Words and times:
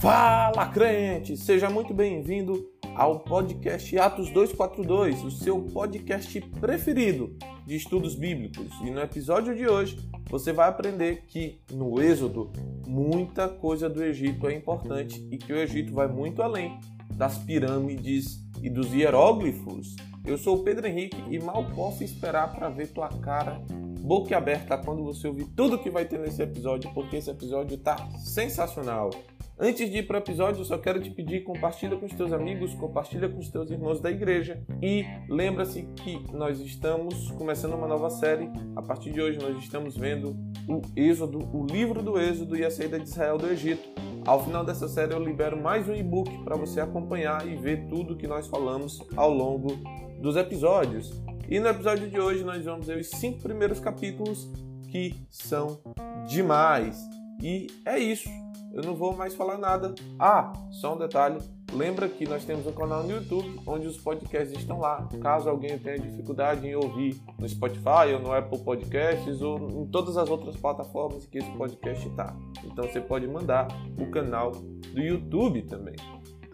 Fala 0.00 0.66
crente, 0.66 1.36
seja 1.36 1.70
muito 1.70 1.94
bem-vindo 1.94 2.68
ao 2.96 3.20
podcast 3.20 3.96
Atos 3.98 4.30
242, 4.30 5.24
o 5.24 5.30
seu 5.30 5.62
podcast 5.62 6.40
preferido 6.60 7.36
de 7.64 7.76
estudos 7.76 8.14
bíblicos. 8.14 8.66
E 8.82 8.90
no 8.90 9.00
episódio 9.00 9.54
de 9.54 9.66
hoje 9.66 9.96
você 10.28 10.52
vai 10.52 10.68
aprender 10.68 11.24
que 11.28 11.60
no 11.72 12.02
Êxodo 12.02 12.50
muita 12.86 13.48
coisa 13.48 13.88
do 13.88 14.02
Egito 14.02 14.48
é 14.48 14.54
importante 14.54 15.26
e 15.30 15.38
que 15.38 15.52
o 15.52 15.56
Egito 15.56 15.92
vai 15.92 16.08
muito 16.08 16.42
além 16.42 16.78
das 17.14 17.38
pirâmides 17.38 18.44
e 18.60 18.68
dos 18.68 18.92
hieróglifos. 18.92 19.94
Eu 20.24 20.38
sou 20.38 20.56
o 20.56 20.62
Pedro 20.62 20.86
Henrique 20.86 21.22
e 21.28 21.38
mal 21.38 21.64
posso 21.74 22.04
esperar 22.04 22.52
para 22.54 22.68
ver 22.68 22.88
tua 22.88 23.08
cara 23.08 23.60
boca 24.02 24.36
aberta 24.36 24.76
quando 24.78 25.02
você 25.02 25.28
ouvir 25.28 25.46
tudo 25.56 25.78
que 25.78 25.90
vai 25.90 26.04
ter 26.04 26.18
nesse 26.18 26.42
episódio, 26.42 26.90
porque 26.92 27.16
esse 27.16 27.30
episódio 27.30 27.78
tá 27.78 27.96
sensacional. 28.18 29.10
Antes 29.58 29.90
de 29.90 29.98
ir 29.98 30.06
para 30.06 30.16
o 30.16 30.18
episódio, 30.18 30.60
eu 30.60 30.64
só 30.64 30.76
quero 30.78 31.00
te 31.00 31.10
pedir, 31.10 31.44
compartilha 31.44 31.96
com 31.96 32.06
os 32.06 32.12
teus 32.12 32.32
amigos, 32.32 32.74
compartilha 32.74 33.28
com 33.28 33.38
os 33.38 33.48
teus 33.48 33.70
irmãos 33.70 34.00
da 34.00 34.10
igreja 34.10 34.60
e 34.80 35.04
lembra-se 35.28 35.82
que 35.96 36.18
nós 36.32 36.58
estamos 36.60 37.30
começando 37.32 37.74
uma 37.74 37.86
nova 37.86 38.10
série. 38.10 38.50
A 38.74 38.82
partir 38.82 39.12
de 39.12 39.20
hoje 39.20 39.38
nós 39.38 39.56
estamos 39.58 39.96
vendo 39.96 40.36
o 40.68 40.82
Êxodo, 40.96 41.38
o 41.56 41.64
livro 41.64 42.02
do 42.02 42.18
Êxodo 42.18 42.56
e 42.56 42.64
a 42.64 42.70
saída 42.70 42.98
de 42.98 43.08
Israel 43.08 43.38
do 43.38 43.46
Egito. 43.46 43.88
Ao 44.26 44.42
final 44.44 44.64
dessa 44.64 44.88
série 44.88 45.14
eu 45.14 45.22
libero 45.22 45.60
mais 45.60 45.88
um 45.88 45.94
e-book 45.94 46.42
para 46.44 46.56
você 46.56 46.80
acompanhar 46.80 47.46
e 47.46 47.54
ver 47.56 47.86
tudo 47.88 48.16
que 48.16 48.26
nós 48.26 48.46
falamos 48.46 49.00
ao 49.16 49.32
longo 49.32 49.78
dos 50.22 50.36
episódios. 50.36 51.12
E 51.50 51.60
no 51.60 51.68
episódio 51.68 52.08
de 52.08 52.18
hoje 52.18 52.44
nós 52.44 52.64
vamos 52.64 52.86
ver 52.86 52.98
os 52.98 53.10
cinco 53.10 53.42
primeiros 53.42 53.78
capítulos 53.78 54.48
que 54.88 55.14
são 55.28 55.78
demais. 56.26 56.98
E 57.42 57.66
é 57.84 57.98
isso 57.98 58.30
eu 58.72 58.82
não 58.82 58.94
vou 58.94 59.14
mais 59.14 59.34
falar 59.34 59.58
nada. 59.58 59.94
Ah, 60.18 60.52
só 60.70 60.94
um 60.94 60.98
detalhe. 60.98 61.38
Lembra 61.72 62.08
que 62.08 62.26
nós 62.26 62.44
temos 62.44 62.66
um 62.66 62.72
canal 62.72 63.02
no 63.02 63.10
YouTube 63.10 63.60
onde 63.66 63.86
os 63.86 63.98
podcasts 63.98 64.58
estão 64.58 64.78
lá. 64.78 65.06
Caso 65.20 65.48
alguém 65.48 65.78
tenha 65.78 65.98
dificuldade 65.98 66.66
em 66.66 66.74
ouvir 66.74 67.20
no 67.38 67.48
Spotify 67.48 68.12
ou 68.14 68.20
no 68.20 68.32
Apple 68.32 68.58
Podcasts 68.58 69.40
ou 69.42 69.82
em 69.82 69.86
todas 69.86 70.16
as 70.16 70.28
outras 70.28 70.56
plataformas 70.56 71.26
que 71.26 71.38
esse 71.38 71.50
podcast 71.52 72.08
está. 72.08 72.34
Então 72.64 72.84
você 72.84 73.00
pode 73.00 73.26
mandar 73.26 73.68
o 73.98 74.10
canal 74.10 74.50
do 74.50 75.00
YouTube 75.00 75.62
também. 75.62 75.96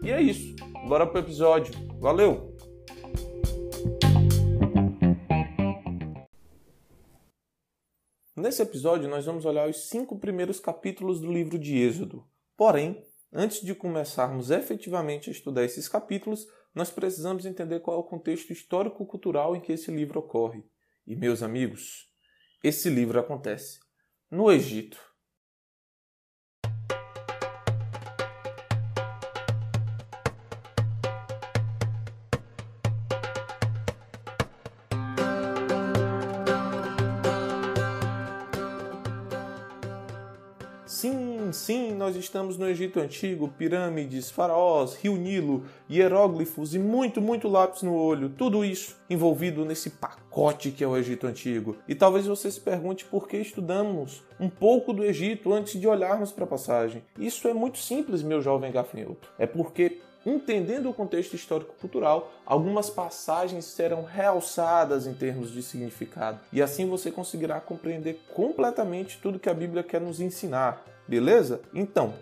E 0.03 0.11
é 0.11 0.21
isso. 0.21 0.55
Bora 0.87 1.05
pro 1.05 1.19
episódio. 1.19 1.73
Valeu! 1.99 2.58
Nesse 8.39 8.61
episódio, 8.61 9.09
nós 9.09 9.25
vamos 9.25 9.43
olhar 9.43 9.67
os 9.67 9.89
cinco 9.89 10.17
primeiros 10.17 10.61
capítulos 10.61 11.19
do 11.19 11.29
livro 11.29 11.59
de 11.59 11.77
Êxodo. 11.77 12.25
Porém, 12.55 13.05
antes 13.33 13.59
de 13.59 13.75
começarmos 13.75 14.49
efetivamente 14.49 15.29
a 15.29 15.33
estudar 15.33 15.65
esses 15.65 15.89
capítulos, 15.89 16.47
nós 16.73 16.89
precisamos 16.89 17.45
entender 17.45 17.81
qual 17.81 17.97
é 17.97 17.99
o 17.99 18.05
contexto 18.05 18.53
histórico-cultural 18.53 19.57
em 19.57 19.59
que 19.59 19.73
esse 19.73 19.91
livro 19.91 20.21
ocorre. 20.21 20.63
E, 21.05 21.17
meus 21.17 21.43
amigos, 21.43 22.07
esse 22.63 22.89
livro 22.89 23.19
acontece 23.19 23.81
no 24.31 24.49
Egito. 24.49 24.97
Estamos 42.19 42.57
no 42.57 42.67
Egito 42.67 42.99
Antigo, 42.99 43.47
pirâmides, 43.57 44.29
faraós, 44.29 44.95
rio 44.95 45.15
Nilo, 45.15 45.65
hieróglifos 45.89 46.75
e 46.75 46.79
muito, 46.79 47.21
muito 47.21 47.47
lápis 47.47 47.81
no 47.81 47.95
olho. 47.95 48.29
Tudo 48.29 48.63
isso 48.63 48.97
envolvido 49.09 49.65
nesse 49.65 49.89
pacote 49.89 50.71
que 50.71 50.83
é 50.83 50.87
o 50.87 50.97
Egito 50.97 51.25
Antigo. 51.25 51.77
E 51.87 51.95
talvez 51.95 52.27
você 52.27 52.51
se 52.51 52.59
pergunte 52.59 53.05
por 53.05 53.27
que 53.27 53.37
estudamos 53.37 54.21
um 54.39 54.49
pouco 54.49 54.93
do 54.93 55.03
Egito 55.03 55.53
antes 55.53 55.79
de 55.79 55.87
olharmos 55.87 56.31
para 56.31 56.43
a 56.43 56.47
passagem. 56.47 57.01
Isso 57.17 57.47
é 57.47 57.53
muito 57.53 57.79
simples, 57.79 58.21
meu 58.21 58.41
jovem 58.41 58.71
gafanhoto. 58.71 59.29
É 59.37 59.47
porque 59.47 59.99
Entendendo 60.25 60.89
o 60.89 60.93
contexto 60.93 61.33
histórico-cultural, 61.33 62.31
algumas 62.45 62.89
passagens 62.89 63.63
serão 63.65 64.03
realçadas 64.03 65.07
em 65.07 65.13
termos 65.13 65.49
de 65.51 65.63
significado, 65.63 66.39
e 66.51 66.61
assim 66.61 66.89
você 66.89 67.09
conseguirá 67.09 67.59
compreender 67.61 68.19
completamente 68.35 69.17
tudo 69.21 69.39
que 69.39 69.49
a 69.49 69.53
Bíblia 69.53 69.81
quer 69.81 70.01
nos 70.01 70.19
ensinar, 70.19 70.83
beleza? 71.09 71.59
Então, 71.73 72.13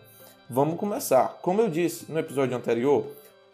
vamos 0.49 0.79
começar. 0.79 1.39
Como 1.41 1.61
eu 1.61 1.69
disse 1.69 2.09
no 2.09 2.17
episódio 2.17 2.55
anterior, 2.55 3.05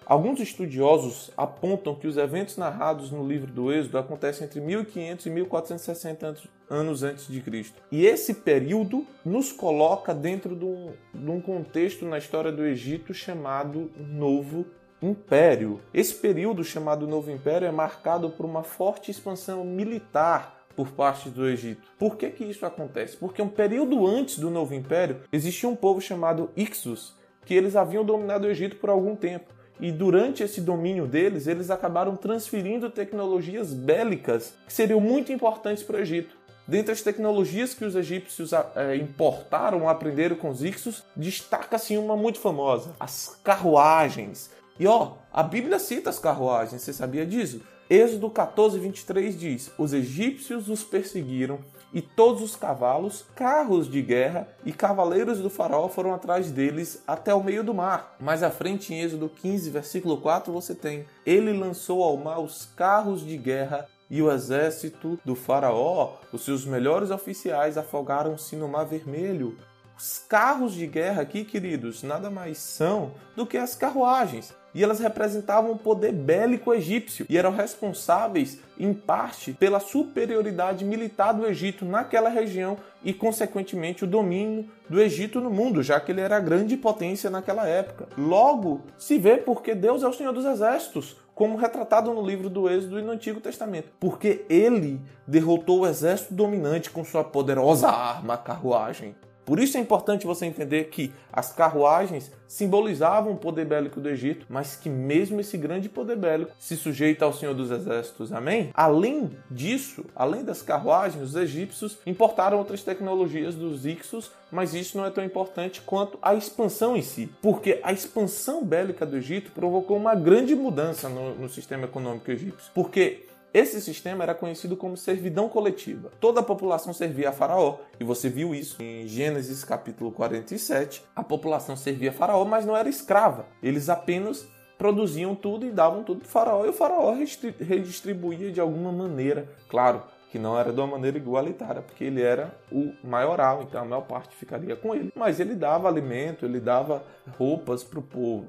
Alguns 0.05 0.41
estudiosos 0.41 1.31
apontam 1.37 1.95
que 1.95 2.07
os 2.07 2.17
eventos 2.17 2.57
narrados 2.57 3.09
no 3.09 3.25
livro 3.25 3.49
do 3.49 3.71
Êxodo 3.71 3.97
acontecem 3.97 4.45
entre 4.45 4.59
1500 4.59 5.25
e 5.25 5.29
1460 5.29 6.35
anos 6.69 7.03
antes 7.03 7.25
de 7.27 7.39
Cristo. 7.39 7.81
E 7.89 8.05
esse 8.05 8.33
período 8.33 9.07
nos 9.23 9.53
coloca 9.53 10.13
dentro 10.13 10.57
de 10.57 10.65
um, 10.65 10.91
de 11.13 11.31
um 11.31 11.39
contexto 11.39 12.05
na 12.05 12.17
história 12.17 12.51
do 12.51 12.65
Egito 12.65 13.13
chamado 13.13 13.89
Novo 13.95 14.65
Império. 15.01 15.79
Esse 15.93 16.15
período 16.15 16.65
chamado 16.65 17.07
Novo 17.07 17.31
Império 17.31 17.65
é 17.65 17.71
marcado 17.71 18.29
por 18.29 18.45
uma 18.45 18.63
forte 18.63 19.09
expansão 19.09 19.63
militar 19.63 20.62
por 20.75 20.91
parte 20.91 21.29
do 21.29 21.47
Egito. 21.47 21.81
Por 21.97 22.17
que, 22.17 22.29
que 22.29 22.43
isso 22.43 22.65
acontece? 22.65 23.17
Porque 23.17 23.41
um 23.41 23.47
período 23.47 24.05
antes 24.07 24.39
do 24.39 24.49
Novo 24.49 24.73
Império 24.73 25.21
existia 25.31 25.69
um 25.69 25.75
povo 25.75 26.01
chamado 26.01 26.49
Ixos, 26.55 27.15
que 27.45 27.53
eles 27.53 27.75
haviam 27.75 28.05
dominado 28.05 28.47
o 28.47 28.49
Egito 28.49 28.77
por 28.77 28.89
algum 28.89 29.15
tempo 29.15 29.53
e 29.79 29.91
durante 29.91 30.43
esse 30.43 30.61
domínio 30.61 31.07
deles, 31.07 31.47
eles 31.47 31.69
acabaram 31.69 32.15
transferindo 32.15 32.89
tecnologias 32.89 33.73
bélicas 33.73 34.53
que 34.65 34.73
seriam 34.73 34.99
muito 34.99 35.31
importantes 35.31 35.83
para 35.83 35.97
o 35.97 35.99
Egito. 35.99 36.35
Dentre 36.65 36.93
as 36.93 37.01
tecnologias 37.01 37.73
que 37.73 37.83
os 37.83 37.95
egípcios 37.95 38.51
é, 38.53 38.95
importaram 38.95 39.81
ou 39.81 39.89
aprenderam 39.89 40.37
com 40.37 40.49
os 40.49 40.63
Ixos, 40.63 41.03
destaca-se 41.15 41.97
uma 41.97 42.15
muito 42.15 42.39
famosa: 42.39 42.95
as 42.99 43.37
carruagens. 43.43 44.49
E 44.79 44.87
ó, 44.87 45.15
a 45.31 45.43
Bíblia 45.43 45.77
cita 45.77 46.09
as 46.09 46.19
carruagens, 46.19 46.81
você 46.81 46.93
sabia 46.93 47.25
disso? 47.25 47.61
Êxodo 47.93 48.27
14, 48.27 48.79
23 48.79 49.39
diz: 49.39 49.71
Os 49.77 49.93
egípcios 49.93 50.67
os 50.67 50.83
perseguiram 50.83 51.59
e 51.93 52.01
todos 52.01 52.41
os 52.41 52.55
cavalos, 52.55 53.23
carros 53.35 53.87
de 53.87 54.01
guerra 54.01 54.47
e 54.65 54.73
cavaleiros 54.73 55.37
do 55.37 55.47
faraó 55.47 55.87
foram 55.87 56.11
atrás 56.11 56.49
deles 56.49 57.03
até 57.05 57.35
o 57.35 57.43
meio 57.43 57.63
do 57.63 57.71
mar. 57.71 58.15
Mais 58.19 58.41
à 58.41 58.49
frente, 58.49 58.91
em 58.91 59.01
Êxodo 59.01 59.29
15, 59.29 59.69
versículo 59.69 60.17
4, 60.17 60.51
você 60.51 60.73
tem: 60.73 61.05
Ele 61.23 61.53
lançou 61.53 62.01
ao 62.01 62.17
mar 62.17 62.39
os 62.39 62.65
carros 62.75 63.23
de 63.23 63.37
guerra 63.37 63.87
e 64.09 64.23
o 64.23 64.31
exército 64.31 65.19
do 65.23 65.35
faraó, 65.35 66.13
os 66.31 66.43
seus 66.43 66.65
melhores 66.65 67.11
oficiais, 67.11 67.77
afogaram-se 67.77 68.55
no 68.55 68.67
Mar 68.67 68.85
Vermelho. 68.85 69.55
Os 69.95 70.17
carros 70.27 70.73
de 70.73 70.87
guerra 70.87 71.21
aqui, 71.21 71.45
queridos, 71.45 72.01
nada 72.01 72.31
mais 72.31 72.57
são 72.57 73.11
do 73.35 73.45
que 73.45 73.55
as 73.55 73.75
carruagens 73.75 74.51
e 74.73 74.83
elas 74.83 74.99
representavam 74.99 75.71
o 75.71 75.77
poder 75.77 76.11
bélico 76.11 76.73
egípcio 76.73 77.25
e 77.29 77.37
eram 77.37 77.51
responsáveis, 77.51 78.59
em 78.79 78.93
parte, 78.93 79.53
pela 79.53 79.79
superioridade 79.79 80.83
militar 80.83 81.33
do 81.33 81.45
Egito 81.45 81.85
naquela 81.85 82.29
região 82.29 82.77
e, 83.03 83.13
consequentemente, 83.13 84.03
o 84.03 84.07
domínio 84.07 84.69
do 84.89 84.99
Egito 84.99 85.39
no 85.39 85.49
mundo, 85.49 85.83
já 85.83 85.99
que 85.99 86.11
ele 86.11 86.21
era 86.21 86.37
a 86.37 86.41
grande 86.41 86.75
potência 86.75 87.29
naquela 87.29 87.67
época. 87.67 88.07
Logo, 88.17 88.81
se 88.97 89.17
vê 89.17 89.37
porque 89.37 89.75
Deus 89.75 90.01
é 90.03 90.07
o 90.07 90.13
Senhor 90.13 90.33
dos 90.33 90.45
Exércitos, 90.45 91.17
como 91.35 91.57
retratado 91.57 92.13
no 92.13 92.25
livro 92.25 92.49
do 92.49 92.69
Êxodo 92.69 92.99
e 92.99 93.01
no 93.01 93.11
Antigo 93.11 93.41
Testamento, 93.41 93.89
porque 93.99 94.45
ele 94.49 95.01
derrotou 95.27 95.81
o 95.81 95.87
exército 95.87 96.33
dominante 96.33 96.91
com 96.91 97.03
sua 97.03 97.23
poderosa 97.23 97.89
arma, 97.89 98.35
a 98.35 98.37
carruagem. 98.37 99.15
Por 99.45 99.59
isso 99.59 99.77
é 99.77 99.79
importante 99.79 100.25
você 100.25 100.45
entender 100.45 100.85
que 100.85 101.13
as 101.31 101.51
carruagens 101.51 102.31
simbolizavam 102.47 103.33
o 103.33 103.37
poder 103.37 103.65
bélico 103.65 103.99
do 103.99 104.07
Egito, 104.07 104.45
mas 104.47 104.75
que 104.75 104.87
mesmo 104.89 105.39
esse 105.39 105.57
grande 105.57 105.89
poder 105.89 106.15
bélico 106.15 106.51
se 106.59 106.77
sujeita 106.77 107.25
ao 107.25 107.33
Senhor 107.33 107.55
dos 107.55 107.71
Exércitos. 107.71 108.31
Amém? 108.31 108.69
Além 108.75 109.31
disso, 109.49 110.05
além 110.15 110.43
das 110.43 110.61
carruagens, 110.61 111.23
os 111.23 111.35
egípcios 111.35 111.97
importaram 112.05 112.59
outras 112.59 112.83
tecnologias 112.83 113.55
dos 113.55 113.85
Ixos, 113.85 114.31
mas 114.51 114.75
isso 114.75 114.97
não 114.97 115.05
é 115.05 115.09
tão 115.09 115.23
importante 115.23 115.81
quanto 115.81 116.19
a 116.21 116.35
expansão 116.35 116.95
em 116.95 117.01
si, 117.01 117.27
porque 117.41 117.79
a 117.83 117.91
expansão 117.91 118.63
bélica 118.63 119.05
do 119.05 119.17
Egito 119.17 119.51
provocou 119.51 119.97
uma 119.97 120.13
grande 120.13 120.55
mudança 120.55 121.09
no, 121.09 121.33
no 121.33 121.49
sistema 121.49 121.85
econômico 121.85 122.29
egípcio. 122.29 122.71
Porque 122.73 123.25
esse 123.53 123.79
sistema 123.79 124.23
era 124.23 124.33
conhecido 124.33 124.75
como 124.75 124.97
servidão 124.97 125.47
coletiva. 125.47 126.11
Toda 126.19 126.39
a 126.39 126.43
população 126.43 126.91
servia 126.91 127.29
a 127.29 127.33
Faraó, 127.33 127.77
e 127.99 128.03
você 128.03 128.27
viu 128.27 128.55
isso 128.55 128.81
em 128.81 129.07
Gênesis 129.07 129.63
capítulo 129.63 130.11
47. 130.11 131.03
A 131.15 131.23
população 131.23 131.75
servia 131.75 132.09
a 132.09 132.13
Faraó, 132.13 132.43
mas 132.45 132.65
não 132.65 132.75
era 132.75 132.89
escrava. 132.89 133.45
Eles 133.61 133.89
apenas 133.89 134.47
produziam 134.77 135.35
tudo 135.35 135.65
e 135.65 135.71
davam 135.71 136.03
tudo 136.03 136.21
para 136.21 136.27
o 136.27 136.31
Faraó, 136.31 136.65
e 136.65 136.69
o 136.69 136.73
Faraó 136.73 137.15
redistribuía 137.59 138.51
de 138.51 138.59
alguma 138.59 138.91
maneira, 138.91 139.47
claro, 139.69 140.01
que 140.31 140.39
não 140.39 140.57
era 140.59 140.73
de 140.73 140.79
uma 140.79 140.87
maneira 140.87 141.15
igualitária, 141.15 141.83
porque 141.83 142.03
ele 142.03 142.23
era 142.23 142.57
o 142.71 142.91
maioral, 143.03 143.61
então 143.61 143.79
a 143.79 143.85
maior 143.85 144.01
parte 144.01 144.35
ficaria 144.35 144.75
com 144.75 144.95
ele. 144.95 145.13
Mas 145.15 145.39
ele 145.39 145.53
dava 145.53 145.87
alimento, 145.87 146.43
ele 146.43 146.59
dava 146.59 147.03
roupas 147.37 147.83
para 147.83 147.99
o 147.99 148.01
povo, 148.01 148.47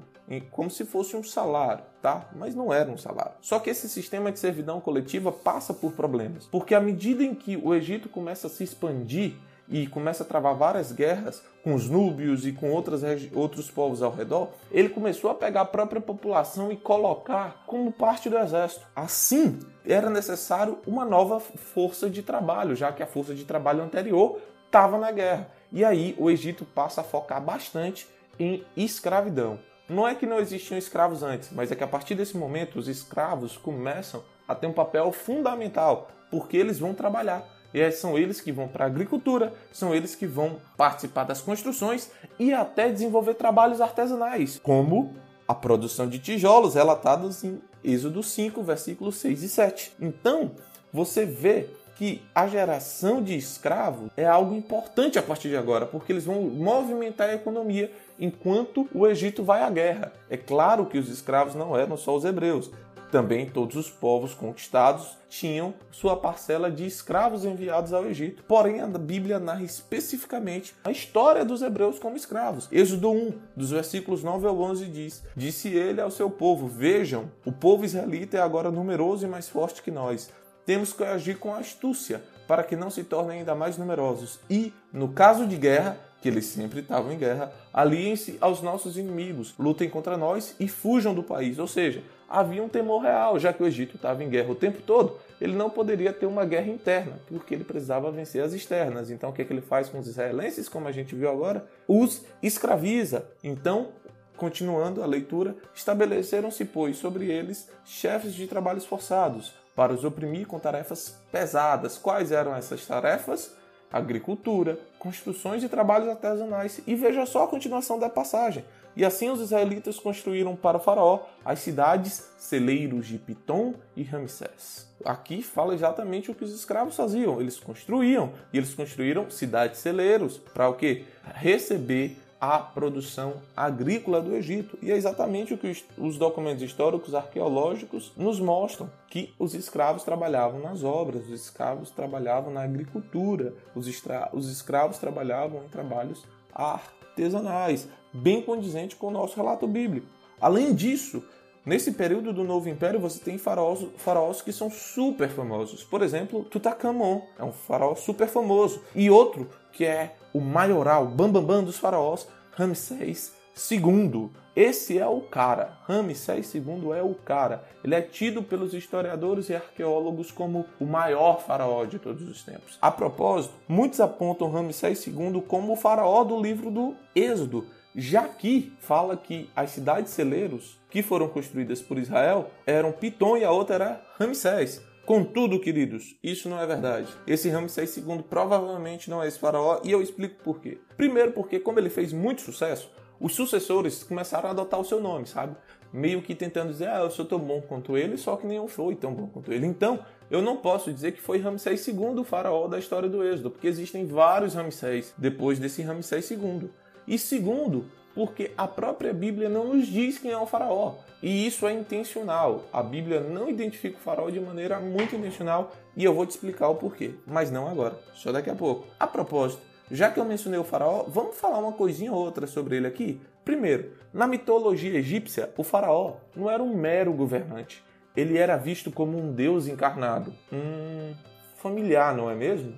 como 0.51 0.69
se 0.69 0.85
fosse 0.85 1.15
um 1.15 1.23
salário, 1.23 1.83
tá? 2.01 2.29
Mas 2.35 2.55
não 2.55 2.73
era 2.73 2.89
um 2.89 2.97
salário. 2.97 3.33
Só 3.41 3.59
que 3.59 3.69
esse 3.69 3.87
sistema 3.87 4.31
de 4.31 4.39
servidão 4.39 4.81
coletiva 4.81 5.31
passa 5.31 5.73
por 5.73 5.93
problemas, 5.93 6.47
porque 6.47 6.73
à 6.73 6.79
medida 6.79 7.23
em 7.23 7.35
que 7.35 7.55
o 7.57 7.73
Egito 7.73 8.09
começa 8.09 8.47
a 8.47 8.49
se 8.49 8.63
expandir, 8.63 9.35
e 9.67 9.87
começa 9.87 10.23
a 10.23 10.25
travar 10.25 10.55
várias 10.55 10.91
guerras 10.91 11.41
com 11.63 11.73
os 11.73 11.89
núbios 11.89 12.45
e 12.45 12.51
com 12.51 12.71
outras, 12.71 13.01
outros 13.33 13.71
povos 13.71 14.03
ao 14.03 14.11
redor, 14.11 14.49
ele 14.71 14.89
começou 14.89 15.31
a 15.31 15.35
pegar 15.35 15.61
a 15.61 15.65
própria 15.65 15.99
população 15.99 16.71
e 16.71 16.77
colocar 16.77 17.63
como 17.65 17.91
parte 17.91 18.29
do 18.29 18.37
exército. 18.37 18.85
Assim, 18.95 19.59
era 19.85 20.09
necessário 20.09 20.77
uma 20.85 21.03
nova 21.03 21.39
força 21.39 22.09
de 22.09 22.21
trabalho, 22.21 22.75
já 22.75 22.91
que 22.91 23.01
a 23.01 23.07
força 23.07 23.33
de 23.33 23.43
trabalho 23.43 23.83
anterior 23.83 24.39
estava 24.65 24.97
na 24.97 25.11
guerra. 25.11 25.49
E 25.71 25.83
aí 25.83 26.15
o 26.19 26.29
Egito 26.29 26.63
passa 26.63 27.01
a 27.01 27.03
focar 27.03 27.41
bastante 27.41 28.07
em 28.37 28.63
escravidão. 28.77 29.57
Não 29.87 30.07
é 30.07 30.15
que 30.15 30.25
não 30.25 30.39
existiam 30.39 30.77
escravos 30.77 31.21
antes, 31.21 31.49
mas 31.51 31.71
é 31.71 31.75
que 31.75 31.83
a 31.83 31.87
partir 31.87 32.15
desse 32.15 32.35
momento 32.35 32.79
os 32.79 32.87
escravos 32.87 33.55
começam 33.55 34.23
a 34.47 34.55
ter 34.55 34.65
um 34.65 34.73
papel 34.73 35.11
fundamental, 35.11 36.09
porque 36.31 36.57
eles 36.57 36.79
vão 36.79 36.93
trabalhar. 36.93 37.47
E 37.71 37.91
são 37.91 38.17
eles 38.17 38.41
que 38.41 38.51
vão 38.51 38.67
para 38.67 38.85
a 38.85 38.87
agricultura, 38.87 39.53
são 39.71 39.93
eles 39.93 40.15
que 40.15 40.25
vão 40.25 40.59
participar 40.77 41.25
das 41.25 41.41
construções 41.41 42.09
e 42.39 42.53
até 42.53 42.89
desenvolver 42.89 43.35
trabalhos 43.35 43.81
artesanais, 43.81 44.59
como 44.63 45.13
a 45.47 45.53
produção 45.53 46.07
de 46.07 46.17
tijolos 46.17 46.73
relatados 46.73 47.43
em 47.43 47.61
Êxodo 47.83 48.23
5, 48.23 48.63
versículos 48.63 49.17
6 49.17 49.43
e 49.43 49.49
7. 49.49 49.93
Então, 49.99 50.53
você 50.91 51.25
vê 51.25 51.69
que 51.95 52.21
a 52.33 52.47
geração 52.47 53.23
de 53.23 53.35
escravos 53.35 54.09
é 54.15 54.25
algo 54.25 54.53
importante 54.53 55.17
a 55.17 55.23
partir 55.23 55.49
de 55.49 55.57
agora, 55.57 55.85
porque 55.85 56.11
eles 56.11 56.25
vão 56.25 56.41
movimentar 56.41 57.29
a 57.29 57.35
economia 57.35 57.91
enquanto 58.19 58.87
o 58.93 59.07
Egito 59.07 59.43
vai 59.43 59.63
à 59.63 59.69
guerra. 59.69 60.11
É 60.29 60.37
claro 60.37 60.85
que 60.85 60.97
os 60.97 61.09
escravos 61.09 61.55
não 61.55 61.77
eram 61.77 61.97
só 61.97 62.15
os 62.15 62.25
hebreus, 62.25 62.69
também 63.15 63.45
todos 63.45 63.77
os 63.77 63.89
povos 63.89 64.33
conquistados 64.33 65.17
tinham 65.29 65.73
sua 65.89 66.17
parcela 66.17 66.69
de 66.69 66.85
escravos 66.85 67.45
enviados 67.45 67.93
ao 67.93 68.05
Egito. 68.05 68.43
Porém, 68.43 68.81
a 68.81 68.87
Bíblia 68.87 69.39
narra 69.39 69.63
especificamente 69.63 70.75
a 70.83 70.91
história 70.91 71.45
dos 71.45 71.61
hebreus 71.61 71.97
como 71.97 72.17
escravos. 72.17 72.67
Êxodo 72.71 73.11
1, 73.11 73.33
dos 73.55 73.71
versículos 73.71 74.21
9 74.21 74.47
ao 74.47 74.59
11 74.59 74.85
diz: 74.87 75.23
Disse 75.33 75.69
ele 75.69 76.01
ao 76.01 76.11
seu 76.11 76.29
povo: 76.29 76.67
Vejam, 76.67 77.31
o 77.45 77.53
povo 77.53 77.85
israelita 77.85 78.37
é 78.37 78.41
agora 78.41 78.69
numeroso 78.69 79.25
e 79.25 79.29
mais 79.29 79.47
forte 79.47 79.81
que 79.81 79.91
nós. 79.91 80.29
Temos 80.65 80.93
que 80.93 81.03
agir 81.03 81.37
com 81.37 81.53
astúcia 81.53 82.21
para 82.47 82.63
que 82.63 82.75
não 82.75 82.89
se 82.89 83.03
tornem 83.03 83.39
ainda 83.39 83.55
mais 83.55 83.77
numerosos. 83.77 84.39
E, 84.49 84.73
no 84.91 85.09
caso 85.09 85.47
de 85.47 85.57
guerra, 85.57 85.97
que 86.21 86.29
eles 86.29 86.45
sempre 86.45 86.79
estavam 86.79 87.11
em 87.11 87.17
guerra, 87.17 87.51
aliem-se 87.71 88.37
aos 88.41 88.61
nossos 88.61 88.97
inimigos, 88.97 89.53
lutem 89.59 89.89
contra 89.89 90.17
nós 90.17 90.55
e 90.59 90.67
fujam 90.67 91.13
do 91.13 91.21
país. 91.21 91.59
Ou 91.59 91.67
seja, 91.67 92.01
havia 92.27 92.63
um 92.63 92.69
temor 92.69 93.03
real, 93.03 93.37
já 93.39 93.53
que 93.53 93.61
o 93.61 93.67
Egito 93.67 93.95
estava 93.95 94.23
em 94.23 94.29
guerra 94.29 94.51
o 94.51 94.55
tempo 94.55 94.81
todo, 94.81 95.19
ele 95.39 95.53
não 95.53 95.69
poderia 95.69 96.11
ter 96.11 96.25
uma 96.25 96.45
guerra 96.45 96.69
interna, 96.69 97.19
porque 97.27 97.53
ele 97.53 97.63
precisava 97.63 98.11
vencer 98.11 98.43
as 98.43 98.53
externas. 98.53 99.11
Então, 99.11 99.29
o 99.29 99.33
que, 99.33 99.43
é 99.43 99.45
que 99.45 99.53
ele 99.53 99.61
faz 99.61 99.87
com 99.87 99.99
os 99.99 100.07
israelenses, 100.07 100.67
como 100.67 100.87
a 100.87 100.91
gente 100.91 101.13
viu 101.13 101.29
agora? 101.29 101.63
Os 101.87 102.23
escraviza. 102.41 103.25
Então, 103.43 103.89
continuando 104.35 105.03
a 105.03 105.05
leitura, 105.05 105.55
estabeleceram-se, 105.73 106.65
pois, 106.65 106.97
sobre 106.97 107.29
eles 107.31 107.69
chefes 107.85 108.33
de 108.33 108.47
trabalhos 108.47 108.85
forçados, 108.85 109.53
para 109.75 109.93
os 109.93 110.03
oprimir 110.03 110.47
com 110.47 110.59
tarefas 110.59 111.19
pesadas. 111.31 111.97
Quais 111.97 112.31
eram 112.31 112.55
essas 112.55 112.85
tarefas? 112.85 113.53
agricultura, 113.95 114.77
construções 114.99 115.63
e 115.63 115.69
trabalhos 115.69 116.09
artesanais. 116.09 116.81
E 116.85 116.95
veja 116.95 117.25
só 117.25 117.45
a 117.45 117.47
continuação 117.47 117.97
da 117.97 118.09
passagem. 118.09 118.65
E 118.93 119.05
assim 119.05 119.29
os 119.29 119.39
israelitas 119.39 119.99
construíram 119.99 120.55
para 120.55 120.77
o 120.77 120.79
faraó 120.79 121.21
as 121.43 121.59
cidades 121.59 122.29
celeiros 122.37 123.07
de 123.07 123.17
Pitom 123.17 123.73
e 123.95 124.03
Ramsés. 124.03 124.87
Aqui 125.03 125.41
fala 125.41 125.73
exatamente 125.73 126.31
o 126.31 126.35
que 126.35 126.43
os 126.43 126.53
escravos 126.53 126.95
faziam. 126.95 127.39
Eles 127.39 127.59
construíam 127.59 128.33
e 128.51 128.57
eles 128.57 128.73
construíram 128.73 129.29
cidades 129.29 129.79
celeiros 129.79 130.37
para 130.37 130.69
o 130.69 130.75
que? 130.75 131.05
Receber 131.33 132.17
a 132.39 132.59
produção 132.59 133.35
agrícola 133.55 134.21
do 134.21 134.35
Egito. 134.35 134.77
E 134.81 134.91
é 134.91 134.95
exatamente 134.95 135.53
o 135.53 135.57
que 135.57 135.75
os 135.97 136.17
documentos 136.17 136.63
históricos 136.63 137.15
arqueológicos 137.15 138.11
nos 138.15 138.39
mostram: 138.39 138.89
que 139.07 139.33
os 139.39 139.53
escravos 139.53 140.03
trabalhavam 140.03 140.59
nas 140.59 140.83
obras, 140.83 141.25
os 141.25 141.41
escravos 141.41 141.89
trabalhavam 141.91 142.51
na 142.51 142.63
agricultura, 142.63 143.53
os, 143.73 143.87
os 144.33 144.49
escravos 144.49 144.97
trabalhavam 144.97 145.63
em 145.63 145.69
trabalhos 145.69 146.23
artesanais, 146.53 147.87
bem 148.13 148.41
condizente 148.41 148.95
com 148.95 149.07
o 149.07 149.11
nosso 149.11 149.35
relato 149.35 149.67
bíblico. 149.67 150.07
Além 150.39 150.73
disso, 150.73 151.23
Nesse 151.65 151.93
período 151.93 152.31
do 152.31 152.43
Novo 152.43 152.69
Império, 152.69 152.99
você 152.99 153.19
tem 153.19 153.39
faraós, 153.39 153.83
faraós 153.97 154.39
que 154.39 154.53
são 154.53 154.69
super 154.69 155.29
famosos. 155.29 155.83
Por 155.83 156.03
exemplo, 156.03 156.43
Tutankhamon 156.43 157.21
é 157.39 157.43
um 157.43 157.51
faraó 157.51 157.95
super 157.95 158.27
famoso. 158.27 158.83
E 158.93 159.09
outro 159.09 159.49
que 159.71 159.83
é 159.83 160.15
o 160.31 160.39
maioral, 160.39 161.07
bambambam 161.07 161.41
bam, 161.41 161.55
bam 161.55 161.63
dos 161.63 161.77
faraós, 161.77 162.27
Ramsés 162.51 163.33
II. 163.71 164.29
Esse 164.55 164.99
é 164.99 165.07
o 165.07 165.21
cara. 165.21 165.79
Ramsés 165.87 166.53
II 166.53 166.91
é 166.95 167.01
o 167.01 167.15
cara. 167.15 167.63
Ele 167.83 167.95
é 167.95 168.01
tido 168.01 168.43
pelos 168.43 168.73
historiadores 168.73 169.49
e 169.49 169.55
arqueólogos 169.55 170.31
como 170.31 170.65
o 170.79 170.85
maior 170.85 171.41
faraó 171.41 171.83
de 171.85 171.97
todos 171.97 172.29
os 172.29 172.43
tempos. 172.43 172.77
A 172.81 172.91
propósito, 172.91 173.55
muitos 173.67 173.99
apontam 173.99 174.51
Ramsés 174.51 175.05
II 175.07 175.43
como 175.47 175.73
o 175.73 175.75
faraó 175.75 176.23
do 176.23 176.39
livro 176.39 176.69
do 176.69 176.95
Êxodo, 177.15 177.65
já 177.95 178.27
que 178.27 178.73
fala 178.79 179.15
que 179.15 179.49
as 179.55 179.69
cidades 179.71 180.11
celeiros 180.11 180.77
que 180.89 181.01
foram 181.01 181.29
construídas 181.29 181.81
por 181.81 181.97
Israel 181.97 182.51
eram 182.65 182.91
Pitom 182.91 183.37
e 183.37 183.45
a 183.45 183.51
outra 183.51 183.75
era 183.75 184.01
Ramsés. 184.19 184.81
Contudo, 185.05 185.59
queridos, 185.59 186.15
isso 186.23 186.49
não 186.49 186.59
é 186.59 186.65
verdade. 186.65 187.07
Esse 187.27 187.47
Ramsés 187.47 187.95
II 187.95 188.23
provavelmente 188.29 189.09
não 189.09 189.21
é 189.21 189.27
esse 189.27 189.39
faraó 189.39 189.79
e 189.83 189.91
eu 189.91 190.01
explico 190.01 190.43
por 190.43 190.59
quê. 190.59 190.79
Primeiro 190.97 191.31
porque 191.31 191.59
como 191.59 191.79
ele 191.79 191.89
fez 191.89 192.11
muito 192.11 192.41
sucesso, 192.41 192.91
os 193.19 193.33
sucessores 193.33 194.03
começaram 194.03 194.49
a 194.49 194.51
adotar 194.51 194.79
o 194.79 194.85
seu 194.85 194.99
nome, 194.99 195.25
sabe? 195.25 195.55
Meio 195.93 196.21
que 196.21 196.35
tentando 196.35 196.71
dizer, 196.71 196.89
ah, 196.89 196.99
eu 196.99 197.11
sou 197.11 197.23
tão 197.23 197.39
bom 197.39 197.61
quanto 197.61 197.95
ele, 197.95 198.17
só 198.17 198.35
que 198.35 198.45
nenhum 198.45 198.67
foi 198.67 198.95
tão 198.95 199.13
bom 199.13 199.27
quanto 199.27 199.53
ele. 199.53 199.65
Então, 199.65 199.99
eu 200.29 200.41
não 200.41 200.57
posso 200.57 200.91
dizer 200.91 201.13
que 201.13 201.21
foi 201.21 201.37
Ramsés 201.37 201.87
II 201.87 202.19
o 202.19 202.23
faraó 202.23 202.67
da 202.67 202.79
história 202.79 203.07
do 203.07 203.23
Êxodo, 203.23 203.51
porque 203.51 203.67
existem 203.67 204.05
vários 204.05 204.55
Ramsés 204.55 205.13
depois 205.17 205.59
desse 205.59 205.81
Ramsés 205.81 206.29
II. 206.31 206.69
E 207.07 207.17
segundo, 207.17 207.85
porque 208.13 208.51
a 208.57 208.67
própria 208.67 209.13
Bíblia 209.13 209.49
não 209.49 209.73
nos 209.73 209.87
diz 209.87 210.17
quem 210.17 210.31
é 210.31 210.37
o 210.37 210.45
faraó. 210.45 210.95
E 211.21 211.45
isso 211.45 211.67
é 211.67 211.73
intencional. 211.73 212.63
A 212.71 212.81
Bíblia 212.81 213.19
não 213.19 213.49
identifica 213.49 213.97
o 213.97 214.01
faraó 214.01 214.29
de 214.29 214.39
maneira 214.39 214.79
muito 214.79 215.15
intencional 215.15 215.71
e 215.95 216.03
eu 216.03 216.13
vou 216.13 216.25
te 216.25 216.31
explicar 216.31 216.69
o 216.69 216.75
porquê, 216.75 217.15
mas 217.27 217.51
não 217.51 217.67
agora, 217.67 217.99
só 218.13 218.31
daqui 218.31 218.49
a 218.49 218.55
pouco. 218.55 218.87
A 218.99 219.05
propósito, 219.05 219.61
já 219.91 220.09
que 220.09 220.19
eu 220.19 220.25
mencionei 220.25 220.59
o 220.59 220.63
faraó, 220.63 221.03
vamos 221.07 221.37
falar 221.37 221.59
uma 221.59 221.73
coisinha 221.73 222.11
ou 222.11 222.17
outra 222.17 222.47
sobre 222.47 222.77
ele 222.77 222.87
aqui? 222.87 223.19
Primeiro, 223.43 223.91
na 224.13 224.27
mitologia 224.27 224.97
egípcia, 224.97 225.51
o 225.57 225.63
faraó 225.63 226.13
não 226.35 226.49
era 226.49 226.63
um 226.63 226.75
mero 226.75 227.13
governante. 227.13 227.83
Ele 228.15 228.37
era 228.37 228.55
visto 228.55 228.89
como 228.91 229.17
um 229.17 229.33
deus 229.33 229.67
encarnado. 229.67 230.33
Hum, 230.51 231.13
familiar, 231.55 232.15
não 232.15 232.29
é 232.29 232.35
mesmo? 232.35 232.73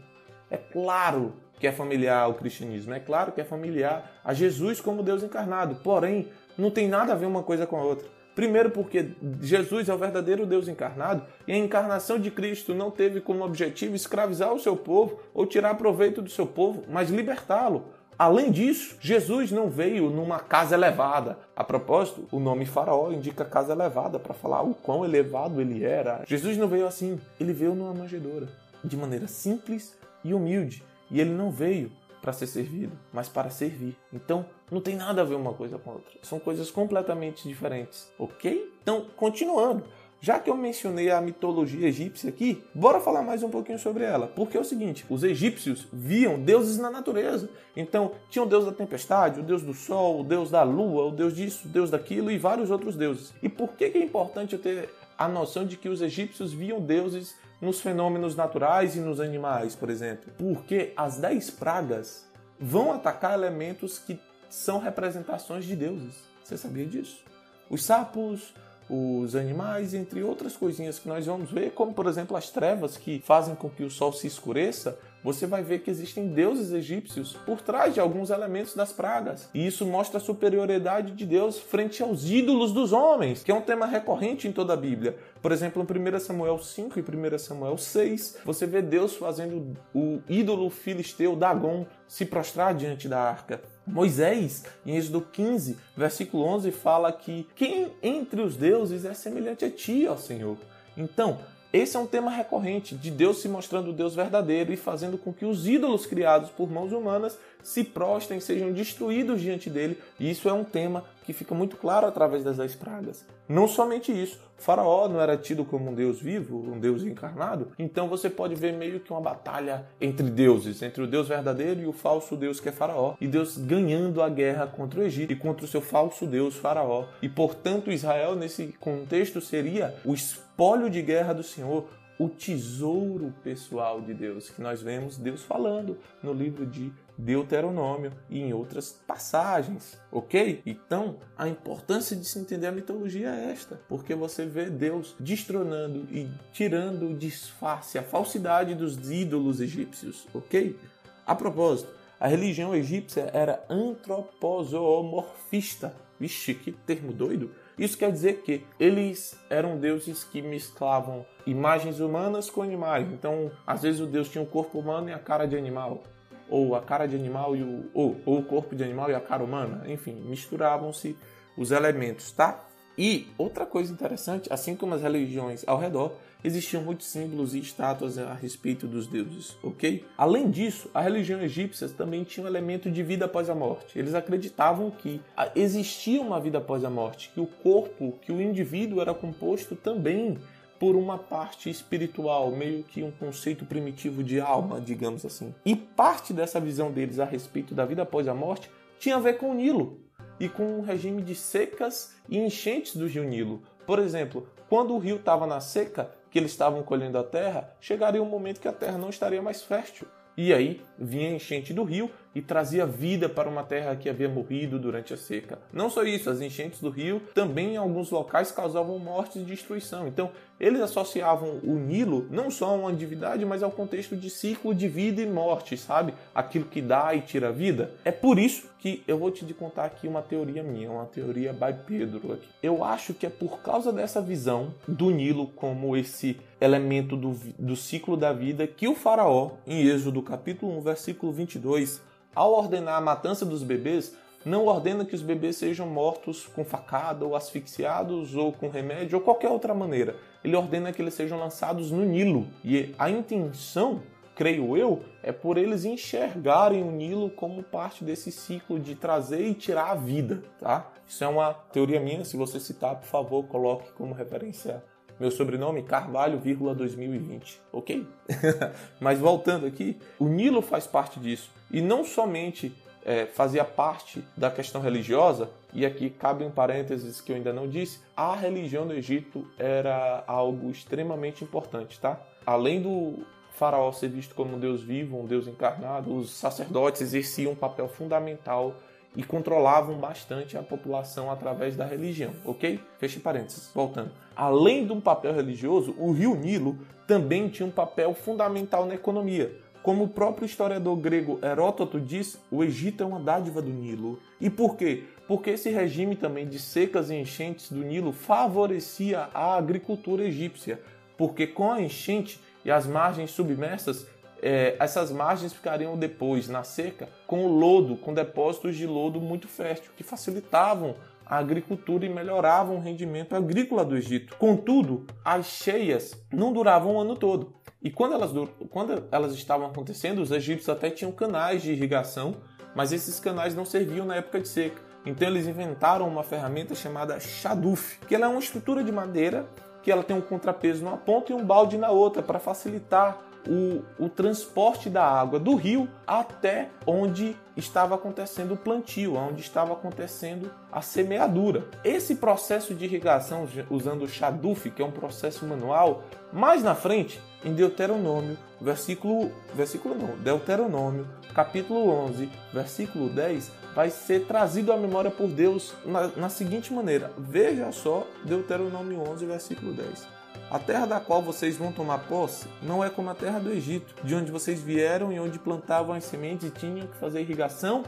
É 0.50 0.58
claro 0.58 1.34
que 1.60 1.68
é 1.68 1.72
familiar 1.72 2.24
ao 2.24 2.34
cristianismo. 2.34 2.94
É 2.94 3.00
claro 3.00 3.32
que 3.32 3.42
é 3.42 3.44
familiar 3.44 4.20
a 4.24 4.34
Jesus 4.34 4.80
como 4.80 5.04
Deus 5.04 5.24
encarnado. 5.24 5.76
Porém, 5.84 6.28
não 6.58 6.72
tem 6.72 6.88
nada 6.88 7.14
a 7.14 7.16
ver 7.16 7.26
uma 7.26 7.44
coisa 7.44 7.66
com 7.66 7.78
a 7.78 7.84
outra. 7.84 8.08
Primeiro, 8.38 8.70
porque 8.70 9.14
Jesus 9.42 9.90
é 9.90 9.94
o 9.94 9.98
verdadeiro 9.98 10.46
Deus 10.46 10.68
encarnado 10.68 11.24
e 11.48 11.52
a 11.52 11.58
encarnação 11.58 12.20
de 12.20 12.30
Cristo 12.30 12.76
não 12.76 12.92
teve 12.92 13.20
como 13.20 13.44
objetivo 13.44 13.96
escravizar 13.96 14.54
o 14.54 14.60
seu 14.60 14.78
povo 14.78 15.20
ou 15.34 15.48
tirar 15.48 15.74
proveito 15.74 16.22
do 16.22 16.30
seu 16.30 16.46
povo, 16.46 16.84
mas 16.88 17.10
libertá-lo. 17.10 17.86
Além 18.20 18.52
disso, 18.52 18.96
Jesus 19.00 19.52
não 19.52 19.70
veio 19.70 20.12
numa 20.12 20.40
casa 20.40 20.76
elevada. 20.76 21.38
A 21.56 21.64
propósito, 21.64 22.28
o 22.32 22.40
nome 22.40 22.66
Faraó 22.66 23.12
indica 23.12 23.44
casa 23.44 23.74
elevada 23.74 24.20
para 24.20 24.34
falar 24.34 24.62
o 24.62 24.76
quão 24.76 25.04
elevado 25.04 25.60
ele 25.60 25.84
era. 25.84 26.22
Jesus 26.28 26.58
não 26.58 26.68
veio 26.68 26.86
assim, 26.86 27.20
ele 27.40 27.54
veio 27.54 27.74
numa 27.74 27.94
manjedoura, 27.94 28.48
de 28.84 28.96
maneira 28.96 29.28
simples 29.28 29.96
e 30.24 30.32
humilde. 30.34 30.84
E 31.10 31.20
ele 31.20 31.32
não 31.32 31.50
veio 31.52 31.92
para 32.22 32.34
ser 32.34 32.48
servido, 32.48 32.98
mas 33.14 33.30
para 33.30 33.50
servir. 33.50 33.96
Então, 34.12 34.46
não 34.72 34.82
tem 34.82 34.96
nada 34.96 35.22
a 35.22 35.26
ver 35.26 35.36
uma 35.36 35.54
coisa 35.54 35.78
com 35.78 35.92
a 35.92 35.94
outra. 35.94 36.14
São 36.22 36.40
coisas 36.40 36.70
completamente 36.70 37.48
diferentes, 37.48 38.12
ok? 38.20 38.74
Então, 38.82 39.06
continuando. 39.16 39.84
Já 40.20 40.40
que 40.40 40.50
eu 40.50 40.58
mencionei 40.58 41.12
a 41.12 41.22
mitologia 41.22 41.88
egípcia 41.88 42.30
aqui, 42.30 42.64
bora 42.74 43.00
falar 43.00 43.22
mais 43.22 43.44
um 43.44 43.50
pouquinho 43.50 43.78
sobre 43.78 44.04
ela. 44.04 44.26
Porque 44.26 44.58
é 44.58 44.60
o 44.60 44.64
seguinte: 44.64 45.06
os 45.10 45.24
egípcios 45.24 45.88
viam 45.94 46.40
deuses 46.40 46.80
na 46.80 46.90
natureza. 46.90 47.48
Então, 47.76 48.12
tinha 48.30 48.44
o 48.44 48.48
deus 48.48 48.66
da 48.66 48.72
tempestade, 48.72 49.40
o 49.40 49.44
deus 49.44 49.62
do 49.62 49.76
sol, 49.76 50.22
o 50.22 50.24
deus 50.24 50.50
da 50.50 50.64
lua, 50.64 51.06
o 51.06 51.12
deus 51.12 51.36
disso, 51.36 51.68
o 51.68 51.72
deus 51.72 51.92
daquilo 51.92 52.32
e 52.32 52.38
vários 52.38 52.72
outros 52.72 52.96
deuses. 52.96 53.32
E 53.44 53.48
por 53.48 53.74
que 53.74 53.86
é 53.86 54.00
importante 54.00 54.54
eu 54.54 54.60
ter 54.60 54.90
a 55.18 55.28
noção 55.28 55.66
de 55.66 55.78
que 55.78 55.88
os 55.88 56.02
egípcios 56.02 56.52
viam 56.52 56.82
deuses 56.82 57.36
nos 57.62 57.82
fenômenos 57.82 58.36
naturais 58.36 58.96
e 58.96 59.00
nos 59.00 59.20
animais, 59.20 59.76
por 59.76 59.90
exemplo? 59.90 60.32
Porque 60.38 60.94
as 60.96 61.18
dez 61.18 61.50
pragas 61.50 62.26
vão 62.60 62.92
atacar 62.92 63.34
elementos 63.34 64.00
que 64.00 64.20
são 64.50 64.80
representações 64.80 65.66
de 65.66 65.76
deuses. 65.76 66.16
Você 66.44 66.58
sabia 66.58 66.86
disso? 66.86 67.24
Os 67.70 67.84
sapos, 67.84 68.54
os 68.90 69.36
animais, 69.36 69.94
entre 69.94 70.24
outras 70.24 70.56
coisinhas 70.56 70.98
que 70.98 71.08
nós 71.08 71.26
vamos 71.26 71.52
ver, 71.52 71.72
como 71.72 71.94
por 71.94 72.06
exemplo 72.08 72.38
as 72.38 72.50
trevas 72.50 72.96
que 72.96 73.22
fazem 73.26 73.56
com 73.56 73.70
que 73.70 73.84
o 73.84 73.90
sol 73.90 74.14
se 74.14 74.28
escureça, 74.28 74.98
você 75.28 75.46
vai 75.46 75.62
ver 75.62 75.80
que 75.80 75.92
existem 75.92 76.30
deuses 76.30 76.72
egípcios 76.72 77.34
por 77.46 77.60
trás 77.60 77.94
de 77.94 78.00
alguns 78.00 78.30
elementos 78.30 78.74
das 78.74 78.94
pragas. 78.94 79.50
E 79.54 79.68
isso 79.68 79.86
mostra 79.86 80.20
a 80.20 80.22
superioridade 80.22 81.12
de 81.12 81.26
Deus 81.26 81.60
frente 81.60 82.02
aos 82.02 82.30
ídolos 82.30 82.72
dos 82.72 82.94
homens, 82.94 83.44
que 83.44 83.52
é 83.52 83.54
um 83.54 83.60
tema 83.60 83.86
recorrente 83.86 84.48
em 84.48 84.54
toda 84.54 84.72
a 84.72 84.78
Bíblia. 84.78 85.18
Por 85.42 85.52
exemplo, 85.52 85.86
em 85.86 86.16
1 86.16 86.20
Samuel 86.22 86.58
5 86.60 86.98
e 86.98 87.02
1 87.02 87.40
Samuel 87.40 87.78
6, 87.78 88.38
você 88.46 88.66
vê 88.66 88.82
Deus 88.82 89.18
fazendo 89.18 89.76
o 89.94 90.22
ídolo 90.30 90.70
filisteu 90.70 91.36
Dagon 91.36 91.86
se 92.08 92.26
prostrar 92.26 92.74
diante 92.74 93.10
da 93.10 93.20
arca. 93.20 93.62
Moisés, 93.86 94.64
em 94.86 94.96
Êxodo 94.96 95.20
15, 95.20 95.78
versículo 95.94 96.46
11, 96.46 96.72
fala 96.72 97.12
que 97.12 97.46
quem 97.54 97.92
entre 98.02 98.40
os 98.40 98.56
deuses 98.56 99.04
é 99.04 99.14
semelhante 99.14 99.66
a 99.66 99.70
ti, 99.70 100.08
ó 100.08 100.16
Senhor. 100.16 100.56
Então, 100.96 101.38
esse 101.74 101.98
é 101.98 102.00
um 102.00 102.08
tema 102.08 102.32
recorrente 102.32 102.96
de 102.96 103.12
Deus 103.12 103.42
se 103.42 103.50
mostrando 103.50 103.90
o 103.90 103.94
Deus 103.94 104.16
verdadeiro 104.16 104.72
e 104.72 104.78
fazendo 104.78 105.18
com 105.18 105.34
que 105.34 105.46
os 105.46 105.68
ídolos 105.68 106.06
criados 106.06 106.50
por 106.50 106.72
mãos 106.72 106.92
humanas 106.92 107.38
se 107.62 107.84
prostrem, 107.84 108.40
sejam 108.40 108.72
destruídos 108.72 109.42
diante 109.42 109.70
dele. 109.70 109.98
E 110.20 110.30
isso 110.30 110.48
é 110.48 110.54
um 110.54 110.64
tema 110.64 111.04
que 111.28 111.34
fica 111.34 111.54
muito 111.54 111.76
claro 111.76 112.08
através 112.08 112.42
das 112.42 112.56
dez 112.56 112.74
pragas. 112.74 113.26
Não 113.50 113.68
somente 113.68 114.14
isso, 114.14 114.40
faraó 114.56 115.10
não 115.10 115.20
era 115.20 115.36
tido 115.36 115.66
como 115.66 115.92
um 115.92 115.94
deus 115.94 116.22
vivo, 116.22 116.58
um 116.58 116.80
deus 116.80 117.04
encarnado, 117.04 117.74
então 117.78 118.08
você 118.08 118.30
pode 118.30 118.56
ver 118.56 118.72
meio 118.72 119.02
que 119.02 119.12
uma 119.12 119.20
batalha 119.20 119.86
entre 120.00 120.30
deuses, 120.30 120.82
entre 120.82 121.04
o 121.04 121.08
deus 121.08 121.28
verdadeiro 121.28 121.82
e 121.82 121.86
o 121.86 121.92
falso 121.92 122.38
deus 122.38 122.62
que 122.62 122.70
é 122.70 122.72
faraó, 122.72 123.16
e 123.20 123.28
Deus 123.28 123.58
ganhando 123.58 124.22
a 124.22 124.30
guerra 124.30 124.68
contra 124.68 125.02
o 125.02 125.04
Egito 125.04 125.34
e 125.34 125.36
contra 125.36 125.66
o 125.66 125.68
seu 125.68 125.82
falso 125.82 126.26
deus 126.26 126.56
faraó. 126.56 127.04
E 127.22 127.28
portanto 127.28 127.92
Israel 127.92 128.34
nesse 128.34 128.68
contexto 128.80 129.42
seria 129.42 129.96
o 130.06 130.14
espólio 130.14 130.90
de 130.90 131.02
guerra 131.02 131.34
do 131.34 131.44
Senhor, 131.44 131.90
o 132.18 132.30
tesouro 132.30 133.34
pessoal 133.44 134.00
de 134.00 134.14
Deus, 134.14 134.50
que 134.50 134.62
nós 134.62 134.82
vemos 134.82 135.18
Deus 135.18 135.44
falando 135.44 135.98
no 136.24 136.32
livro 136.32 136.66
de 136.66 136.90
Deuteronômio 137.18 138.12
e 138.30 138.40
em 138.40 138.54
outras 138.54 138.92
passagens, 139.08 140.00
ok? 140.12 140.62
Então, 140.66 141.18
a 141.38 141.48
importância 141.48 142.14
de 142.16 142.26
se 142.26 142.38
entender 142.38 142.68
a 142.68 142.72
mitologia 142.72 143.30
é 143.30 143.52
esta, 143.52 143.80
porque 143.90 144.14
você 144.14 144.46
vê 144.46 144.70
Deus 144.70 145.16
destronando 145.20 146.08
e 146.12 146.30
tirando 146.54 147.10
o 147.10 147.16
disfarce, 147.16 147.98
a 147.98 148.04
falsidade 148.04 148.76
dos 148.76 149.10
ídolos 149.10 149.60
egípcios, 149.60 150.28
ok? 150.34 150.78
A 151.26 151.34
propósito, 151.34 151.90
a 152.20 152.28
religião 152.28 152.76
egípcia 152.76 153.32
era 153.34 153.64
antropozoomorfista. 153.70 155.96
Vixe, 156.20 156.56
que 156.56 156.72
termo 156.72 157.14
doido! 157.14 157.52
Isso 157.78 157.96
quer 157.96 158.12
dizer 158.12 158.42
que 158.42 158.66
eles 158.80 159.40
eram 159.52 159.78
deuses 159.78 160.24
que 160.24 160.42
mesclavam 160.42 161.24
imagens 161.46 162.00
humanas 162.00 162.50
com 162.50 162.64
animais. 162.64 163.08
Então, 163.14 163.52
às 163.68 163.84
vezes 163.84 164.02
o 164.02 164.08
deus 164.08 164.28
tinha 164.30 164.44
o 164.44 164.48
corpo 164.48 164.80
humano 164.80 165.10
e 165.10 165.14
a 165.14 165.20
cara 165.20 165.46
de 165.46 165.56
animal 165.56 166.02
ou 166.50 166.76
a 166.76 166.82
cara 166.82 167.08
de 167.08 167.16
animal 167.16 167.56
e 167.56 167.64
o 167.64 167.90
ou, 167.94 168.18
ou 168.26 168.40
o 168.40 168.44
corpo 168.44 168.76
de 168.76 168.84
animal 168.84 169.10
e 169.10 169.16
a 169.16 169.20
cara 169.20 169.44
humana, 169.44 169.84
enfim, 169.88 170.14
misturavam-se 170.14 171.18
os 171.58 171.72
elementos, 171.72 172.32
tá? 172.32 172.68
E 172.98 173.28
outra 173.38 173.66
coisa 173.66 173.94
interessante, 173.94 174.52
assim 174.52 174.76
como 174.76 174.96
as 174.96 175.04
religiões 175.04 175.64
ao 175.68 175.78
redor, 175.78 176.14
existiam 176.44 176.82
muitos 176.82 177.08
símbolos 177.08 177.54
e 177.54 177.60
estátuas 177.60 178.18
a 178.18 178.34
respeito 178.34 178.88
dos 178.88 179.06
deuses, 179.06 179.56
ok? 179.62 180.04
Além 180.18 180.50
disso, 180.50 180.90
a 180.94 181.02
religião 181.02 181.40
egípcia 181.42 181.88
também 181.90 182.24
tinha 182.24 182.44
um 182.44 182.48
elemento 182.48 182.90
de 182.90 183.04
vida 183.04 183.26
após 183.26 183.50
a 183.50 183.56
morte. 183.56 184.00
Eles 184.00 184.16
acreditavam 184.16 184.90
que 184.90 185.22
existia 185.56 186.20
uma 186.22 186.40
vida 186.40 186.58
após 186.58 186.84
a 186.84 186.90
morte, 186.90 187.30
que 187.34 187.40
o 187.40 187.46
corpo, 187.46 188.18
que 188.22 188.32
o 188.32 188.42
indivíduo 188.42 189.00
era 189.00 189.14
composto 189.14 189.76
também 189.76 190.38
por 190.80 190.96
uma 190.96 191.18
parte 191.18 191.70
espiritual, 191.70 192.52
meio 192.52 192.84
que 192.84 193.04
um 193.04 193.12
conceito 193.12 193.66
primitivo 193.66 194.24
de 194.24 194.40
alma, 194.40 194.80
digamos 194.80 195.26
assim. 195.26 195.54
E 195.66 195.76
parte 195.76 196.34
dessa 196.34 196.60
visão 196.60 196.92
deles 196.92 197.20
a 197.20 197.26
respeito 197.26 197.74
da 197.74 197.86
vida 197.86 198.04
após 198.04 198.28
a 198.28 198.34
morte 198.34 198.70
tinha 199.00 199.16
a 199.16 199.20
ver 199.20 199.38
com 199.38 199.52
o 199.52 199.54
Nilo 199.54 200.00
e 200.40 200.48
com 200.48 200.80
o 200.80 200.82
regime 200.82 201.22
de 201.22 201.36
secas 201.36 202.16
e 202.30 202.38
enchentes 202.38 202.96
do 202.96 203.08
rio 203.08 203.24
Nilo. 203.24 203.62
Por 203.86 204.00
exemplo, 204.00 204.48
quando 204.70 204.94
o 204.94 205.00
rio 205.00 205.16
estava 205.16 205.48
na 205.48 205.60
seca, 205.60 206.12
que 206.30 206.38
eles 206.38 206.52
estavam 206.52 206.84
colhendo 206.84 207.18
a 207.18 207.24
terra, 207.24 207.74
chegaria 207.80 208.22
um 208.22 208.26
momento 208.26 208.60
que 208.60 208.68
a 208.68 208.74
terra 208.74 208.98
não 208.98 209.10
estaria 209.10 209.42
mais 209.42 209.64
fértil. 209.64 210.08
E 210.38 210.54
aí 210.54 210.80
vinha 211.00 211.30
a 211.30 211.34
enchente 211.34 211.74
do 211.74 211.84
rio 211.84 212.12
e 212.36 212.42
trazia 212.44 212.86
vida 212.86 213.28
para 213.28 213.50
uma 213.50 213.64
terra 213.64 213.96
que 213.96 214.08
havia 214.08 214.30
morrido 214.30 214.78
durante 214.78 215.12
a 215.12 215.18
seca. 215.18 215.58
Não 215.74 215.90
só 215.90 216.04
isso, 216.04 216.30
as 216.30 216.40
enchentes 216.40 216.80
do 216.80 216.92
rio 216.92 217.20
também 217.34 217.74
em 217.74 217.78
alguns 217.78 218.12
locais 218.12 218.52
causavam 218.52 219.00
mortes 219.00 219.38
e 219.38 219.46
destruição. 219.46 220.08
Então, 220.08 220.30
eles 220.60 220.80
associavam 220.82 221.60
o 221.64 221.74
Nilo 221.74 222.28
não 222.30 222.52
só 222.52 222.68
a 222.68 222.74
uma 222.74 222.94
divindade, 222.94 223.44
mas 223.44 223.64
ao 223.64 223.72
contexto 223.72 224.16
de 224.16 224.30
ciclo 224.30 224.76
de 224.76 224.88
vida 224.88 225.20
e 225.20 225.26
morte, 225.26 225.76
sabe? 225.76 226.14
Aquilo 226.36 226.66
que 226.66 226.82
dá 226.84 227.16
e 227.16 227.22
tira 227.22 227.52
vida. 227.52 227.92
É 228.06 228.12
por 228.12 228.38
isso 228.38 228.70
que 228.78 229.04
eu 229.08 229.18
vou 229.18 229.32
te 229.32 229.44
contar 229.56 229.86
aqui 229.86 230.08
uma 230.08 230.22
teoria 230.22 230.62
minha, 230.62 230.92
uma 230.92 231.06
teoria 231.06 231.52
by 231.52 231.74
Pedro 231.88 232.34
aqui. 232.34 232.48
Eu 232.62 232.84
acho 232.84 233.16
que 233.16 233.26
é 233.26 233.30
por 233.30 233.62
causa 233.62 233.92
dessa 233.92 234.22
visão 234.22 234.76
do 234.88 235.10
Nilo 235.10 235.48
como 235.48 235.98
esse 235.98 236.40
elemento 236.60 237.16
do, 237.16 237.32
do 237.58 237.76
ciclo 237.76 238.18
da 238.18 238.34
vida 238.34 238.66
que 238.66 238.88
o 238.88 238.96
faraó, 238.96 239.52
em 239.66 239.86
Êxodo 239.86 240.22
capítulo 240.22 240.78
1, 240.80 240.82
versículo 240.82 241.32
22, 241.32 242.02
ao 242.34 242.54
ordenar 242.54 242.96
a 242.96 243.02
matança 243.02 243.46
dos 243.46 243.64
bebês, 243.64 244.16
não 244.46 244.66
ordena 244.66 245.04
que 245.04 245.16
os 245.16 245.22
bebês 245.22 245.58
sejam 245.58 245.88
mortos 245.88 246.46
com 246.48 246.64
facada 246.64 247.26
ou 247.26 247.36
asfixiados 247.36 248.36
ou 248.36 248.54
com 248.54 248.70
remédio 248.70 249.18
ou 249.18 249.24
qualquer 249.24 249.50
outra 249.50 249.74
maneira. 249.74 250.16
Ele 250.44 250.56
ordena 250.56 250.94
que 250.94 251.02
eles 251.02 251.14
sejam 251.14 251.38
lançados 251.38 251.92
no 251.92 252.06
Nilo. 252.06 252.48
E 252.64 252.96
a 252.98 253.10
intenção, 253.10 254.02
creio 254.36 254.78
eu, 254.78 255.04
é 255.22 255.32
por 255.32 255.58
eles 255.58 255.84
enxergarem 255.84 256.82
o 256.82 256.92
Nilo 256.92 257.30
como 257.32 257.62
parte 257.62 258.04
desse 258.04 258.32
ciclo 258.32 258.80
de 258.80 258.96
trazer 258.96 259.42
e 259.42 259.54
tirar 259.54 259.92
a 259.92 259.96
vida, 259.96 260.44
tá? 260.60 260.92
Isso 261.06 261.24
é 261.24 261.28
uma 261.28 261.54
teoria 261.54 262.00
minha, 262.00 262.24
se 262.24 262.38
você 262.38 262.60
citar, 262.60 262.96
por 262.96 263.08
favor, 263.08 263.44
coloque 263.48 263.92
como 263.94 264.14
referência 264.14 264.84
meu 265.20 265.32
sobrenome 265.32 265.84
Carvalho, 265.84 266.40
2020, 266.40 267.62
ok? 267.72 268.08
Mas 269.00 269.20
voltando 269.20 269.66
aqui, 269.66 269.98
o 270.20 270.28
Nilo 270.28 270.62
faz 270.62 270.86
parte 270.86 271.20
disso. 271.20 271.50
E 271.72 271.82
não 271.82 272.04
somente 272.04 272.74
é, 273.08 273.26
fazia 273.26 273.64
parte 273.64 274.24
da 274.36 274.52
questão 274.52 274.82
religiosa, 274.82 275.50
e 275.74 275.86
aqui 275.86 276.10
cabe 276.10 276.44
um 276.44 276.52
parênteses 276.52 277.22
que 277.22 277.32
eu 277.32 277.38
ainda 277.38 277.54
não 277.54 277.68
disse, 277.68 278.00
a 278.16 278.36
religião 278.36 278.86
do 278.86 278.94
Egito 278.94 279.48
era 279.58 280.24
algo 280.28 280.70
extremamente 280.70 281.44
importante, 281.44 282.00
tá? 282.00 282.20
Além 282.46 282.82
do 282.82 283.26
faraó 283.54 283.92
ser 283.92 284.10
visto 284.10 284.36
como 284.36 284.56
um 284.56 284.60
deus 284.60 284.84
vivo, 284.84 285.20
um 285.20 285.26
deus 285.26 285.48
encarnado, 285.48 286.14
os 286.16 286.32
sacerdotes 286.32 287.02
exerciam 287.02 287.54
um 287.54 287.56
papel 287.56 287.88
fundamental 287.88 288.76
e 289.18 289.24
controlavam 289.24 289.98
bastante 289.98 290.56
a 290.56 290.62
população 290.62 291.32
através 291.32 291.76
da 291.76 291.84
religião, 291.84 292.34
ok? 292.46 292.80
Feche 293.00 293.20
parênteses, 293.20 293.72
voltando. 293.74 294.12
Além 294.36 294.86
de 294.86 294.94
um 294.94 295.02
papel 295.02 295.34
religioso, 295.34 295.96
o 295.98 296.12
rio 296.12 296.36
Nilo 296.36 296.78
também 297.08 297.50
tinha 297.50 297.68
um 297.68 297.72
papel 297.72 298.14
fundamental 298.14 298.86
na 298.86 298.94
economia. 298.94 299.52
Como 299.82 300.04
o 300.04 300.08
próprio 300.08 300.46
historiador 300.46 300.96
grego 300.98 301.40
Heródoto 301.42 302.00
diz, 302.00 302.40
o 302.52 302.64
Egito 302.64 303.02
é 303.02 303.06
uma 303.08 303.20
dádiva 303.20 303.60
do 303.60 303.72
Nilo. 303.72 304.20
E 304.40 304.52
por 304.52 304.76
quê? 304.76 305.06
Porque 305.28 305.50
esse 305.50 305.72
regime 305.72 306.16
também 306.16 306.48
de 306.48 306.60
secas 306.60 307.10
e 307.10 307.16
enchentes 307.16 307.72
do 307.72 307.80
Nilo 307.80 308.12
favorecia 308.12 309.30
a 309.34 309.56
agricultura 309.56 310.26
egípcia, 310.26 310.80
porque 311.18 311.48
com 311.48 311.72
a 311.72 311.82
enchente 311.82 312.40
e 312.64 312.70
as 312.70 312.86
margens 312.86 313.32
submersas 313.32 314.06
é, 314.42 314.76
essas 314.80 315.12
margens 315.12 315.54
ficariam 315.54 315.98
depois, 315.98 316.48
na 316.48 316.64
seca, 316.64 317.10
com 317.26 317.48
lodo, 317.48 317.98
com 317.98 318.14
depósitos 318.14 318.76
de 318.76 318.86
lodo 318.86 319.20
muito 319.20 319.48
fértil, 319.48 319.92
que 319.96 320.04
facilitavam 320.04 320.96
a 321.26 321.38
agricultura 321.38 322.06
e 322.06 322.10
melhoravam 322.10 322.78
o 322.78 322.80
rendimento 322.80 323.36
agrícola 323.36 323.84
do 323.84 323.98
Egito. 323.98 324.36
Contudo, 324.38 325.06
as 325.24 325.46
cheias 325.48 326.16
não 326.32 326.54
duravam 326.54 326.96
o 326.96 327.00
ano 327.00 327.16
todo. 327.16 327.54
E 327.82 327.92
quando 327.92 328.14
elas, 328.14 328.32
quando 328.70 329.04
elas 329.12 329.34
estavam 329.34 329.68
acontecendo, 329.68 330.20
os 330.20 330.32
egípcios 330.32 330.70
até 330.70 330.90
tinham 330.90 331.12
canais 331.12 331.62
de 331.62 331.72
irrigação, 331.72 332.36
mas 332.74 332.92
esses 332.92 333.20
canais 333.20 333.54
não 333.54 333.66
serviam 333.66 334.06
na 334.06 334.16
época 334.16 334.40
de 334.40 334.48
seca. 334.48 334.82
Então 335.06 335.28
eles 335.28 335.48
inventaram 335.48 336.08
uma 336.08 336.24
ferramenta 336.24 336.76
chamada 336.76 337.20
Shaduf, 337.20 338.00
que 338.08 338.16
ela 338.16 338.26
é 338.26 338.30
uma 338.30 338.40
estrutura 338.40 338.84
de 338.84 338.92
madeira 338.92 339.48
que 339.84 339.92
ela 339.92 340.04
tem 340.04 340.18
um 340.18 340.22
contrapeso 340.22 340.84
numa 340.84 340.98
ponta 340.98 341.32
e 341.32 341.36
um 341.36 341.46
balde 341.46 341.78
na 341.78 341.90
outra 341.90 342.22
para 342.22 342.40
facilitar 342.40 343.18
o, 343.48 343.84
o 343.98 344.10
transporte 344.10 344.90
da 344.90 345.04
água 345.04 345.40
do 345.40 345.56
rio 345.56 345.88
até 346.06 346.70
onde 346.86 347.36
estava 347.56 347.96
acontecendo 347.96 348.54
o 348.54 348.58
plantio, 348.58 349.16
onde 349.16 349.42
estava 349.42 349.74
acontecendo 349.74 350.52
a 350.72 350.82
semeadura. 350.82 351.66
Esse 351.84 352.16
processo 352.16 352.76
de 352.76 352.86
irrigação 352.86 353.48
usando 353.70 354.04
o 354.04 354.08
Shaduf, 354.08 354.70
que 354.70 354.82
é 354.82 354.86
um 354.86 354.92
processo 354.92 355.46
manual, 355.46 356.04
mais 356.32 356.62
na 356.62 356.76
frente, 356.76 357.20
em 357.44 357.54
Deuteronômio, 357.54 358.38
versículo, 358.60 359.32
versículo 359.54 359.96
não, 359.96 360.18
Deuteronômio, 360.18 361.08
capítulo 361.34 361.90
11, 361.90 362.30
versículo 362.54 363.10
10, 363.10 363.52
vai 363.74 363.90
ser 363.90 364.26
trazido 364.26 364.74
à 364.74 364.78
memória 364.78 365.12
por 365.12 365.28
Deus 365.28 365.74
na, 365.86 366.08
na 366.08 366.30
seguinte 366.30 366.74
maneira. 366.74 367.12
Veja 367.18 367.72
só 367.72 368.06
Deuteronômio 368.26 369.02
11, 369.10 369.26
versículo 369.26 369.74
10. 369.74 370.17
A 370.50 370.58
terra 370.58 370.86
da 370.86 371.00
qual 371.00 371.22
vocês 371.22 371.58
vão 371.58 371.74
tomar 371.74 372.00
posse 372.00 372.48
não 372.64 372.82
é 372.82 372.90
como 372.90 373.10
a 373.10 373.16
terra 373.16 373.38
do 373.38 373.52
Egito, 373.52 373.94
de 374.02 374.16
onde 374.16 374.32
vocês 374.32 374.62
vieram 374.62 375.12
e 375.12 375.20
onde 375.20 375.38
plantavam 375.38 375.94
as 375.94 376.06
sementes 376.06 376.48
e 376.48 376.52
tinham 376.52 376.88
que 376.88 376.96
fazer 376.96 377.20
irrigação 377.20 377.84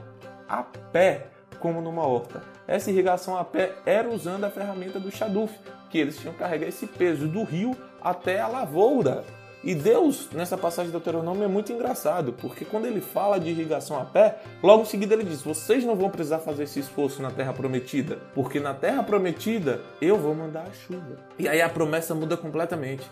a 0.47 0.61
pé, 0.61 1.27
como 1.59 1.79
numa 1.79 2.05
horta. 2.05 2.41
Essa 2.67 2.91
irrigação 2.91 3.37
a 3.37 3.45
pé 3.45 3.75
era 3.85 4.09
usando 4.09 4.43
a 4.43 4.49
ferramenta 4.49 4.99
do 4.99 5.09
Shaduf, 5.09 5.57
que 5.89 5.97
eles 5.97 6.17
tinham 6.17 6.33
que 6.33 6.39
carregar 6.39 6.67
esse 6.67 6.85
peso 6.85 7.29
do 7.29 7.43
rio 7.43 7.77
até 8.01 8.41
a 8.41 8.47
lavoura. 8.47 9.23
E 9.63 9.75
Deus, 9.75 10.29
nessa 10.31 10.57
passagem 10.57 10.89
do 10.89 10.99
Deuteronômio, 10.99 11.43
é 11.43 11.47
muito 11.47 11.71
engraçado, 11.71 12.31
porque 12.33 12.63
quando 12.63 12.85
ele 12.85 13.01
fala 13.01 13.37
de 13.37 13.49
irrigação 13.49 13.99
a 13.99 14.05
pé, 14.05 14.39
logo 14.63 14.83
em 14.83 14.85
seguida 14.85 15.13
ele 15.13 15.25
diz: 15.25 15.41
Vocês 15.41 15.83
não 15.83 15.95
vão 15.95 16.09
precisar 16.09 16.39
fazer 16.39 16.63
esse 16.63 16.79
esforço 16.79 17.21
na 17.21 17.29
terra 17.29 17.51
prometida, 17.51 18.19
porque 18.33 18.59
na 18.59 18.73
terra 18.73 19.03
prometida 19.03 19.81
eu 20.01 20.17
vou 20.17 20.33
mandar 20.33 20.61
a 20.61 20.71
chuva. 20.71 21.17
E 21.37 21.47
aí 21.47 21.61
a 21.61 21.67
promessa 21.67 22.15
muda 22.15 22.37
completamente. 22.37 23.03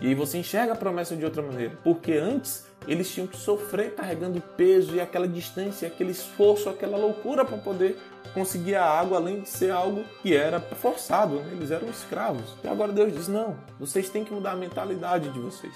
E 0.00 0.08
aí 0.08 0.14
você 0.14 0.38
enxerga 0.38 0.74
a 0.74 0.76
promessa 0.76 1.16
de 1.16 1.24
outra 1.24 1.42
maneira, 1.42 1.76
porque 1.82 2.12
antes 2.12 2.66
eles 2.86 3.10
tinham 3.10 3.26
que 3.26 3.36
sofrer 3.36 3.94
carregando 3.94 4.40
peso 4.56 4.94
e 4.94 5.00
aquela 5.00 5.26
distância, 5.26 5.88
aquele 5.88 6.12
esforço, 6.12 6.68
aquela 6.68 6.96
loucura 6.96 7.44
para 7.44 7.56
poder 7.56 7.98
conseguir 8.34 8.76
a 8.76 8.84
água, 8.84 9.16
além 9.16 9.40
de 9.40 9.48
ser 9.48 9.70
algo 9.70 10.04
que 10.22 10.36
era 10.36 10.60
forçado, 10.60 11.36
né? 11.36 11.52
eles 11.52 11.70
eram 11.70 11.88
escravos. 11.88 12.54
E 12.62 12.68
agora 12.68 12.92
Deus 12.92 13.12
diz: 13.12 13.26
não, 13.26 13.56
vocês 13.80 14.08
têm 14.10 14.22
que 14.22 14.32
mudar 14.32 14.52
a 14.52 14.56
mentalidade 14.56 15.30
de 15.30 15.40
vocês. 15.40 15.72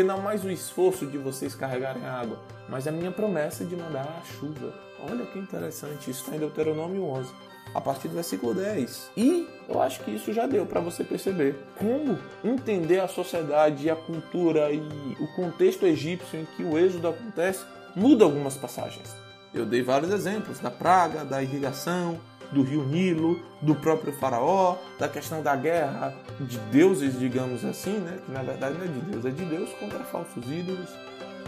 Porque 0.00 0.12
não 0.14 0.22
mais 0.22 0.42
o 0.42 0.50
esforço 0.50 1.04
de 1.04 1.18
vocês 1.18 1.54
carregarem 1.54 2.06
água, 2.06 2.38
mas 2.70 2.88
a 2.88 2.90
minha 2.90 3.10
promessa 3.10 3.66
de 3.66 3.76
mandar 3.76 4.06
a 4.18 4.24
chuva. 4.24 4.72
Olha 5.06 5.26
que 5.26 5.38
interessante, 5.38 6.10
isso 6.10 6.22
está 6.22 6.34
em 6.34 6.38
Deuteronômio 6.38 7.04
11, 7.04 7.30
a 7.74 7.82
partir 7.82 8.08
do 8.08 8.14
versículo 8.14 8.54
10. 8.54 9.10
E 9.14 9.46
eu 9.68 9.78
acho 9.78 10.00
que 10.00 10.10
isso 10.10 10.32
já 10.32 10.46
deu 10.46 10.64
para 10.64 10.80
você 10.80 11.04
perceber 11.04 11.54
como 11.76 12.18
entender 12.42 12.98
a 13.00 13.08
sociedade, 13.08 13.90
a 13.90 13.96
cultura 13.96 14.72
e 14.72 14.80
o 15.20 15.26
contexto 15.36 15.84
egípcio 15.84 16.40
em 16.40 16.46
que 16.46 16.64
o 16.64 16.78
êxodo 16.78 17.08
acontece 17.08 17.62
muda 17.94 18.24
algumas 18.24 18.56
passagens. 18.56 19.14
Eu 19.52 19.66
dei 19.66 19.82
vários 19.82 20.10
exemplos 20.10 20.60
da 20.60 20.70
praga, 20.70 21.26
da 21.26 21.42
irrigação, 21.42 22.18
do 22.52 22.62
rio 22.62 22.82
Nilo, 22.84 23.40
do 23.60 23.74
próprio 23.74 24.12
faraó, 24.12 24.76
da 24.98 25.08
questão 25.08 25.42
da 25.42 25.54
guerra 25.54 26.14
de 26.40 26.58
deuses, 26.72 27.18
digamos 27.18 27.64
assim, 27.64 27.98
né? 27.98 28.18
que 28.24 28.32
na 28.32 28.42
verdade 28.42 28.76
não 28.78 28.84
é 28.84 28.88
de 28.88 29.00
Deus, 29.00 29.24
é 29.24 29.30
de 29.30 29.44
Deus 29.44 29.70
contra 29.74 30.00
falsos 30.00 30.44
ídolos. 30.50 30.90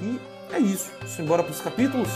E 0.01 0.21
é 0.53 0.59
isso. 0.59 0.91
Simbora 1.07 1.43
para 1.43 1.53
os 1.53 1.61
capítulos? 1.61 2.09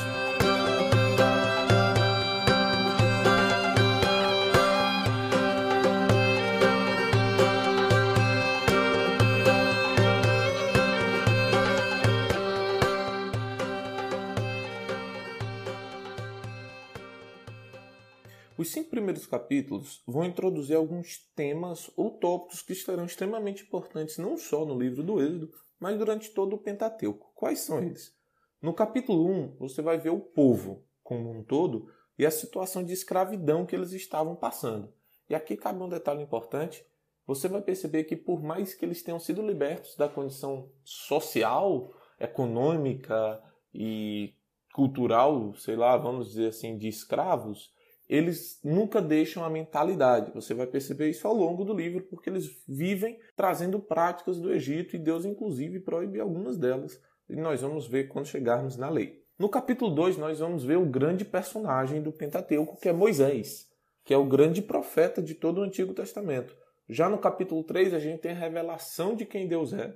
Primeiros 19.07 19.27
capítulos 19.27 20.03
vão 20.05 20.25
introduzir 20.25 20.77
alguns 20.77 21.19
temas 21.37 21.89
ou 21.97 22.11
tópicos 22.11 22.61
que 22.61 22.73
estarão 22.73 23.05
extremamente 23.05 23.63
importantes 23.63 24.19
não 24.19 24.37
só 24.37 24.65
no 24.65 24.77
livro 24.77 25.05
do 25.05 25.23
Êxodo, 25.23 25.53
mas 25.79 25.97
durante 25.97 26.31
todo 26.31 26.57
o 26.57 26.59
Pentateuco. 26.59 27.31
Quais 27.33 27.61
são 27.61 27.79
eles? 27.79 28.13
No 28.61 28.75
capítulo 28.75 29.31
1, 29.31 29.59
você 29.61 29.81
vai 29.81 29.97
ver 29.97 30.11
o 30.11 30.19
povo 30.19 30.85
como 31.05 31.31
um 31.31 31.45
todo 31.45 31.89
e 32.19 32.27
a 32.27 32.33
situação 32.33 32.83
de 32.83 32.93
escravidão 32.93 33.65
que 33.65 33.77
eles 33.77 33.93
estavam 33.93 34.35
passando. 34.35 34.93
E 35.31 35.37
aqui 35.37 35.57
cabe 35.57 35.81
um 35.81 35.89
detalhe 35.89 36.25
importante. 36.25 36.85
Você 37.29 37.47
vai 37.47 37.63
perceber 37.63 38.05
que 38.05 38.17
por 38.17 38.43
mais 38.43 38.75
que 38.75 38.85
eles 38.85 39.05
tenham 39.05 39.21
sido 39.21 39.41
libertos 39.41 39.95
da 39.95 40.09
condição 40.09 40.69
social, 40.83 41.95
econômica 42.19 43.41
e 43.73 44.35
cultural, 44.75 45.55
sei 45.55 45.77
lá, 45.77 45.97
vamos 45.97 46.31
dizer 46.31 46.49
assim, 46.49 46.77
de 46.77 46.89
escravos, 46.89 47.73
eles 48.09 48.61
nunca 48.63 49.03
deixam 49.03 49.45
a 49.45 49.51
mentalidade. 49.51 50.33
Você 50.33 50.55
vai 50.55 50.67
perceber 50.67 51.11
isso 51.11 51.27
ao 51.27 51.35
longo 51.35 51.65
do 51.65 51.75
livro, 51.75 52.05
porque 52.05 52.31
eles 52.31 52.49
vivem 52.69 53.19
trazendo 53.35 53.81
práticas 53.81 54.39
do 54.39 54.53
Egito 54.53 54.95
e 54.95 54.99
Deus, 54.99 55.25
inclusive, 55.25 55.81
proíbe 55.81 56.21
algumas 56.21 56.57
delas. 56.57 57.01
E 57.29 57.35
nós 57.35 57.61
vamos 57.61 57.87
ver 57.87 58.09
quando 58.09 58.27
chegarmos 58.27 58.77
na 58.77 58.89
lei. 58.89 59.23
No 59.39 59.49
capítulo 59.49 59.95
2, 59.95 60.17
nós 60.17 60.39
vamos 60.39 60.65
ver 60.65 60.79
o 60.79 60.87
grande 60.87 61.25
personagem 61.25 62.01
do 62.01 62.13
Pentateuco, 62.13 62.81
que 62.81 62.89
é 62.89 62.93
Moisés, 62.93 63.67
que 64.05 64.15
é 64.15 64.17
o 64.17 64.25
grande 64.25 64.63
profeta 64.63 65.21
de 65.21 65.35
todo 65.35 65.59
o 65.59 65.63
Antigo 65.63 65.93
Testamento. 65.93 66.57
Já 66.89 67.09
no 67.09 67.19
capítulo 67.19 67.65
3, 67.65 67.93
a 67.93 67.99
gente 67.99 68.21
tem 68.21 68.31
a 68.31 68.37
revelação 68.37 69.17
de 69.17 69.27
quem 69.27 69.49
Deus 69.49 69.73
é. 69.73 69.93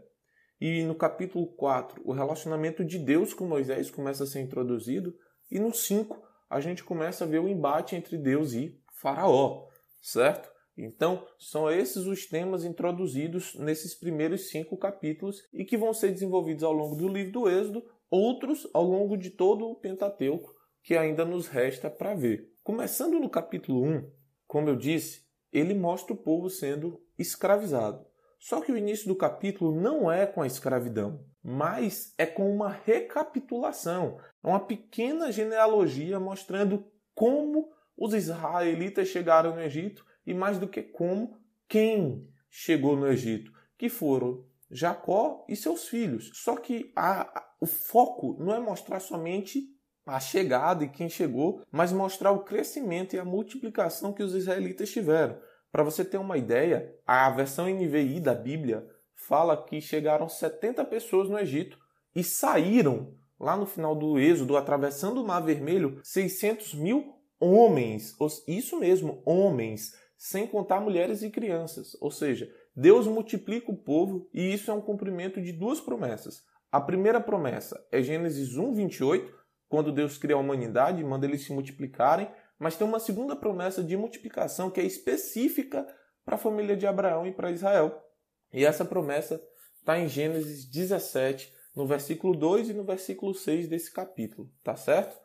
E 0.61 0.83
no 0.83 0.95
capítulo 0.95 1.47
4, 1.55 2.03
o 2.05 2.13
relacionamento 2.13 2.85
de 2.85 2.99
Deus 2.99 3.33
com 3.33 3.47
Moisés 3.47 3.91
começa 3.91 4.25
a 4.25 4.27
ser 4.27 4.41
introduzido. 4.41 5.15
E 5.51 5.59
no 5.59 5.73
5, 5.73 6.21
a 6.51 6.61
gente 6.61 6.83
começa 6.83 7.23
a 7.23 7.27
ver 7.29 7.39
o 7.39 7.49
embate 7.49 7.95
entre 7.95 8.19
Deus 8.19 8.53
e 8.53 8.77
Faraó, 8.93 9.69
certo? 10.03 10.51
Então, 10.77 11.25
são 11.39 11.71
esses 11.71 12.07
os 12.07 12.27
temas 12.27 12.65
introduzidos 12.65 13.55
nesses 13.55 13.95
primeiros 13.95 14.49
cinco 14.49 14.77
capítulos 14.77 15.47
e 15.53 15.65
que 15.65 15.77
vão 15.77 15.95
ser 15.95 16.11
desenvolvidos 16.11 16.65
ao 16.65 16.73
longo 16.73 16.97
do 16.97 17.07
livro 17.07 17.33
do 17.33 17.49
Êxodo, 17.49 17.85
outros 18.11 18.69
ao 18.75 18.83
longo 18.83 19.17
de 19.17 19.31
todo 19.31 19.65
o 19.67 19.77
Pentateuco, 19.77 20.53
que 20.83 20.97
ainda 20.97 21.25
nos 21.25 21.47
resta 21.47 21.89
para 21.89 22.15
ver. 22.15 22.53
Começando 22.65 23.21
no 23.21 23.31
capítulo 23.31 23.85
1, 23.85 24.11
como 24.47 24.69
eu 24.69 24.77
disse, 24.77 25.23
ele 25.53 25.75
mostra 25.75 26.15
o 26.15 26.17
povo 26.17 26.51
sendo 26.51 27.01
escravizado. 27.17 28.05
Só 28.39 28.61
que 28.61 28.73
o 28.73 28.77
início 28.77 29.07
do 29.07 29.15
capítulo 29.15 29.79
não 29.79 30.11
é 30.11 30.27
com 30.27 30.43
a 30.43 30.47
escravidão, 30.47 31.25
mas 31.43 32.15
é 32.19 32.27
com 32.27 32.55
uma 32.55 32.69
recapitulação, 32.69 34.19
é 34.43 34.49
uma 34.49 34.61
pequena 34.61 35.33
genealogia 35.33 36.21
mostrando 36.21 36.87
como 37.15 37.71
os 37.97 38.15
israelitas 38.15 39.09
chegaram 39.09 39.55
no 39.55 39.63
Egito 39.63 40.05
e 40.27 40.35
mais 40.35 40.59
do 40.59 40.69
que 40.69 40.83
como, 40.83 41.39
quem 41.69 42.29
chegou 42.49 42.97
no 42.97 43.07
Egito, 43.07 43.53
que 43.79 43.89
foram 43.89 44.45
Jacó 44.71 45.45
e 45.49 45.57
seus 45.57 45.89
filhos. 45.89 46.31
Só 46.35 46.57
que 46.57 46.93
a, 46.95 47.45
o 47.61 47.67
foco 47.67 48.37
não 48.39 48.55
é 48.55 48.61
mostrar 48.61 49.01
somente 49.01 49.69
a 50.07 50.19
chegada 50.19 50.85
e 50.85 50.89
quem 50.89 51.09
chegou, 51.09 51.63
mas 51.71 51.93
mostrar 51.93 52.33
o 52.33 52.45
crescimento 52.45 53.15
e 53.15 53.19
a 53.19 53.25
multiplicação 53.25 54.13
que 54.13 54.23
os 54.23 54.35
israelitas 54.35 54.91
tiveram. 54.91 55.39
Para 55.71 55.85
você 55.85 56.05
ter 56.05 56.19
uma 56.19 56.37
ideia, 56.37 56.93
a 57.07 57.31
versão 57.31 57.69
NVI 57.69 58.19
da 58.21 58.35
Bíblia 58.35 58.89
fala 59.27 59.57
que 59.57 59.81
chegaram 59.81 60.29
70 60.29 60.85
pessoas 60.85 61.29
no 61.29 61.39
Egito 61.39 61.79
e 62.15 62.23
saíram 62.23 63.15
lá 63.39 63.57
no 63.57 63.67
final 63.67 63.95
do 63.95 64.19
Êxodo, 64.19 64.57
atravessando 64.57 65.23
o 65.23 65.27
Mar 65.27 65.41
Vermelho, 65.41 66.01
600 66.03 66.75
mil 66.75 67.15
homens. 67.39 68.15
Isso 68.47 68.79
mesmo, 68.79 69.23
homens, 69.25 69.93
sem 70.17 70.47
contar 70.47 70.81
mulheres 70.81 71.23
e 71.23 71.31
crianças. 71.31 71.97
Ou 72.01 72.11
seja, 72.11 72.51
Deus 72.75 73.07
multiplica 73.07 73.71
o 73.71 73.77
povo 73.77 74.29
e 74.35 74.53
isso 74.53 74.71
é 74.71 74.75
um 74.75 74.81
cumprimento 74.81 75.41
de 75.41 75.53
duas 75.53 75.81
promessas. 75.81 76.43
A 76.71 76.81
primeira 76.81 77.21
promessa 77.21 77.83
é 77.91 78.03
Gênesis 78.03 78.57
1, 78.57 78.75
28, 78.75 79.33
quando 79.69 79.93
Deus 79.93 80.19
cria 80.19 80.37
a 80.37 80.39
humanidade 80.39 81.01
e 81.01 81.05
manda 81.05 81.27
eles 81.27 81.45
se 81.45 81.53
multiplicarem 81.53 82.29
mas 82.61 82.77
tem 82.77 82.87
uma 82.87 83.01
segunda 83.01 83.35
promessa 83.35 83.83
de 83.83 83.97
multiplicação 83.97 84.71
que 84.71 84.79
é 84.79 84.85
específica 84.85 85.87
para 86.27 86.35
a 86.35 86.39
família 86.39 86.77
de 86.77 86.87
Abraão 86.87 87.27
e 87.27 87.33
para 87.33 87.51
Israel. 87.51 87.99
E 88.53 88.65
essa 88.65 88.85
promessa 88.85 89.41
está 89.79 89.99
em 89.99 90.09
Gênesis 90.09 90.65
17, 90.65 91.53
no 91.75 91.87
versículo 91.87 92.37
2 92.37 92.71
e 92.71 92.73
no 92.75 92.85
versículo 92.85 93.35
6 93.35 93.69
desse 93.69 93.93
capítulo, 93.93 94.51
tá 94.63 94.77
certo? 94.77 95.17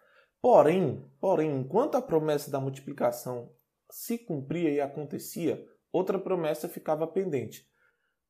Porém, 0.41 1.03
porém, 1.19 1.59
enquanto 1.59 1.95
a 1.95 2.01
promessa 2.01 2.51
da 2.51 2.59
multiplicação 2.59 3.51
se 3.89 4.17
cumpria 4.17 4.69
e 4.69 4.79
acontecia, 4.79 5.65
outra 5.91 6.19
promessa 6.19 6.69
ficava 6.69 7.07
pendente. 7.07 7.67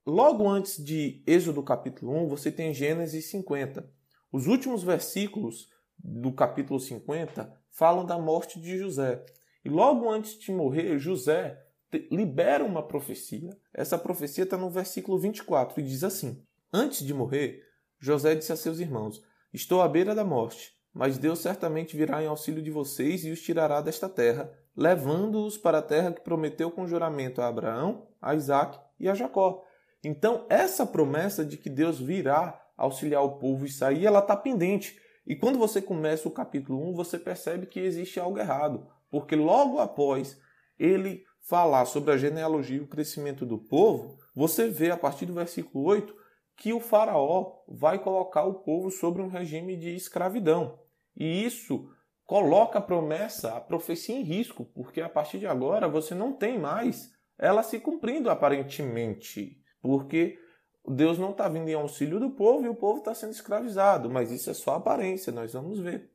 Logo 0.06 0.48
antes 0.48 0.84
de 0.84 1.24
Êxodo 1.26 1.64
capítulo 1.64 2.14
1, 2.24 2.28
você 2.28 2.52
tem 2.52 2.74
Gênesis 2.74 3.26
50. 3.32 3.92
Os 4.32 4.48
últimos 4.48 4.84
versículos 4.84 5.68
do 5.98 6.32
capítulo 6.32 6.80
50 6.80 7.52
falam 7.72 8.06
da 8.06 8.18
morte 8.18 8.60
de 8.60 8.78
José. 8.78 9.26
E 9.64 9.70
logo 9.70 10.10
antes 10.10 10.38
de 10.38 10.52
morrer, 10.52 11.00
José 11.00 11.65
libera 12.12 12.64
uma 12.64 12.82
profecia. 12.82 13.50
Essa 13.74 13.98
profecia 13.98 14.44
está 14.44 14.58
no 14.58 14.70
versículo 14.70 15.18
24 15.18 15.80
e 15.80 15.84
diz 15.84 16.04
assim: 16.04 16.44
Antes 16.72 17.06
de 17.06 17.14
morrer, 17.14 17.64
José 18.00 18.36
disse 18.36 18.52
a 18.52 18.56
seus 18.56 18.80
irmãos: 18.80 19.24
Estou 19.54 19.82
à 19.82 19.88
beira 19.88 20.14
da 20.14 20.24
morte, 20.24 20.74
mas 20.94 21.18
Deus 21.18 21.40
certamente 21.40 21.98
virá 21.98 22.24
em 22.24 22.28
auxílio 22.28 22.62
de 22.62 22.72
vocês 22.72 23.26
e 23.26 23.32
os 23.32 23.42
tirará 23.42 23.82
desta 23.82 24.10
terra, 24.10 24.52
levando-os 24.76 25.58
para 25.58 25.80
a 25.80 25.82
terra 25.82 26.12
que 26.12 26.22
prometeu 26.22 26.70
com 26.72 26.88
juramento 26.88 27.42
a 27.42 27.48
Abraão, 27.48 28.08
a 28.22 28.36
Isaac 28.36 28.80
e 29.00 29.10
a 29.10 29.14
Jacó. 29.14 29.64
Então, 30.04 30.46
essa 30.50 30.86
promessa 30.86 31.44
de 31.44 31.58
que 31.58 31.70
Deus 31.70 32.00
virá 32.00 32.62
auxiliar 32.78 33.24
o 33.24 33.38
povo 33.40 33.66
e 33.66 33.70
sair, 33.70 34.06
ela 34.06 34.20
está 34.20 34.36
pendente. 34.36 35.00
E 35.26 35.36
quando 35.36 35.58
você 35.58 35.82
começa 35.82 36.28
o 36.28 36.32
capítulo 36.32 36.90
1, 36.92 36.94
você 36.94 37.18
percebe 37.18 37.66
que 37.66 37.80
existe 37.80 38.20
algo 38.20 38.38
errado, 38.38 38.88
porque 39.10 39.36
logo 39.36 39.80
após 39.80 40.40
ele 40.78 41.24
falar 41.48 41.86
sobre 41.86 42.12
a 42.12 42.18
genealogia 42.18 42.78
e 42.78 42.82
o 42.82 42.88
crescimento 42.88 43.46
do 43.46 43.58
povo, 43.58 44.18
você 44.36 44.68
vê 44.68 44.92
a 44.92 44.98
partir 44.98 45.26
do 45.26 45.34
versículo 45.34 45.86
8 45.86 46.16
que 46.58 46.74
o 46.74 46.80
faraó 46.80 47.62
vai 47.68 48.00
colocar 48.00 48.44
o 48.44 48.56
povo 48.56 48.90
sobre 48.90 49.22
um 49.22 49.28
regime 49.28 49.76
de 49.76 49.96
escravidão. 49.96 50.80
E 51.16 51.46
isso 51.46 51.90
coloca 52.26 52.80
a 52.80 52.82
promessa, 52.82 53.56
a 53.56 53.62
profecia 53.62 54.16
em 54.16 54.24
risco, 54.24 54.66
porque 54.66 55.02
a 55.02 55.10
partir 55.10 55.38
de 55.38 55.46
agora 55.46 55.88
você 55.88 56.16
não 56.16 56.34
tem 56.34 56.58
mais 56.58 57.14
ela 57.38 57.62
se 57.64 57.80
cumprindo 57.80 58.30
aparentemente, 58.30 59.62
porque 59.82 60.40
Deus 60.88 61.20
não 61.20 61.32
está 61.32 61.50
vindo 61.50 61.68
em 61.68 61.74
auxílio 61.74 62.20
do 62.20 62.32
povo 62.32 62.66
e 62.66 62.70
o 62.70 62.76
povo 62.76 63.00
está 63.00 63.14
sendo 63.14 63.32
escravizado, 63.32 64.10
mas 64.10 64.32
isso 64.32 64.50
é 64.50 64.54
só 64.54 64.76
aparência, 64.76 65.34
nós 65.34 65.54
vamos 65.54 65.80
ver. 65.80 66.10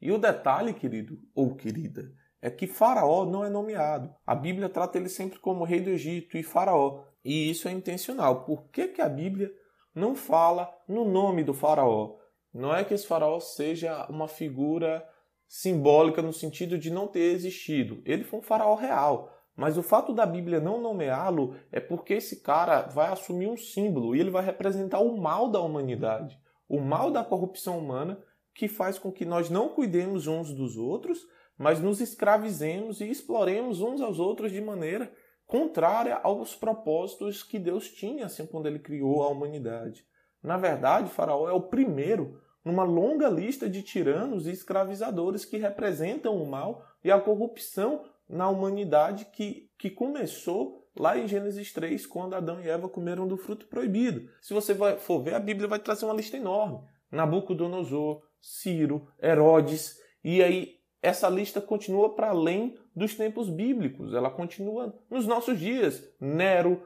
E 0.00 0.10
o 0.10 0.18
detalhe, 0.18 0.74
querido 0.74 1.18
ou 1.34 1.54
querida, 1.54 2.12
é 2.44 2.50
que 2.50 2.66
Faraó 2.66 3.24
não 3.24 3.44
é 3.44 3.48
nomeado. 3.48 4.14
A 4.26 4.34
Bíblia 4.34 4.68
trata 4.68 4.98
ele 4.98 5.08
sempre 5.08 5.38
como 5.38 5.64
rei 5.64 5.80
do 5.80 5.88
Egito 5.88 6.36
e 6.36 6.42
Faraó. 6.42 7.04
E 7.24 7.50
isso 7.50 7.66
é 7.66 7.72
intencional. 7.72 8.44
Por 8.44 8.64
que, 8.70 8.88
que 8.88 9.00
a 9.00 9.08
Bíblia 9.08 9.50
não 9.94 10.14
fala 10.14 10.70
no 10.88 11.04
nome 11.04 11.44
do 11.44 11.54
faraó. 11.54 12.16
Não 12.52 12.74
é 12.74 12.84
que 12.84 12.92
esse 12.92 13.06
faraó 13.06 13.38
seja 13.38 14.06
uma 14.10 14.26
figura 14.26 15.06
simbólica 15.46 16.20
no 16.20 16.32
sentido 16.32 16.76
de 16.76 16.90
não 16.90 17.06
ter 17.06 17.32
existido. 17.32 18.02
Ele 18.04 18.24
foi 18.24 18.40
um 18.40 18.42
faraó 18.42 18.74
real. 18.74 19.30
Mas 19.56 19.78
o 19.78 19.82
fato 19.82 20.12
da 20.12 20.26
Bíblia 20.26 20.60
não 20.60 20.80
nomeá-lo 20.80 21.54
é 21.70 21.78
porque 21.78 22.14
esse 22.14 22.42
cara 22.42 22.82
vai 22.82 23.12
assumir 23.12 23.46
um 23.46 23.56
símbolo 23.56 24.14
e 24.14 24.20
ele 24.20 24.30
vai 24.30 24.44
representar 24.44 24.98
o 24.98 25.16
mal 25.16 25.48
da 25.48 25.60
humanidade, 25.60 26.36
o 26.68 26.80
mal 26.80 27.10
da 27.10 27.22
corrupção 27.22 27.78
humana 27.78 28.20
que 28.52 28.66
faz 28.66 28.98
com 28.98 29.12
que 29.12 29.24
nós 29.24 29.48
não 29.48 29.68
cuidemos 29.68 30.26
uns 30.26 30.52
dos 30.52 30.76
outros, 30.76 31.20
mas 31.58 31.80
nos 31.80 32.00
escravizemos 32.00 33.00
e 33.00 33.08
exploremos 33.08 33.80
uns 33.80 34.00
aos 34.00 34.18
outros 34.18 34.52
de 34.52 34.60
maneira 34.60 35.12
contrária 35.46 36.16
aos 36.22 36.54
propósitos 36.54 37.42
que 37.42 37.58
Deus 37.58 37.88
tinha 37.90 38.26
assim 38.26 38.46
quando 38.46 38.66
ele 38.66 38.78
criou 38.78 39.22
a 39.22 39.28
humanidade. 39.28 40.04
Na 40.42 40.56
verdade, 40.56 41.10
Faraó 41.10 41.48
é 41.48 41.52
o 41.52 41.62
primeiro 41.62 42.40
numa 42.64 42.82
longa 42.82 43.28
lista 43.28 43.68
de 43.68 43.82
tiranos 43.82 44.46
e 44.46 44.50
escravizadores 44.50 45.44
que 45.44 45.58
representam 45.58 46.36
o 46.36 46.46
mal 46.46 46.84
e 47.02 47.10
a 47.10 47.20
corrupção 47.20 48.04
na 48.28 48.48
humanidade 48.48 49.26
que, 49.26 49.70
que 49.78 49.90
começou 49.90 50.88
lá 50.96 51.18
em 51.18 51.26
Gênesis 51.28 51.72
3, 51.72 52.06
quando 52.06 52.34
Adão 52.34 52.60
e 52.60 52.68
Eva 52.68 52.88
comeram 52.88 53.26
do 53.26 53.36
fruto 53.36 53.66
proibido. 53.66 54.30
Se 54.40 54.54
você 54.54 54.74
for 54.98 55.20
ver, 55.20 55.34
a 55.34 55.40
Bíblia 55.40 55.68
vai 55.68 55.78
trazer 55.78 56.04
uma 56.04 56.14
lista 56.14 56.36
enorme. 56.36 56.80
Nabucodonosor, 57.10 58.22
Ciro, 58.40 59.08
Herodes, 59.22 59.98
e 60.22 60.42
aí 60.42 60.73
essa 61.04 61.28
lista 61.28 61.60
continua 61.60 62.14
para 62.14 62.30
além 62.30 62.78
dos 62.96 63.14
tempos 63.14 63.50
bíblicos, 63.50 64.14
ela 64.14 64.30
continua 64.30 64.98
nos 65.10 65.26
nossos 65.26 65.60
dias. 65.60 66.02
Nero, 66.18 66.80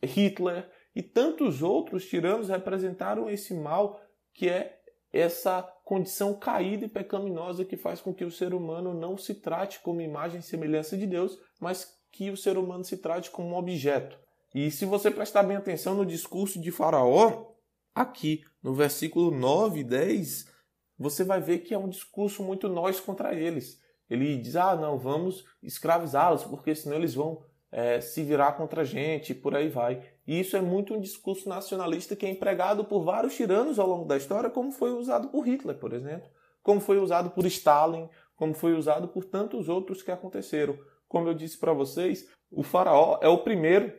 Hitler 0.00 0.70
e 0.94 1.02
tantos 1.02 1.60
outros 1.60 2.06
tiranos 2.06 2.50
representaram 2.50 3.28
esse 3.28 3.52
mal 3.52 4.00
que 4.32 4.48
é 4.48 4.78
essa 5.12 5.60
condição 5.84 6.34
caída 6.34 6.84
e 6.84 6.88
pecaminosa 6.88 7.64
que 7.64 7.76
faz 7.76 8.00
com 8.00 8.14
que 8.14 8.24
o 8.24 8.30
ser 8.30 8.54
humano 8.54 8.94
não 8.94 9.18
se 9.18 9.34
trate 9.34 9.80
como 9.80 10.00
imagem 10.00 10.38
e 10.38 10.44
semelhança 10.44 10.96
de 10.96 11.04
Deus, 11.06 11.36
mas 11.58 11.98
que 12.12 12.30
o 12.30 12.36
ser 12.36 12.56
humano 12.56 12.84
se 12.84 12.98
trate 12.98 13.28
como 13.28 13.48
um 13.48 13.56
objeto. 13.56 14.16
E 14.54 14.70
se 14.70 14.84
você 14.84 15.10
prestar 15.10 15.42
bem 15.42 15.56
atenção 15.56 15.96
no 15.96 16.06
discurso 16.06 16.60
de 16.60 16.70
Faraó, 16.70 17.54
aqui 17.92 18.44
no 18.62 18.72
versículo 18.72 19.32
9 19.32 19.80
e 19.80 19.84
10, 19.84 20.53
você 20.98 21.24
vai 21.24 21.40
ver 21.40 21.58
que 21.58 21.74
é 21.74 21.78
um 21.78 21.88
discurso 21.88 22.42
muito 22.42 22.68
nós 22.68 23.00
contra 23.00 23.34
eles. 23.34 23.80
Ele 24.08 24.36
diz: 24.36 24.56
ah, 24.56 24.76
não, 24.76 24.98
vamos 24.98 25.44
escravizá-los, 25.62 26.44
porque 26.44 26.74
senão 26.74 26.96
eles 26.96 27.14
vão 27.14 27.42
é, 27.72 28.00
se 28.00 28.22
virar 28.22 28.52
contra 28.52 28.82
a 28.82 28.84
gente 28.84 29.30
e 29.30 29.34
por 29.34 29.54
aí 29.54 29.68
vai. 29.68 30.02
E 30.26 30.38
isso 30.38 30.56
é 30.56 30.60
muito 30.60 30.94
um 30.94 31.00
discurso 31.00 31.48
nacionalista 31.48 32.14
que 32.14 32.24
é 32.24 32.30
empregado 32.30 32.84
por 32.84 33.04
vários 33.04 33.34
tiranos 33.34 33.78
ao 33.78 33.88
longo 33.88 34.06
da 34.06 34.16
história, 34.16 34.48
como 34.48 34.70
foi 34.70 34.92
usado 34.92 35.28
por 35.28 35.46
Hitler, 35.46 35.76
por 35.76 35.92
exemplo, 35.92 36.28
como 36.62 36.80
foi 36.80 36.98
usado 36.98 37.30
por 37.30 37.44
Stalin, 37.46 38.08
como 38.36 38.54
foi 38.54 38.74
usado 38.74 39.08
por 39.08 39.24
tantos 39.24 39.68
outros 39.68 40.02
que 40.02 40.10
aconteceram. 40.10 40.78
Como 41.08 41.28
eu 41.28 41.34
disse 41.34 41.58
para 41.58 41.72
vocês, 41.72 42.28
o 42.50 42.62
faraó 42.62 43.18
é 43.20 43.28
o 43.28 43.38
primeiro, 43.38 43.92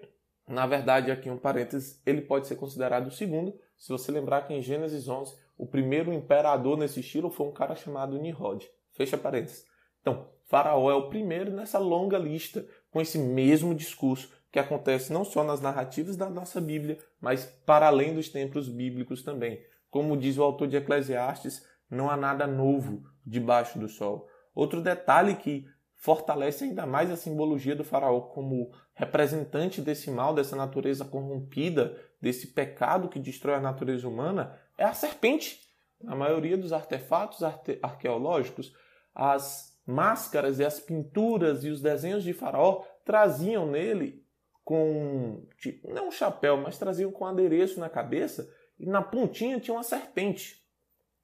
na 0.48 0.66
verdade, 0.66 1.12
aqui 1.12 1.30
um 1.30 1.38
parênteses, 1.38 2.02
ele 2.06 2.22
pode 2.22 2.48
ser 2.48 2.56
considerado 2.56 3.08
o 3.08 3.12
segundo, 3.12 3.54
se 3.78 3.90
você 3.90 4.12
lembrar 4.12 4.48
que 4.48 4.54
em 4.54 4.62
Gênesis 4.62 5.08
11 5.08 5.36
o 5.58 5.66
primeiro 5.66 6.14
imperador 6.14 6.78
nesse 6.78 7.00
estilo 7.00 7.30
foi 7.30 7.48
um 7.48 7.52
cara 7.52 7.76
chamado 7.76 8.18
Nimrod. 8.18 8.68
Fecha 8.94 9.18
parênteses. 9.18 9.66
Então, 10.02 10.30
Faraó 10.46 10.92
é 10.92 10.94
o 10.94 11.10
primeiro 11.10 11.52
nessa 11.52 11.80
longa 11.80 12.18
lista, 12.18 12.66
com 12.92 13.02
esse 13.02 13.18
mesmo 13.18 13.74
discurso 13.74 14.32
que 14.52 14.60
acontece 14.60 15.12
não 15.12 15.26
só 15.26 15.44
nas 15.44 15.60
narrativas 15.60 16.16
da 16.16 16.30
nossa 16.30 16.62
Bíblia, 16.62 16.98
mas 17.20 17.46
para 17.66 17.88
além 17.88 18.14
dos 18.14 18.30
tempos 18.30 18.70
bíblicos 18.70 19.22
também. 19.24 19.62
Como 19.90 20.16
diz 20.16 20.38
o 20.38 20.44
autor 20.44 20.68
de 20.68 20.78
Eclesiastes, 20.78 21.66
não 21.90 22.10
há 22.10 22.16
nada 22.16 22.48
novo 22.48 23.04
debaixo 23.26 23.80
do 23.80 23.90
sol. 23.90 24.28
Outro 24.54 24.82
detalhe 24.82 25.36
que 25.36 25.66
fortalece 25.96 26.64
ainda 26.64 26.86
mais 26.86 27.10
a 27.10 27.18
simbologia 27.18 27.76
do 27.76 27.84
faraó 27.84 28.22
como 28.22 28.72
representante 28.94 29.82
desse 29.82 30.12
mal, 30.12 30.34
dessa 30.34 30.56
natureza 30.56 31.04
corrompida, 31.04 31.98
desse 32.22 32.48
pecado 32.48 33.10
que 33.10 33.20
destrói 33.20 33.56
a 33.56 33.60
natureza 33.60 34.08
humana, 34.08 34.58
é 34.78 34.84
a 34.84 34.94
serpente. 34.94 35.64
Na 36.02 36.16
maioria 36.16 36.58
dos 36.58 36.74
artefatos 36.74 37.42
arqueológicos, 37.82 38.74
as 39.14 39.76
máscaras 39.86 40.60
e 40.60 40.66
as 40.66 40.80
pinturas 40.80 41.64
e 41.64 41.70
os 41.70 41.82
desenhos 41.82 42.24
de 42.24 42.34
faraó 42.34 42.84
traziam 43.04 43.66
nele 43.70 44.24
com, 44.64 45.48
tipo, 45.58 45.94
não 45.94 46.08
um 46.08 46.12
chapéu, 46.12 46.58
mas 46.58 46.78
traziam 46.78 47.12
com 47.12 47.26
adereço 47.26 47.80
na 47.80 47.90
cabeça 47.90 48.52
e 48.80 48.86
na 48.86 49.02
pontinha 49.02 49.60
tinha 49.60 49.76
uma 49.76 49.84
serpente. 49.84 50.64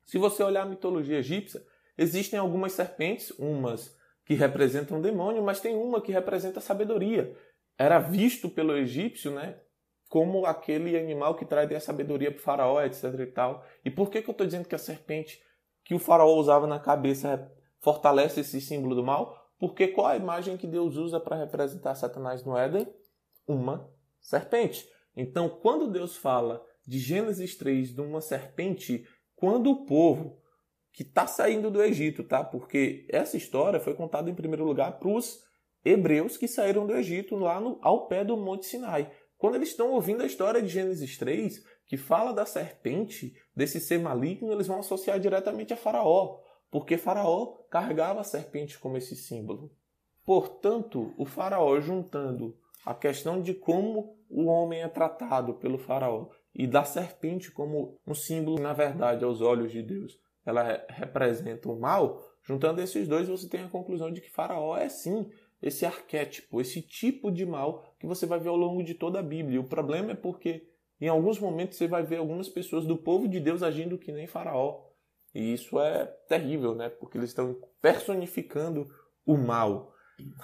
Se 0.06 0.18
você 0.18 0.44
olhar 0.44 0.62
a 0.62 0.70
mitologia 0.70 1.18
egípcia, 1.18 1.66
existem 1.98 2.40
algumas 2.40 2.74
serpentes, 2.74 3.32
umas 3.32 3.98
que 4.26 4.36
representam 4.36 5.02
demônio, 5.02 5.44
mas 5.44 5.60
tem 5.60 5.76
uma 5.76 6.02
que 6.02 6.12
representa 6.12 6.62
sabedoria. 6.62 7.36
Era 7.78 8.00
visto 8.00 8.48
pelo 8.48 8.78
egípcio, 8.78 9.32
né, 9.32 9.60
como 10.12 10.45
aquele 10.45 11.00
animal 11.00 11.36
que 11.36 11.45
traz 11.45 11.71
a 11.71 11.80
sabedoria 11.80 12.30
para 12.30 12.38
o 12.38 12.43
faraó, 12.43 12.82
etc 12.82 13.17
e 13.17 13.28
tal. 13.28 13.65
E 13.86 13.89
por 13.89 14.10
que, 14.10 14.21
que 14.21 14.30
eu 14.30 14.34
estou 14.34 14.45
dizendo 14.45 14.67
que 14.67 14.76
a 14.76 14.78
serpente 14.78 15.41
que 15.86 15.95
o 15.95 16.00
faraó 16.00 16.36
usava 16.36 16.67
na 16.67 16.82
cabeça 16.82 17.50
fortalece 17.80 18.41
esse 18.41 18.60
símbolo 18.60 18.93
do 18.93 19.06
mal? 19.06 19.34
Porque 19.58 19.88
qual 19.88 20.08
a 20.08 20.17
imagem 20.17 20.58
que 20.58 20.67
Deus 20.67 20.97
usa 20.97 21.17
para 21.17 21.38
representar 21.38 21.95
Satanás 21.95 22.43
no 22.43 22.58
Éden? 22.58 22.93
Uma 23.47 23.89
serpente. 24.19 24.86
Então, 25.15 25.47
quando 25.47 25.89
Deus 25.89 26.17
fala 26.17 26.62
de 26.86 27.00
Gênesis 27.00 27.56
3 27.56 27.95
de 27.95 28.02
uma 28.02 28.19
serpente, 28.19 29.08
quando 29.34 29.71
o 29.71 29.86
povo 29.86 30.41
que 30.91 31.04
está 31.04 31.26
saindo 31.26 31.71
do 31.71 31.82
Egito, 31.82 32.21
tá? 32.26 32.43
Porque 32.43 33.08
essa 33.10 33.38
história 33.38 33.80
foi 33.80 33.93
contada 33.93 34.30
em 34.30 34.36
primeiro 34.36 34.65
lugar 34.65 35.00
para 35.00 35.08
os 35.08 35.39
hebreus 35.86 36.36
que 36.36 36.50
saíram 36.50 36.86
do 36.86 36.93
Egito 36.93 37.38
lá 37.38 37.62
no, 37.62 37.80
ao 37.82 38.08
pé 38.08 38.26
do 38.26 38.36
Monte 38.36 38.65
Sinai. 38.65 39.10
Quando 39.41 39.56
eles 39.56 39.69
estão 39.69 39.89
ouvindo 39.89 40.21
a 40.21 40.27
história 40.27 40.62
de 40.62 40.67
Gênesis 40.67 41.17
3, 41.17 41.65
que 41.88 41.97
fala 41.97 42.32
da 42.32 42.45
serpente, 42.45 43.36
desse 43.56 43.80
ser 43.80 43.97
maligno, 43.97 44.51
eles 44.51 44.67
vão 44.67 44.77
associar 44.77 45.19
diretamente 45.19 45.73
a 45.73 45.75
Faraó, 45.75 46.38
porque 46.69 46.95
Faraó 46.95 47.56
carregava 47.67 48.21
a 48.21 48.23
serpente 48.23 48.77
como 48.77 48.97
esse 48.97 49.15
símbolo. 49.15 49.71
Portanto, 50.23 51.12
o 51.17 51.25
Faraó 51.25 51.82
juntando 51.82 52.56
a 52.86 52.93
questão 52.93 53.41
de 53.41 53.56
como 53.56 54.15
o 54.30 54.45
homem 54.45 54.84
é 54.84 54.88
tratado 54.88 55.56
pelo 55.56 55.80
Faraó 55.80 56.27
e 56.54 56.67
da 56.67 56.84
serpente 56.84 57.49
como 57.49 57.99
um 58.06 58.13
símbolo, 58.13 58.62
na 58.62 58.73
verdade, 58.73 59.25
aos 59.25 59.41
olhos 59.41 59.71
de 59.71 59.82
Deus, 59.82 60.19
ela 60.45 60.86
representa 60.88 61.67
o 61.67 61.80
mal, 61.80 62.23
juntando 62.43 62.80
esses 62.80 63.08
dois 63.08 63.27
você 63.27 63.49
tem 63.49 63.63
a 63.63 63.69
conclusão 63.69 64.12
de 64.12 64.21
que 64.21 64.30
Faraó 64.30 64.77
é 64.77 64.88
sim 64.88 65.27
esse 65.62 65.86
arquétipo, 65.86 66.60
esse 66.60 66.82
tipo 66.82 67.32
de 67.32 67.45
mal 67.45 67.84
que 68.00 68.08
você 68.08 68.26
vai 68.26 68.39
ver 68.39 68.50
ao 68.50 68.58
longo 68.58 68.84
de 68.84 68.95
toda 68.95 69.19
a 69.19 69.24
Bíblia. 69.24 69.56
E 69.56 69.60
o 69.60 69.63
problema 69.63 70.12
é 70.12 70.15
porque 70.15 70.67
em 71.00 71.08
alguns 71.08 71.39
momentos 71.39 71.78
você 71.78 71.88
vai 71.88 72.04
ver 72.04 72.17
algumas 72.17 72.50
pessoas 72.50 72.86
do 72.86 72.97
povo 72.97 73.28
de 73.28 73.39
Deus 73.39 73.62
agindo 73.62 73.97
que 73.97 74.12
nem 74.12 74.28
Faraó. 74.28 74.88
E 75.34 75.54
isso 75.54 75.80
é 75.80 76.06
terrível, 76.28 76.76
né? 76.76 76.89
Porque 76.89 77.17
eles 77.17 77.30
estão 77.30 77.56
personificando 77.82 78.88
o 79.26 79.38
mal. 79.38 79.93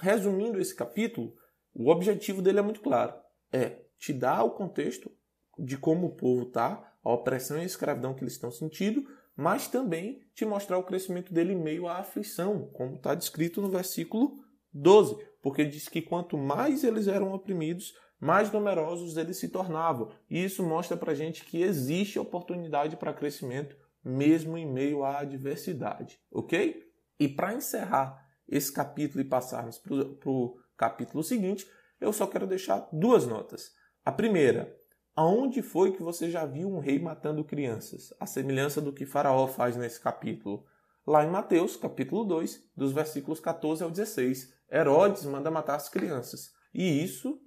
Resumindo 0.00 0.60
esse 0.60 0.74
capítulo, 0.74 1.34
o 1.74 1.90
objetivo 1.90 2.40
dele 2.40 2.60
é 2.60 2.62
muito 2.62 2.80
claro: 2.80 3.14
é 3.52 3.82
te 3.98 4.12
dar 4.12 4.44
o 4.44 4.52
contexto 4.52 5.10
de 5.58 5.76
como 5.76 6.06
o 6.06 6.16
povo 6.16 6.46
tá, 6.46 6.96
a 7.02 7.12
opressão 7.12 7.58
e 7.58 7.62
a 7.62 7.64
escravidão 7.64 8.14
que 8.14 8.22
eles 8.22 8.34
estão 8.34 8.50
sentindo, 8.50 9.04
mas 9.36 9.68
também 9.68 10.22
te 10.34 10.44
mostrar 10.44 10.78
o 10.78 10.84
crescimento 10.84 11.32
dele 11.32 11.52
em 11.52 11.60
meio 11.60 11.86
à 11.86 11.98
aflição, 11.98 12.68
como 12.72 12.96
está 12.96 13.14
descrito 13.14 13.60
no 13.60 13.68
versículo 13.68 14.42
12, 14.72 15.16
porque 15.42 15.64
diz 15.64 15.88
que 15.88 16.02
quanto 16.02 16.36
mais 16.36 16.84
eles 16.84 17.06
eram 17.06 17.32
oprimidos, 17.32 17.94
mais 18.20 18.50
numerosos 18.52 19.16
eles 19.16 19.36
se 19.36 19.48
tornavam. 19.48 20.10
E 20.28 20.42
isso 20.42 20.62
mostra 20.62 20.96
para 20.96 21.14
gente 21.14 21.44
que 21.44 21.62
existe 21.62 22.18
oportunidade 22.18 22.96
para 22.96 23.14
crescimento, 23.14 23.76
mesmo 24.04 24.56
em 24.56 24.66
meio 24.66 25.04
à 25.04 25.20
adversidade, 25.20 26.20
ok? 26.30 26.84
E 27.18 27.28
para 27.28 27.54
encerrar 27.54 28.26
esse 28.48 28.72
capítulo 28.72 29.20
e 29.20 29.28
passarmos 29.28 29.78
para 29.78 29.94
o 30.30 30.56
capítulo 30.76 31.22
seguinte, 31.22 31.68
eu 32.00 32.12
só 32.12 32.26
quero 32.26 32.46
deixar 32.46 32.88
duas 32.92 33.26
notas. 33.26 33.72
A 34.04 34.12
primeira, 34.12 34.74
aonde 35.14 35.62
foi 35.62 35.92
que 35.92 36.02
você 36.02 36.30
já 36.30 36.46
viu 36.46 36.68
um 36.68 36.78
rei 36.78 36.98
matando 36.98 37.44
crianças? 37.44 38.14
A 38.18 38.26
semelhança 38.26 38.80
do 38.80 38.92
que 38.92 39.04
Faraó 39.04 39.46
faz 39.46 39.76
nesse 39.76 40.00
capítulo. 40.00 40.64
Lá 41.08 41.24
em 41.24 41.30
Mateus, 41.30 41.74
capítulo 41.74 42.22
2, 42.22 42.70
dos 42.76 42.92
versículos 42.92 43.40
14 43.40 43.82
ao 43.82 43.90
16, 43.90 44.54
Herodes 44.70 45.24
manda 45.24 45.50
matar 45.50 45.76
as 45.76 45.88
crianças. 45.88 46.52
E 46.74 47.02
isso 47.02 47.40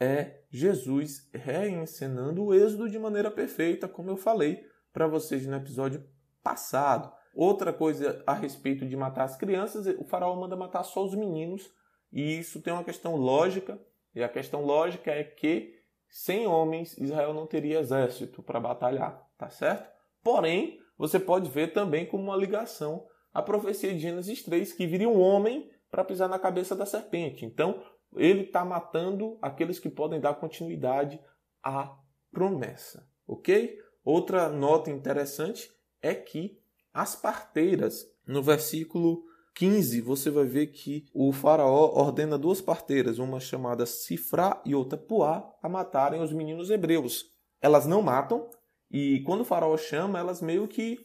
é 0.00 0.40
Jesus 0.48 1.28
reencenando 1.34 2.42
o 2.42 2.54
êxodo 2.54 2.88
de 2.88 2.98
maneira 2.98 3.30
perfeita, 3.30 3.86
como 3.86 4.08
eu 4.08 4.16
falei 4.16 4.64
para 4.94 5.06
vocês 5.06 5.46
no 5.46 5.54
episódio 5.54 6.02
passado. 6.42 7.12
Outra 7.34 7.70
coisa 7.70 8.24
a 8.26 8.32
respeito 8.32 8.86
de 8.86 8.96
matar 8.96 9.24
as 9.24 9.36
crianças, 9.36 9.86
o 9.98 10.04
faraó 10.04 10.34
manda 10.34 10.56
matar 10.56 10.82
só 10.82 11.04
os 11.04 11.14
meninos, 11.14 11.70
e 12.10 12.38
isso 12.38 12.62
tem 12.62 12.72
uma 12.72 12.82
questão 12.82 13.14
lógica, 13.16 13.78
e 14.14 14.22
a 14.22 14.28
questão 14.30 14.64
lógica 14.64 15.10
é 15.10 15.22
que 15.22 15.74
sem 16.08 16.46
homens 16.46 16.96
Israel 16.96 17.34
não 17.34 17.46
teria 17.46 17.80
exército 17.80 18.42
para 18.42 18.58
batalhar, 18.58 19.22
tá 19.36 19.50
certo? 19.50 19.92
Porém, 20.22 20.81
você 21.02 21.18
pode 21.18 21.50
ver 21.50 21.72
também 21.72 22.06
como 22.06 22.22
uma 22.22 22.36
ligação 22.36 23.04
a 23.34 23.42
profecia 23.42 23.92
de 23.92 23.98
Gênesis 23.98 24.40
3, 24.44 24.72
que 24.72 24.86
viria 24.86 25.08
um 25.08 25.20
homem 25.20 25.68
para 25.90 26.04
pisar 26.04 26.28
na 26.28 26.38
cabeça 26.38 26.76
da 26.76 26.86
serpente. 26.86 27.44
Então, 27.44 27.82
ele 28.14 28.42
está 28.42 28.64
matando 28.64 29.36
aqueles 29.42 29.80
que 29.80 29.90
podem 29.90 30.20
dar 30.20 30.34
continuidade 30.34 31.18
à 31.60 31.98
promessa, 32.30 33.04
ok? 33.26 33.76
Outra 34.04 34.48
nota 34.48 34.92
interessante 34.92 35.68
é 36.00 36.14
que 36.14 36.56
as 36.94 37.16
parteiras, 37.16 38.06
no 38.24 38.40
versículo 38.40 39.24
15, 39.56 40.00
você 40.02 40.30
vai 40.30 40.44
ver 40.44 40.68
que 40.68 41.06
o 41.12 41.32
faraó 41.32 41.90
ordena 41.96 42.38
duas 42.38 42.60
parteiras, 42.60 43.18
uma 43.18 43.40
chamada 43.40 43.86
Sifra 43.86 44.62
e 44.64 44.72
outra 44.72 44.96
Puá, 44.96 45.52
a 45.60 45.68
matarem 45.68 46.22
os 46.22 46.32
meninos 46.32 46.70
hebreus. 46.70 47.24
Elas 47.60 47.86
não 47.86 48.02
matam, 48.02 48.48
e 48.92 49.22
quando 49.22 49.40
o 49.40 49.44
faraó 49.44 49.76
chama, 49.76 50.18
elas 50.18 50.42
meio 50.42 50.68
que 50.68 50.98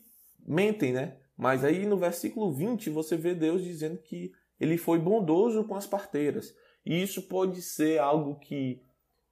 mentem, 0.45 0.91
né? 0.91 1.17
Mas 1.37 1.63
aí 1.63 1.85
no 1.85 1.97
versículo 1.97 2.51
20 2.51 2.89
você 2.89 3.15
vê 3.15 3.33
Deus 3.33 3.63
dizendo 3.63 3.97
que 3.97 4.31
ele 4.59 4.77
foi 4.77 4.99
bondoso 4.99 5.63
com 5.63 5.75
as 5.75 5.87
parteiras. 5.87 6.53
E 6.85 7.01
isso 7.01 7.23
pode 7.23 7.61
ser 7.61 7.99
algo 7.99 8.39
que 8.39 8.81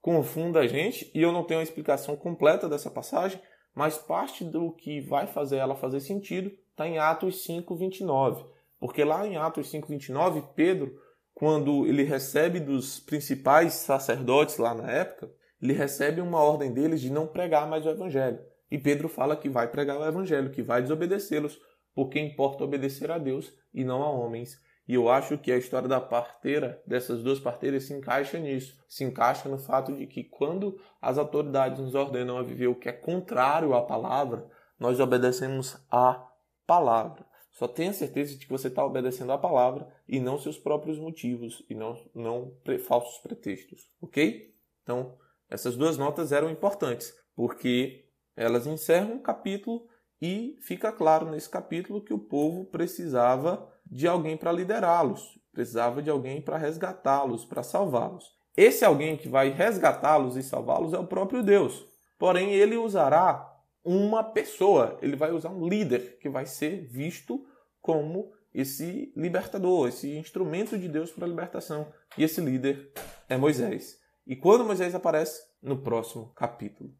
confunda 0.02 0.60
a 0.60 0.68
gente, 0.68 1.10
e 1.15 1.22
eu 1.22 1.32
não 1.32 1.44
tenho 1.44 1.60
a 1.60 1.63
explicação 1.63 2.15
completa 2.15 2.70
dessa 2.70 2.91
passagem, 2.91 3.41
mas 3.74 3.98
parte 3.98 4.44
do 4.44 4.72
que 4.72 5.02
vai 5.02 5.26
fazer 5.26 5.58
ela 5.58 5.76
fazer 5.76 6.00
sentido 6.00 6.52
está 6.70 6.88
em 6.88 7.00
Atos 7.00 7.44
5, 7.44 7.76
29. 7.76 8.46
Porque 8.80 9.04
lá 9.04 9.26
em 9.26 9.36
Atos 9.36 9.70
5, 9.70 9.88
29, 9.88 10.44
Pedro, 10.54 10.96
quando 11.34 11.86
ele 11.88 12.04
recebe 12.04 12.60
dos 12.60 13.00
principais 13.00 13.74
sacerdotes 13.74 14.58
lá 14.58 14.74
na 14.74 14.89
época, 14.91 15.32
ele 15.65 15.73
recebe 15.73 16.21
uma 16.21 16.39
ordem 16.39 16.71
deles 16.71 17.01
de 17.01 17.12
não 17.12 17.28
pregar 17.28 17.67
mais 17.67 17.86
o 17.86 17.89
evangelho. 17.89 18.39
E 18.69 18.78
Pedro 18.78 19.10
fala 19.10 19.36
que 19.36 19.49
vai 19.49 19.67
pregar 19.67 19.99
o 19.99 20.06
evangelho, 20.06 20.51
que 20.51 20.62
vai 20.62 20.82
desobedecê-los, 20.82 21.60
porque 21.93 22.19
importa 22.19 22.63
obedecer 22.63 23.12
a 23.12 23.17
Deus 23.17 23.54
e 23.73 23.84
não 23.84 24.04
a 24.04 24.10
homens. 24.10 24.60
E 24.88 24.93
eu 24.93 25.10
acho 25.10 25.38
que 25.38 25.51
a 25.51 25.58
história 25.58 25.88
da 25.88 25.99
parteira, 25.99 26.82
dessas 26.86 27.23
duas 27.23 27.39
parteiras, 27.39 27.86
se 27.86 27.93
encaixa 27.93 28.38
nisso. 28.38 28.78
Se 28.88 29.04
encaixa 29.04 29.49
no 29.49 29.58
fato 29.58 29.93
de 29.93 30.06
que 30.06 30.23
quando 30.23 30.80
as 31.01 31.17
autoridades 31.17 31.80
nos 31.80 31.95
ordenam 31.95 32.38
a 32.38 32.43
viver 32.43 32.67
o 32.67 32.75
que 32.75 32.89
é 32.89 32.93
contrário 32.93 33.73
à 33.73 33.82
palavra, 33.82 34.47
nós 34.80 34.99
obedecemos 34.99 35.78
à 35.89 36.28
palavra. 36.67 37.25
Só 37.49 37.67
tenha 37.67 37.93
certeza 37.93 38.38
de 38.38 38.45
que 38.45 38.51
você 38.51 38.67
está 38.67 38.86
obedecendo 38.86 39.32
à 39.32 39.38
palavra 39.38 39.88
e 40.08 40.19
não 40.19 40.38
seus 40.38 40.60
próprios 40.60 40.99
motivos 40.99 41.65
e 41.69 41.73
não, 41.73 41.95
não 42.13 42.56
falsos 42.86 43.17
pretextos, 43.19 43.89
ok? 44.01 44.54
Então, 44.84 45.17
essas 45.56 45.78
duas 45.78 45.98
notas 45.98 46.34
eram 46.34 46.50
importantes, 46.50 47.13
porque 47.34 48.04
elas 48.36 48.68
encerram 48.68 49.13
um 49.13 49.20
capítulo 49.20 49.88
e 50.22 50.58
fica 50.62 50.91
claro 50.91 51.32
nesse 51.32 51.50
capítulo 51.50 52.04
que 52.04 52.13
o 52.13 52.20
povo 52.20 52.65
precisava 52.65 53.65
de 53.86 54.06
alguém 54.06 54.36
para 54.36 54.52
liderá-los, 54.52 55.39
precisava 55.54 56.02
de 56.02 56.10
alguém 56.10 56.41
para 56.41 56.58
resgatá-los, 56.58 57.46
para 57.46 57.63
salvá-los. 57.63 58.36
Esse 58.58 58.84
alguém 58.84 59.15
que 59.15 59.30
vai 59.30 59.50
resgatá-los 59.50 60.36
e 60.36 60.44
salvá-los 60.44 60.91
é 60.91 61.00
o 61.00 61.08
próprio 61.08 61.41
Deus. 61.41 61.86
Porém, 62.20 62.52
ele 62.54 62.76
usará 62.76 63.50
uma 63.82 64.26
pessoa, 64.26 64.98
ele 65.02 65.15
vai 65.15 65.32
usar 65.32 65.52
um 65.52 65.70
líder 65.70 66.18
que 66.20 66.28
vai 66.28 66.46
ser 66.46 66.86
visto 66.86 67.46
como 67.82 68.34
esse 68.54 69.13
libertador, 69.15 69.88
esse 69.88 70.18
instrumento 70.18 70.78
de 70.78 70.89
Deus 70.89 71.12
para 71.12 71.26
a 71.26 71.30
libertação. 71.30 71.88
E 72.18 72.26
esse 72.26 72.41
líder 72.41 72.91
é 73.30 73.38
Moisés. 73.38 74.04
E 74.28 74.36
quando 74.36 74.66
Moisés 74.66 74.96
aparece? 74.96 75.40
No 75.62 75.84
próximo 75.84 76.34
capítulo. 76.34 76.92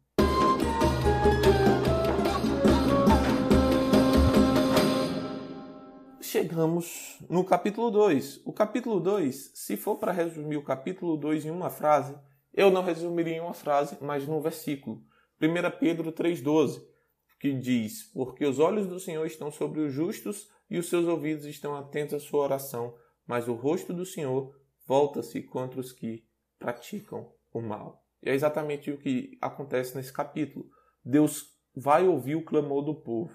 chegamos 6.22 7.18
no 7.30 7.42
capítulo 7.44 7.90
2. 7.90 8.42
O 8.44 8.52
capítulo 8.52 9.00
2, 9.00 9.52
se 9.54 9.76
for 9.76 9.96
para 9.96 10.12
resumir 10.12 10.58
o 10.58 10.62
capítulo 10.62 11.16
2 11.16 11.46
em 11.46 11.50
uma 11.50 11.70
frase, 11.70 12.14
eu 12.52 12.70
não 12.70 12.82
resumiria 12.82 13.36
em 13.36 13.40
uma 13.40 13.54
frase, 13.54 13.96
mas 14.02 14.28
num 14.28 14.40
versículo. 14.40 15.02
1 15.40 15.78
Pedro 15.80 16.12
3,12, 16.12 16.84
que 17.40 17.54
diz: 17.54 18.04
Porque 18.12 18.44
os 18.44 18.58
olhos 18.58 18.86
do 18.86 19.00
Senhor 19.00 19.24
estão 19.24 19.50
sobre 19.50 19.80
os 19.80 19.92
justos 19.92 20.48
e 20.68 20.78
os 20.78 20.90
seus 20.90 21.06
ouvidos 21.06 21.46
estão 21.46 21.74
atentos 21.74 22.14
à 22.14 22.20
sua 22.20 22.44
oração, 22.44 22.94
mas 23.26 23.48
o 23.48 23.54
rosto 23.54 23.94
do 23.94 24.04
Senhor 24.04 24.54
volta-se 24.86 25.42
contra 25.42 25.80
os 25.80 25.90
que 25.90 26.25
praticam 26.58 27.32
o 27.52 27.60
mal. 27.60 28.04
E 28.22 28.30
é 28.30 28.34
exatamente 28.34 28.90
o 28.90 28.98
que 28.98 29.36
acontece 29.40 29.96
nesse 29.96 30.12
capítulo. 30.12 30.68
Deus 31.04 31.54
vai 31.74 32.06
ouvir 32.06 32.36
o 32.36 32.44
clamor 32.44 32.82
do 32.82 32.94
povo. 32.94 33.32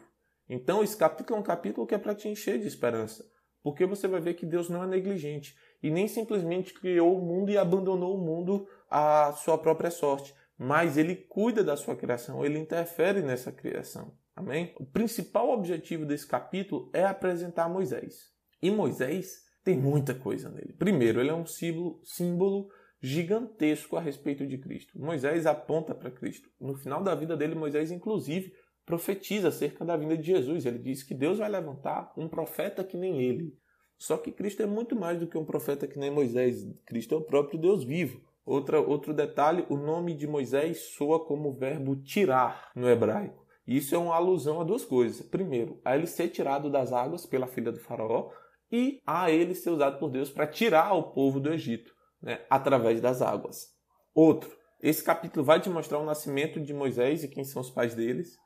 Então, 0.49 0.83
esse 0.83 0.97
capítulo 0.97 1.37
é 1.37 1.39
um 1.39 1.43
capítulo 1.43 1.87
que 1.87 1.95
é 1.95 1.97
para 1.97 2.15
te 2.15 2.27
encher 2.27 2.59
de 2.59 2.67
esperança, 2.67 3.25
porque 3.63 3.85
você 3.85 4.07
vai 4.07 4.19
ver 4.19 4.33
que 4.33 4.45
Deus 4.45 4.67
não 4.67 4.83
é 4.83 4.87
negligente 4.87 5.55
e 5.81 5.89
nem 5.89 6.07
simplesmente 6.07 6.73
criou 6.73 7.17
o 7.17 7.25
mundo 7.25 7.51
e 7.51 7.57
abandonou 7.57 8.17
o 8.17 8.21
mundo 8.21 8.67
à 8.89 9.31
sua 9.33 9.57
própria 9.57 9.89
sorte, 9.89 10.35
mas 10.57 10.97
ele 10.97 11.15
cuida 11.15 11.63
da 11.63 11.77
sua 11.77 11.95
criação, 11.95 12.43
ele 12.43 12.59
interfere 12.59 13.21
nessa 13.21 13.51
criação. 13.51 14.13
Amém? 14.35 14.73
O 14.77 14.85
principal 14.85 15.49
objetivo 15.51 16.05
desse 16.05 16.27
capítulo 16.27 16.89
é 16.93 17.05
apresentar 17.05 17.69
Moisés. 17.69 18.31
E 18.61 18.69
Moisés 18.69 19.43
tem 19.63 19.77
muita 19.77 20.13
coisa 20.13 20.49
nele. 20.49 20.73
Primeiro, 20.73 21.19
ele 21.19 21.29
é 21.29 21.33
um 21.33 21.45
símbolo, 21.45 22.01
símbolo 22.03 22.69
gigantesco 23.01 23.97
a 23.97 23.99
respeito 23.99 24.45
de 24.45 24.57
Cristo. 24.57 24.99
Moisés 24.99 25.45
aponta 25.45 25.95
para 25.95 26.11
Cristo. 26.11 26.49
No 26.59 26.75
final 26.75 27.01
da 27.01 27.15
vida 27.15 27.35
dele, 27.35 27.55
Moisés, 27.55 27.91
inclusive, 27.91 28.53
profetiza 28.85 29.47
acerca 29.47 29.83
da 29.83 29.97
vinda 29.97 30.15
de 30.15 30.23
Jesus. 30.23 30.65
Ele 30.65 30.77
diz 30.77 31.01
que 31.01 31.15
Deus 31.15 31.39
vai 31.39 31.49
levantar 31.49 32.13
um 32.15 32.27
profeta 32.27 32.83
que 32.83 32.95
nem 32.95 33.21
ele. 33.21 33.57
Só 33.97 34.17
que 34.17 34.31
Cristo 34.31 34.61
é 34.61 34.65
muito 34.65 34.95
mais 34.95 35.19
do 35.19 35.27
que 35.27 35.37
um 35.37 35.45
profeta 35.45 35.87
que 35.87 35.99
nem 35.99 36.11
Moisés. 36.11 36.67
Cristo 36.85 37.15
é 37.15 37.17
o 37.17 37.23
próprio 37.23 37.59
Deus 37.59 37.83
vivo. 37.83 38.21
Outra, 38.45 38.79
outro 38.79 39.13
detalhe, 39.13 39.65
o 39.69 39.77
nome 39.77 40.13
de 40.15 40.27
Moisés 40.27 40.93
soa 40.95 41.23
como 41.23 41.49
o 41.49 41.53
verbo 41.53 41.95
tirar 41.95 42.71
no 42.75 42.89
hebraico. 42.89 43.45
Isso 43.65 43.93
é 43.93 43.97
uma 43.97 44.15
alusão 44.15 44.59
a 44.59 44.63
duas 44.63 44.83
coisas. 44.83 45.25
Primeiro, 45.25 45.79
a 45.85 45.95
ele 45.95 46.07
ser 46.07 46.29
tirado 46.29 46.69
das 46.69 46.91
águas 46.91 47.25
pela 47.25 47.47
filha 47.47 47.71
do 47.71 47.79
faraó 47.79 48.31
e 48.71 48.99
a 49.05 49.29
ele 49.29 49.53
ser 49.53 49.69
usado 49.69 49.99
por 49.99 50.09
Deus 50.09 50.29
para 50.31 50.47
tirar 50.47 50.93
o 50.93 51.11
povo 51.11 51.39
do 51.39 51.53
Egito, 51.53 51.90
né, 52.21 52.39
através 52.49 53.01
das 53.01 53.21
águas. 53.21 53.69
Outro, 54.13 54.55
esse 54.81 55.03
capítulo 55.03 55.45
vai 55.45 55.59
te 55.59 55.69
mostrar 55.69 55.99
o 55.99 56.05
nascimento 56.05 56.59
de 56.59 56.73
Moisés 56.73 57.23
e 57.23 57.27
quem 57.27 57.43
são 57.43 57.61
os 57.61 57.69
pais 57.69 57.93
deles. 57.93 58.37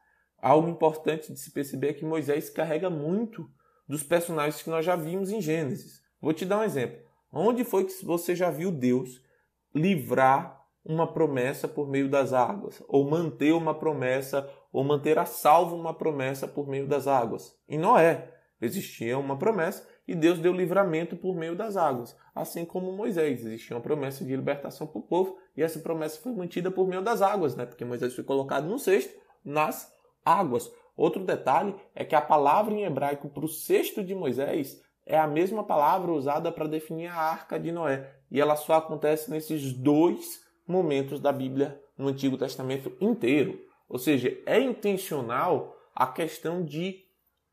Algo 0.41 0.67
importante 0.69 1.31
de 1.31 1.39
se 1.39 1.51
perceber 1.51 1.89
é 1.89 1.93
que 1.93 2.05
Moisés 2.05 2.49
carrega 2.49 2.89
muito 2.89 3.49
dos 3.87 4.03
personagens 4.03 4.61
que 4.61 4.69
nós 4.69 4.85
já 4.85 4.95
vimos 4.95 5.31
em 5.31 5.41
Gênesis. 5.41 6.01
Vou 6.21 6.33
te 6.33 6.45
dar 6.45 6.59
um 6.59 6.63
exemplo. 6.63 6.99
Onde 7.31 7.63
foi 7.63 7.85
que 7.85 8.05
você 8.05 8.35
já 8.35 8.49
viu 8.49 8.71
Deus 8.71 9.21
livrar 9.73 10.61
uma 10.83 11.11
promessa 11.11 11.67
por 11.67 11.87
meio 11.87 12.09
das 12.09 12.33
águas? 12.33 12.81
Ou 12.87 13.09
manter 13.09 13.53
uma 13.53 13.73
promessa, 13.73 14.49
ou 14.71 14.83
manter 14.83 15.17
a 15.17 15.25
salvo 15.25 15.75
uma 15.75 15.93
promessa 15.93 16.47
por 16.47 16.67
meio 16.67 16.87
das 16.87 17.07
águas? 17.07 17.55
Em 17.67 17.77
Noé 17.77 18.31
existia 18.61 19.17
uma 19.17 19.37
promessa 19.37 19.87
e 20.07 20.13
Deus 20.13 20.39
deu 20.39 20.53
livramento 20.53 21.15
por 21.15 21.35
meio 21.35 21.55
das 21.55 21.75
águas. 21.77 22.15
Assim 22.33 22.63
como 22.65 22.91
Moisés, 22.91 23.45
existia 23.45 23.75
uma 23.75 23.81
promessa 23.81 24.23
de 24.23 24.35
libertação 24.35 24.85
para 24.85 24.99
o 24.99 25.03
povo 25.03 25.37
e 25.55 25.63
essa 25.63 25.79
promessa 25.79 26.21
foi 26.21 26.31
mantida 26.31 26.69
por 26.69 26.87
meio 26.87 27.01
das 27.01 27.21
águas, 27.21 27.55
né? 27.55 27.65
porque 27.65 27.85
Moisés 27.85 28.13
foi 28.13 28.23
colocado 28.23 28.67
no 28.67 28.77
cesto 28.77 29.13
nas 29.43 29.91
águas. 30.23 30.71
Outro 30.95 31.23
detalhe 31.23 31.75
é 31.93 32.05
que 32.05 32.15
a 32.15 32.21
palavra 32.21 32.73
em 32.73 32.83
hebraico 32.83 33.29
para 33.29 33.45
o 33.45 33.49
cesto 33.49 34.03
de 34.03 34.15
Moisés 34.15 34.81
é 35.05 35.17
a 35.17 35.27
mesma 35.27 35.63
palavra 35.63 36.11
usada 36.11 36.51
para 36.51 36.67
definir 36.67 37.07
a 37.07 37.15
arca 37.15 37.59
de 37.59 37.71
Noé. 37.71 38.15
E 38.31 38.41
ela 38.41 38.55
só 38.55 38.75
acontece 38.75 39.29
nesses 39.29 39.73
dois 39.73 40.41
momentos 40.67 41.19
da 41.19 41.31
Bíblia 41.31 41.79
no 41.97 42.07
Antigo 42.07 42.37
Testamento 42.37 42.91
inteiro. 42.99 43.59
Ou 43.87 43.99
seja, 43.99 44.35
é 44.45 44.59
intencional 44.59 45.75
a 45.93 46.07
questão 46.07 46.63
de 46.63 47.04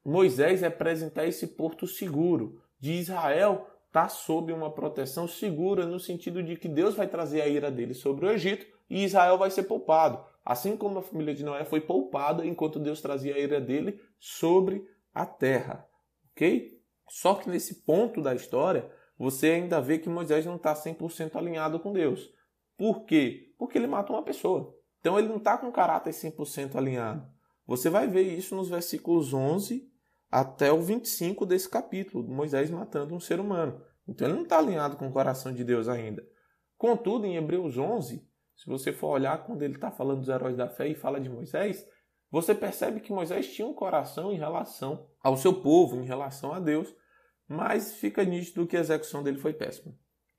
Moisés 0.05 0.61
representar 0.61 1.27
esse 1.27 1.47
porto 1.47 1.87
seguro, 1.87 2.61
de 2.79 2.93
Israel 2.93 3.69
estar 3.87 4.03
tá 4.05 4.09
sob 4.09 4.53
uma 4.53 4.73
proteção 4.73 5.29
segura, 5.29 5.87
no 5.87 6.01
sentido 6.01 6.43
de 6.43 6.57
que 6.57 6.69
Deus 6.69 6.95
vai 6.95 7.07
trazer 7.07 7.43
a 7.43 7.49
ira 7.49 7.71
dele 7.71 7.95
sobre 7.95 8.27
o 8.27 8.31
Egito 8.31 8.67
e 8.89 9.05
Israel 9.05 9.39
vai 9.39 9.51
ser 9.51 9.65
poupado. 9.65 10.25
Assim 10.45 10.77
como 10.77 10.99
a 10.99 11.03
família 11.03 11.35
de 11.35 11.45
Noé 11.45 11.65
foi 11.65 11.81
poupada 11.81 12.45
enquanto 12.45 12.81
Deus 12.81 13.01
trazia 13.01 13.35
a 13.35 13.39
ira 13.39 13.61
dele 13.61 14.01
sobre 14.19 14.85
a 15.15 15.25
terra. 15.25 15.87
Ok? 16.33 16.81
Só 17.09 17.35
que 17.35 17.49
nesse 17.49 17.85
ponto 17.85 18.21
da 18.21 18.35
história, 18.35 18.91
você 19.17 19.49
ainda 19.49 19.81
vê 19.81 19.99
que 19.99 20.09
Moisés 20.09 20.45
não 20.45 20.57
está 20.57 20.75
100% 20.75 21.37
alinhado 21.37 21.79
com 21.79 21.93
Deus. 21.93 22.29
Por 22.77 23.05
quê? 23.05 23.55
Porque 23.59 23.79
ele 23.79 23.87
mata 23.87 24.13
uma 24.13 24.23
pessoa. 24.23 24.75
Então 24.99 25.19
ele 25.19 25.29
não 25.29 25.37
está 25.37 25.57
com 25.57 25.71
caráter 25.71 26.11
100% 26.11 26.75
alinhado. 26.75 27.25
Você 27.67 27.89
vai 27.89 28.09
ver 28.09 28.23
isso 28.23 28.57
nos 28.57 28.69
versículos 28.69 29.33
11 29.33 29.92
até 30.33 30.73
o 30.73 30.81
25 30.81 31.45
desse 31.45 31.69
capítulo, 31.69 32.27
Moisés 32.27 32.71
matando 32.71 33.15
um 33.15 33.21
ser 33.21 33.39
humano. 33.39 33.85
Então 34.09 34.27
ele 34.27 34.35
não 34.35 34.45
está 34.45 34.59
alinhado 34.59 34.97
com 34.97 35.07
o 35.07 35.13
coração 35.13 35.53
de 35.53 35.63
Deus 35.63 35.89
ainda. 35.89 36.27
Contudo, 36.79 37.27
em 37.27 37.37
Hebreus 37.37 37.77
11, 37.77 38.27
se 38.57 38.67
você 38.67 38.95
for 38.95 39.09
olhar 39.09 39.45
quando 39.45 39.63
ele 39.63 39.75
está 39.75 39.91
falando 39.91 40.21
dos 40.21 40.31
heróis 40.31 40.57
da 40.57 40.71
fé 40.71 40.89
e 40.89 40.95
fala 40.95 41.21
de 41.21 41.29
Moisés, 41.29 41.87
você 42.31 42.55
percebe 42.55 43.01
que 43.01 43.13
Moisés 43.13 43.53
tinha 43.53 43.69
um 43.69 43.75
coração 43.75 44.33
em 44.33 44.39
relação 44.39 45.07
ao 45.23 45.37
seu 45.37 45.53
povo, 45.53 45.97
em 45.97 46.07
relação 46.07 46.55
a 46.55 46.59
Deus, 46.59 46.89
mas 47.47 47.93
fica 47.93 48.25
nítido 48.25 48.67
que 48.67 48.77
a 48.77 48.81
execução 48.81 49.23
dele 49.23 49.37
foi 49.37 49.53
péssima. 49.53 49.95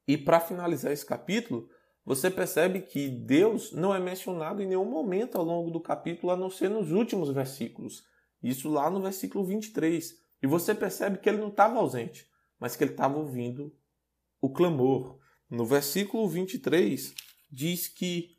E 0.07 0.17
para 0.17 0.39
finalizar 0.39 0.91
esse 0.91 1.05
capítulo, 1.05 1.69
você 2.03 2.31
percebe 2.31 2.81
que 2.81 3.07
Deus 3.09 3.71
não 3.71 3.93
é 3.93 3.99
mencionado 3.99 4.61
em 4.61 4.67
nenhum 4.67 4.89
momento 4.89 5.37
ao 5.37 5.43
longo 5.43 5.69
do 5.69 5.79
capítulo, 5.79 6.33
a 6.33 6.35
não 6.35 6.49
ser 6.49 6.69
nos 6.69 6.91
últimos 6.91 7.29
versículos. 7.29 8.03
Isso 8.43 8.69
lá 8.69 8.89
no 8.89 9.01
versículo 9.01 9.45
23. 9.45 10.15
E 10.41 10.47
você 10.47 10.75
percebe 10.75 11.17
que 11.17 11.29
ele 11.29 11.37
não 11.37 11.47
estava 11.47 11.79
ausente, 11.79 12.27
mas 12.59 12.75
que 12.75 12.83
ele 12.83 12.91
estava 12.91 13.17
ouvindo 13.17 13.73
o 14.41 14.49
clamor. 14.49 15.17
No 15.49 15.65
versículo 15.65 16.27
23, 16.27 17.13
diz 17.49 17.87
que 17.87 18.35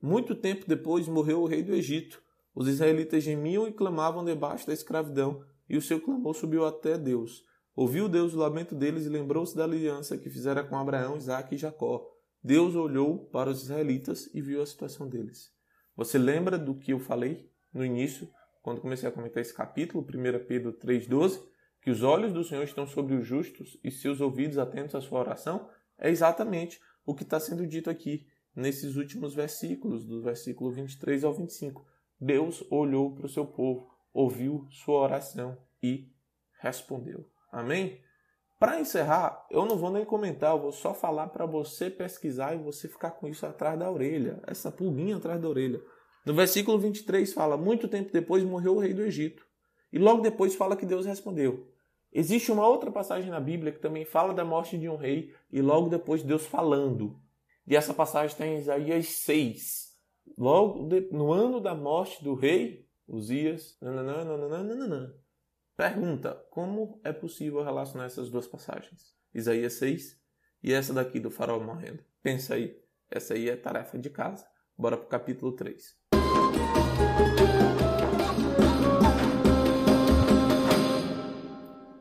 muito 0.00 0.34
tempo 0.36 0.68
depois 0.68 1.08
morreu 1.08 1.42
o 1.42 1.46
rei 1.46 1.62
do 1.62 1.74
Egito. 1.74 2.22
Os 2.54 2.68
israelitas 2.68 3.24
gemiam 3.24 3.66
e 3.66 3.72
clamavam 3.72 4.24
debaixo 4.24 4.66
da 4.66 4.72
escravidão, 4.72 5.44
e 5.68 5.76
o 5.76 5.82
seu 5.82 6.00
clamor 6.00 6.34
subiu 6.34 6.64
até 6.64 6.96
Deus. 6.96 7.44
Ouviu 7.74 8.08
Deus 8.08 8.34
o 8.34 8.38
lamento 8.38 8.74
deles 8.74 9.06
e 9.06 9.08
lembrou-se 9.08 9.56
da 9.56 9.64
aliança 9.64 10.16
que 10.16 10.30
fizera 10.30 10.64
com 10.64 10.76
Abraão, 10.76 11.16
Isaque 11.16 11.54
e 11.54 11.58
Jacó. 11.58 12.04
Deus 12.42 12.74
olhou 12.74 13.26
para 13.26 13.50
os 13.50 13.62
israelitas 13.62 14.28
e 14.32 14.40
viu 14.40 14.62
a 14.62 14.66
situação 14.66 15.08
deles. 15.08 15.50
Você 15.96 16.18
lembra 16.18 16.56
do 16.58 16.74
que 16.74 16.92
eu 16.92 16.98
falei 16.98 17.50
no 17.72 17.84
início 17.84 18.28
quando 18.68 18.82
comecei 18.82 19.08
a 19.08 19.12
comentar 19.12 19.40
esse 19.40 19.54
capítulo, 19.54 20.04
1 20.04 20.44
Pedro 20.46 20.74
3,12, 20.74 21.42
que 21.80 21.90
os 21.90 22.02
olhos 22.02 22.34
do 22.34 22.44
Senhor 22.44 22.64
estão 22.64 22.86
sobre 22.86 23.14
os 23.14 23.26
justos 23.26 23.80
e 23.82 23.90
seus 23.90 24.20
ouvidos 24.20 24.58
atentos 24.58 24.94
à 24.94 25.00
sua 25.00 25.20
oração, 25.20 25.70
é 25.96 26.10
exatamente 26.10 26.78
o 27.06 27.14
que 27.14 27.22
está 27.22 27.40
sendo 27.40 27.66
dito 27.66 27.88
aqui 27.88 28.26
nesses 28.54 28.96
últimos 28.96 29.34
versículos, 29.34 30.04
do 30.04 30.20
versículo 30.20 30.70
23 30.70 31.24
ao 31.24 31.32
25. 31.32 31.82
Deus 32.20 32.62
olhou 32.70 33.14
para 33.14 33.24
o 33.24 33.28
seu 33.30 33.46
povo, 33.46 33.88
ouviu 34.12 34.66
sua 34.70 35.00
oração 35.00 35.56
e 35.82 36.12
respondeu. 36.60 37.24
Amém? 37.50 38.02
Para 38.58 38.78
encerrar, 38.78 39.46
eu 39.50 39.64
não 39.64 39.78
vou 39.78 39.90
nem 39.90 40.04
comentar, 40.04 40.50
eu 40.50 40.60
vou 40.60 40.72
só 40.72 40.92
falar 40.92 41.28
para 41.28 41.46
você 41.46 41.88
pesquisar 41.88 42.54
e 42.54 42.58
você 42.58 42.86
ficar 42.86 43.12
com 43.12 43.28
isso 43.28 43.46
atrás 43.46 43.78
da 43.78 43.90
orelha, 43.90 44.42
essa 44.46 44.70
pulguinha 44.70 45.16
atrás 45.16 45.40
da 45.40 45.48
orelha. 45.48 45.80
No 46.28 46.34
versículo 46.34 46.78
23 46.78 47.32
fala: 47.32 47.56
Muito 47.56 47.88
tempo 47.88 48.12
depois 48.12 48.44
morreu 48.44 48.76
o 48.76 48.78
rei 48.78 48.92
do 48.92 49.00
Egito. 49.00 49.46
E 49.90 49.98
logo 49.98 50.20
depois 50.20 50.54
fala 50.54 50.76
que 50.76 50.84
Deus 50.84 51.06
respondeu. 51.06 51.66
Existe 52.12 52.52
uma 52.52 52.68
outra 52.68 52.90
passagem 52.90 53.30
na 53.30 53.40
Bíblia 53.40 53.72
que 53.72 53.78
também 53.78 54.04
fala 54.04 54.34
da 54.34 54.44
morte 54.44 54.76
de 54.76 54.90
um 54.90 54.96
rei 54.96 55.34
e 55.50 55.62
logo 55.62 55.88
depois 55.88 56.22
Deus 56.22 56.44
falando. 56.44 57.18
E 57.66 57.74
essa 57.74 57.94
passagem 57.94 58.26
está 58.26 58.46
em 58.46 58.58
Isaías 58.58 59.06
6. 59.06 59.96
Logo 60.36 60.86
de, 60.86 61.00
no 61.10 61.32
ano 61.32 61.60
da 61.62 61.74
morte 61.74 62.22
do 62.22 62.34
rei 62.34 62.86
Uzias. 63.06 63.78
Nananã. 63.80 65.14
Pergunta: 65.78 66.34
como 66.50 67.00
é 67.04 67.10
possível 67.10 67.62
relacionar 67.62 68.04
essas 68.04 68.28
duas 68.28 68.46
passagens? 68.46 69.14
Isaías 69.32 69.72
6 69.74 70.20
e 70.62 70.74
essa 70.74 70.92
daqui 70.92 71.18
do 71.20 71.30
farol 71.30 71.64
morrendo. 71.64 72.04
Pensa 72.22 72.52
aí. 72.52 72.78
Essa 73.10 73.32
aí 73.32 73.48
é 73.48 73.56
tarefa 73.56 73.98
de 73.98 74.10
casa. 74.10 74.46
Bora 74.76 74.98
para 74.98 75.06
o 75.06 75.08
capítulo 75.08 75.52
3. 75.52 75.97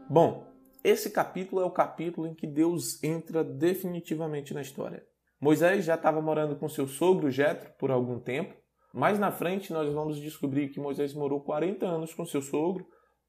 Bom, 0.09 0.47
esse 0.83 1.09
capítulo 1.09 1.61
é 1.61 1.65
o 1.65 1.69
capítulo 1.69 2.25
em 2.27 2.33
que 2.33 2.47
Deus 2.47 3.03
entra 3.03 3.43
definitivamente 3.43 4.53
na 4.53 4.61
história. 4.61 5.05
Moisés 5.39 5.85
já 5.85 5.95
estava 5.95 6.21
morando 6.21 6.55
com 6.55 6.67
seu 6.67 6.87
sogro 6.87 7.29
Jetro 7.29 7.71
por 7.77 7.91
algum 7.91 8.19
tempo. 8.19 8.55
Mais 8.93 9.19
na 9.19 9.31
frente 9.31 9.71
nós 9.71 9.93
vamos 9.93 10.19
descobrir 10.19 10.69
que 10.69 10.79
Moisés 10.79 11.13
morou 11.13 11.41
40 11.41 11.85
anos 11.85 12.13
com 12.13 12.25
seu 12.25 12.41
sogro. 12.41 12.87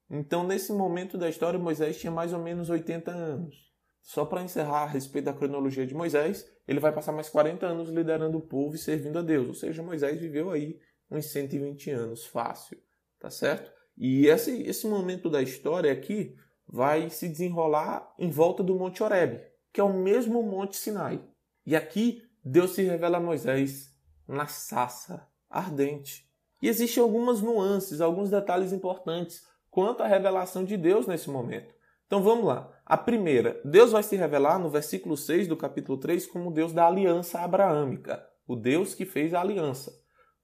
Então, 0.09 0.43
nesse 0.43 0.73
momento 0.73 1.17
da 1.17 1.29
história, 1.29 1.59
Moisés 1.59 1.99
tinha 1.99 2.11
mais 2.11 2.33
ou 2.33 2.39
menos 2.39 2.69
80 2.69 3.11
anos. 3.11 3.55
Só 4.01 4.25
para 4.25 4.41
encerrar 4.41 4.83
a 4.83 4.87
respeito 4.87 5.25
da 5.25 5.33
cronologia 5.33 5.85
de 5.85 5.93
Moisés, 5.93 6.43
ele 6.67 6.79
vai 6.79 6.91
passar 6.91 7.11
mais 7.11 7.29
40 7.29 7.67
anos 7.67 7.89
liderando 7.89 8.39
o 8.39 8.47
povo 8.47 8.73
e 8.73 8.79
servindo 8.79 9.19
a 9.19 9.21
Deus. 9.21 9.47
Ou 9.47 9.53
seja, 9.53 9.83
Moisés 9.83 10.19
viveu 10.19 10.49
aí 10.49 10.79
uns 11.09 11.25
120 11.27 11.91
anos, 11.91 12.25
fácil, 12.25 12.77
tá 13.19 13.29
certo? 13.29 13.71
E 13.97 14.27
esse, 14.27 14.61
esse 14.63 14.87
momento 14.87 15.29
da 15.29 15.41
história 15.41 15.91
aqui 15.91 16.35
vai 16.67 17.09
se 17.09 17.27
desenrolar 17.27 18.13
em 18.17 18.29
volta 18.29 18.63
do 18.63 18.75
Monte 18.75 19.03
Horebe, 19.03 19.41
que 19.73 19.81
é 19.81 19.83
o 19.83 19.93
mesmo 19.93 20.41
Monte 20.43 20.77
Sinai. 20.77 21.21
E 21.65 21.75
aqui 21.75 22.21
Deus 22.43 22.71
se 22.71 22.83
revela 22.83 23.17
a 23.17 23.21
Moisés 23.21 23.93
na 24.27 24.47
sassa 24.47 25.27
ardente. 25.49 26.29
E 26.61 26.67
existem 26.67 27.01
algumas 27.01 27.41
nuances, 27.41 28.01
alguns 28.01 28.29
detalhes 28.29 28.71
importantes 28.71 29.43
quanto 29.69 30.03
à 30.03 30.07
revelação 30.07 30.63
de 30.63 30.77
Deus 30.77 31.07
nesse 31.07 31.29
momento. 31.29 31.73
Então 32.05 32.21
vamos 32.21 32.45
lá. 32.45 32.71
A 32.85 32.97
primeira, 32.97 33.61
Deus 33.63 33.91
vai 33.91 34.01
se 34.01 34.15
revelar 34.15 34.59
no 34.59 34.69
versículo 34.69 35.15
6 35.15 35.47
do 35.47 35.55
capítulo 35.55 35.97
3 35.97 36.25
como 36.27 36.51
Deus 36.51 36.73
da 36.73 36.87
aliança 36.87 37.39
abraâmica, 37.39 38.25
o 38.47 38.55
Deus 38.55 38.95
que 38.95 39.05
fez 39.05 39.33
a 39.33 39.41
aliança. 39.41 39.93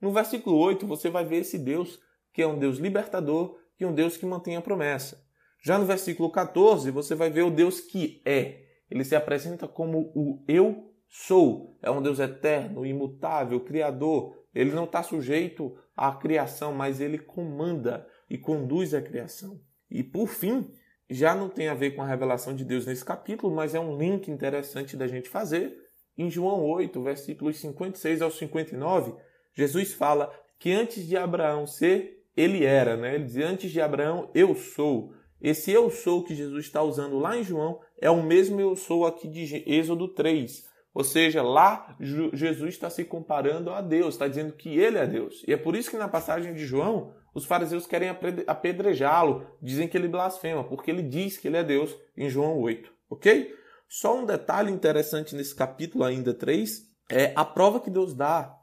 No 0.05 0.11
versículo 0.11 0.55
8, 0.57 0.85
você 0.85 1.09
vai 1.09 1.25
ver 1.25 1.37
esse 1.37 1.57
Deus 1.57 1.99
que 2.31 2.39
é 2.39 2.45
um 2.45 2.59
Deus 2.59 2.77
libertador 2.77 3.57
e 3.79 3.83
um 3.83 3.91
Deus 3.91 4.15
que 4.15 4.23
mantém 4.23 4.55
a 4.55 4.61
promessa. 4.61 5.25
Já 5.63 5.79
no 5.79 5.85
versículo 5.85 6.31
14, 6.31 6.91
você 6.91 7.15
vai 7.15 7.31
ver 7.31 7.41
o 7.41 7.49
Deus 7.49 7.81
que 7.81 8.21
é. 8.23 8.65
Ele 8.87 9.03
se 9.03 9.15
apresenta 9.15 9.67
como 9.67 10.11
o 10.13 10.43
Eu 10.47 10.93
sou. 11.09 11.75
É 11.81 11.89
um 11.89 12.03
Deus 12.03 12.19
eterno, 12.19 12.85
imutável, 12.85 13.59
criador. 13.61 14.37
Ele 14.53 14.73
não 14.73 14.83
está 14.83 15.01
sujeito 15.01 15.75
à 15.97 16.11
criação, 16.11 16.71
mas 16.71 17.01
ele 17.01 17.17
comanda 17.17 18.07
e 18.29 18.37
conduz 18.37 18.93
a 18.93 19.01
criação. 19.01 19.59
E 19.89 20.03
por 20.03 20.27
fim, 20.27 20.71
já 21.09 21.33
não 21.33 21.49
tem 21.49 21.67
a 21.67 21.73
ver 21.73 21.95
com 21.95 22.03
a 22.03 22.07
revelação 22.07 22.55
de 22.55 22.63
Deus 22.63 22.85
nesse 22.85 23.03
capítulo, 23.03 23.55
mas 23.55 23.73
é 23.73 23.79
um 23.79 23.97
link 23.97 24.29
interessante 24.29 24.95
da 24.95 25.07
gente 25.07 25.29
fazer. 25.29 25.75
Em 26.15 26.29
João 26.29 26.63
8, 26.63 27.01
versículos 27.01 27.57
56 27.57 28.21
ao 28.21 28.29
59, 28.29 29.15
Jesus 29.55 29.93
fala 29.93 30.31
que 30.59 30.71
antes 30.71 31.07
de 31.07 31.17
Abraão 31.17 31.65
ser, 31.65 32.23
ele 32.35 32.63
era, 32.63 32.97
né? 32.97 33.15
Ele 33.15 33.25
diz: 33.25 33.37
Antes 33.37 33.71
de 33.71 33.81
Abraão, 33.81 34.29
eu 34.33 34.53
sou. 34.55 35.13
Esse 35.41 35.71
eu 35.71 35.89
sou 35.89 36.23
que 36.23 36.33
Jesus 36.33 36.65
está 36.65 36.81
usando 36.81 37.19
lá 37.19 37.37
em 37.37 37.43
João 37.43 37.79
é 37.99 38.09
o 38.09 38.23
mesmo 38.23 38.59
eu 38.59 38.75
sou 38.75 39.05
aqui 39.05 39.27
de 39.27 39.63
Êxodo 39.67 40.07
3. 40.07 40.65
Ou 40.93 41.03
seja, 41.03 41.43
lá 41.43 41.95
Jesus 41.99 42.73
está 42.73 42.89
se 42.89 43.03
comparando 43.03 43.69
a 43.69 43.81
Deus, 43.81 44.15
está 44.15 44.27
dizendo 44.27 44.53
que 44.53 44.77
ele 44.79 44.97
é 44.97 45.05
Deus. 45.05 45.43
E 45.45 45.51
é 45.51 45.57
por 45.57 45.75
isso 45.75 45.91
que 45.91 45.97
na 45.97 46.07
passagem 46.07 46.53
de 46.53 46.65
João, 46.65 47.13
os 47.33 47.45
fariseus 47.45 47.85
querem 47.85 48.09
apedrejá-lo, 48.47 49.45
dizem 49.61 49.89
que 49.89 49.97
ele 49.97 50.07
blasfema, 50.07 50.63
porque 50.63 50.89
ele 50.89 51.03
diz 51.03 51.37
que 51.37 51.49
ele 51.49 51.57
é 51.57 51.63
Deus 51.63 51.93
em 52.15 52.29
João 52.29 52.57
8. 52.59 52.89
Ok? 53.09 53.53
Só 53.89 54.17
um 54.17 54.25
detalhe 54.25 54.71
interessante 54.71 55.35
nesse 55.35 55.53
capítulo 55.53 56.05
ainda 56.05 56.33
3 56.33 56.89
é 57.11 57.33
a 57.35 57.43
prova 57.43 57.79
que 57.79 57.89
Deus 57.89 58.15
dá 58.15 58.54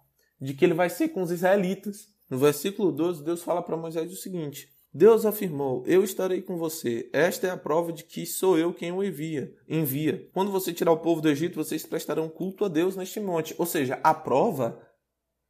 de 0.43 0.55
que 0.55 0.65
ele 0.65 0.75
vai 0.75 0.91
ser 0.91 1.09
com 1.11 1.23
os 1.23 1.31
israelitas. 1.31 2.09
No 2.29 2.37
versículo 2.37 2.91
12, 2.91 3.23
Deus 3.23 3.43
fala 3.43 3.63
para 3.63 3.77
Moisés 3.77 4.13
o 4.13 4.17
seguinte: 4.17 4.69
Deus 4.93 5.25
afirmou: 5.25 5.85
Eu 5.87 6.03
estarei 6.03 6.43
com 6.43 6.57
você. 6.57 7.09
Esta 7.13 7.47
é 7.47 7.51
a 7.51 7.57
prova 7.57 7.93
de 7.93 8.03
que 8.03 8.27
sou 8.27 8.59
eu 8.59 8.75
quem 8.75 8.91
o 8.91 9.05
envia. 9.05 9.55
Envia. 9.69 10.29
Quando 10.33 10.51
você 10.51 10.73
tirar 10.73 10.91
o 10.91 10.99
povo 10.99 11.21
do 11.21 11.29
Egito, 11.29 11.55
vocês 11.55 11.87
prestarão 11.87 12.29
culto 12.29 12.65
a 12.65 12.69
Deus 12.69 12.97
neste 12.97 13.21
monte. 13.21 13.55
Ou 13.57 13.65
seja, 13.65 14.01
a 14.03 14.13
prova 14.13 14.81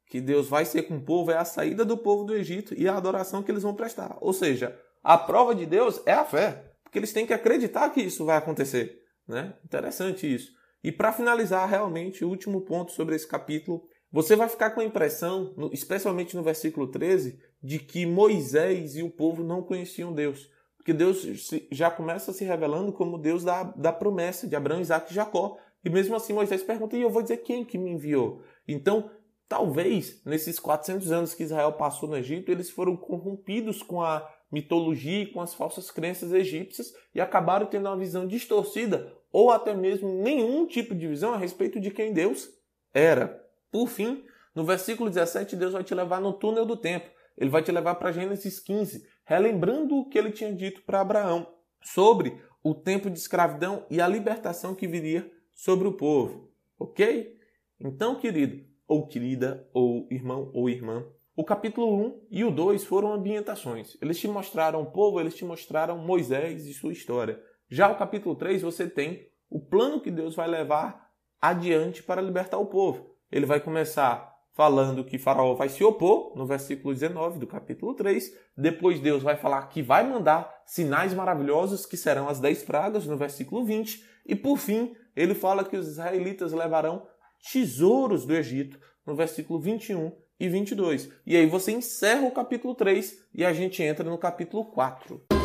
que 0.07 0.21
Deus 0.21 0.47
vai 0.47 0.63
ser 0.63 0.83
com 0.83 0.97
o 0.97 1.03
povo 1.03 1.31
é 1.31 1.37
a 1.37 1.45
saída 1.45 1.83
do 1.83 1.97
povo 1.97 2.23
do 2.23 2.35
Egito 2.35 2.75
e 2.77 2.87
a 2.87 2.95
adoração 2.95 3.41
que 3.41 3.49
eles 3.49 3.63
vão 3.63 3.73
prestar. 3.73 4.15
Ou 4.21 4.31
seja, 4.31 4.79
a 5.03 5.17
prova 5.17 5.55
de 5.55 5.65
Deus 5.65 6.01
é 6.05 6.13
a 6.13 6.23
fé, 6.23 6.71
porque 6.83 6.99
eles 6.99 7.11
têm 7.11 7.25
que 7.25 7.33
acreditar 7.33 7.89
que 7.89 8.01
isso 8.01 8.25
vai 8.25 8.37
acontecer. 8.37 9.01
Né? 9.27 9.55
Interessante 9.65 10.31
isso. 10.31 10.51
E 10.83 10.91
para 10.91 11.13
finalizar, 11.13 11.67
realmente, 11.67 12.23
o 12.23 12.29
último 12.29 12.61
ponto 12.61 12.91
sobre 12.91 13.15
esse 13.15 13.27
capítulo, 13.27 13.87
você 14.13 14.35
vai 14.35 14.47
ficar 14.47 14.69
com 14.69 14.79
a 14.79 14.85
impressão, 14.85 15.55
especialmente 15.71 16.35
no 16.35 16.43
versículo 16.43 16.85
13, 16.85 17.39
de 17.63 17.79
que 17.79 18.05
Moisés 18.05 18.95
e 18.95 19.01
o 19.01 19.09
povo 19.09 19.43
não 19.43 19.63
conheciam 19.63 20.13
Deus. 20.13 20.51
Porque 20.77 20.93
Deus 20.93 21.25
já 21.71 21.89
começa 21.89 22.31
se 22.31 22.45
revelando 22.45 22.93
como 22.93 23.17
Deus 23.17 23.43
da, 23.43 23.63
da 23.63 23.91
promessa 23.91 24.47
de 24.47 24.55
Abraão, 24.55 24.81
Isaac 24.81 25.11
e 25.11 25.15
Jacó. 25.15 25.57
E 25.83 25.89
mesmo 25.89 26.15
assim 26.15 26.31
Moisés 26.31 26.61
pergunta, 26.61 26.95
e 26.95 27.01
eu 27.01 27.09
vou 27.09 27.23
dizer 27.23 27.37
quem 27.37 27.65
que 27.65 27.75
me 27.75 27.89
enviou? 27.89 28.43
Então, 28.67 29.09
talvez, 29.49 30.21
nesses 30.23 30.59
400 30.59 31.11
anos 31.11 31.33
que 31.33 31.41
Israel 31.41 31.73
passou 31.73 32.07
no 32.07 32.15
Egito, 32.15 32.51
eles 32.51 32.69
foram 32.69 32.95
corrompidos 32.95 33.81
com 33.81 33.99
a 33.99 34.29
mitologia 34.51 35.23
e 35.23 35.31
com 35.31 35.41
as 35.41 35.55
falsas 35.55 35.89
crenças 35.89 36.31
egípcias 36.31 36.93
e 37.15 37.19
acabaram 37.19 37.65
tendo 37.65 37.89
uma 37.89 37.97
visão 37.97 38.27
distorcida 38.27 39.11
ou 39.31 39.49
até 39.49 39.73
mesmo 39.73 40.21
nenhum 40.21 40.67
tipo 40.67 40.93
de 40.93 41.07
visão 41.07 41.33
a 41.33 41.37
respeito 41.37 41.79
de 41.79 41.89
quem 41.89 42.13
Deus 42.13 42.47
era. 42.93 43.42
Por 43.73 43.87
fim, 43.87 44.23
no 44.53 44.63
versículo 44.63 45.09
17, 45.09 45.55
Deus 45.55 45.73
vai 45.73 45.83
te 45.83 45.95
levar 45.95 46.21
no 46.21 46.31
túnel 46.31 46.63
do 46.63 46.77
tempo. 46.77 47.09
Ele 47.35 47.49
vai 47.49 47.63
te 47.63 47.71
levar 47.71 47.95
para 47.95 48.11
Gênesis 48.11 48.59
15, 48.59 49.03
relembrando 49.25 49.95
o 49.95 50.07
que 50.07 50.15
ele 50.15 50.31
tinha 50.31 50.53
dito 50.53 50.83
para 50.83 51.01
Abraão 51.01 51.51
sobre 51.81 52.39
o 52.63 52.75
tempo 52.75 53.09
de 53.09 53.17
escravidão 53.17 53.83
e 53.89 53.99
a 53.99 54.07
libertação 54.07 54.75
que 54.75 54.87
viria 54.87 55.27
sobre 55.55 55.87
o 55.87 55.93
povo. 55.93 56.51
Ok? 56.77 57.35
Então, 57.79 58.13
querido, 58.13 58.63
ou 58.87 59.07
querida, 59.07 59.67
ou 59.73 60.07
irmão 60.11 60.51
ou 60.53 60.69
irmã, 60.69 61.03
o 61.35 61.43
capítulo 61.43 61.95
1 61.95 62.27
e 62.29 62.43
o 62.43 62.51
2 62.51 62.85
foram 62.85 63.11
ambientações. 63.11 63.97
Eles 63.99 64.19
te 64.19 64.27
mostraram 64.27 64.83
o 64.83 64.91
povo, 64.91 65.19
eles 65.19 65.33
te 65.33 65.43
mostraram 65.43 65.97
Moisés 65.97 66.67
e 66.67 66.73
sua 66.75 66.93
história. 66.93 67.41
Já 67.67 67.91
o 67.91 67.97
capítulo 67.97 68.35
3 68.35 68.61
você 68.61 68.87
tem 68.87 69.27
o 69.49 69.59
plano 69.59 69.99
que 69.99 70.11
Deus 70.11 70.35
vai 70.35 70.47
levar 70.47 71.11
adiante 71.41 72.03
para 72.03 72.21
libertar 72.21 72.59
o 72.59 72.67
povo. 72.67 73.12
Ele 73.33 73.47
vai 73.47 73.59
começar 73.59 74.31
falando 74.51 75.03
que 75.03 75.17
Faraó 75.17 75.55
vai 75.55 75.67
se 75.67 75.83
opor, 75.83 76.37
no 76.37 76.45
versículo 76.45 76.93
19 76.93 77.39
do 77.39 77.47
capítulo 77.47 77.95
3. 77.95 78.31
Depois 78.55 78.99
Deus 78.99 79.23
vai 79.23 79.35
falar 79.35 79.63
que 79.69 79.81
vai 79.81 80.07
mandar 80.07 80.61
sinais 80.67 81.15
maravilhosos, 81.15 81.87
que 81.87 81.97
serão 81.97 82.29
as 82.29 82.39
dez 82.39 82.61
pragas, 82.61 83.07
no 83.07 83.17
versículo 83.17 83.65
20. 83.65 84.05
E 84.27 84.35
por 84.35 84.57
fim, 84.57 84.95
ele 85.15 85.33
fala 85.33 85.63
que 85.63 85.75
os 85.75 85.87
israelitas 85.87 86.53
levarão 86.53 87.07
tesouros 87.51 88.23
do 88.23 88.35
Egito, 88.35 88.79
no 89.03 89.15
versículo 89.15 89.59
21 89.59 90.11
e 90.39 90.47
22. 90.47 91.09
E 91.25 91.35
aí 91.35 91.47
você 91.47 91.71
encerra 91.71 92.27
o 92.27 92.31
capítulo 92.31 92.75
3 92.75 93.17
e 93.33 93.43
a 93.43 93.51
gente 93.51 93.81
entra 93.81 94.07
no 94.07 94.17
capítulo 94.19 94.65
4. 94.65 95.42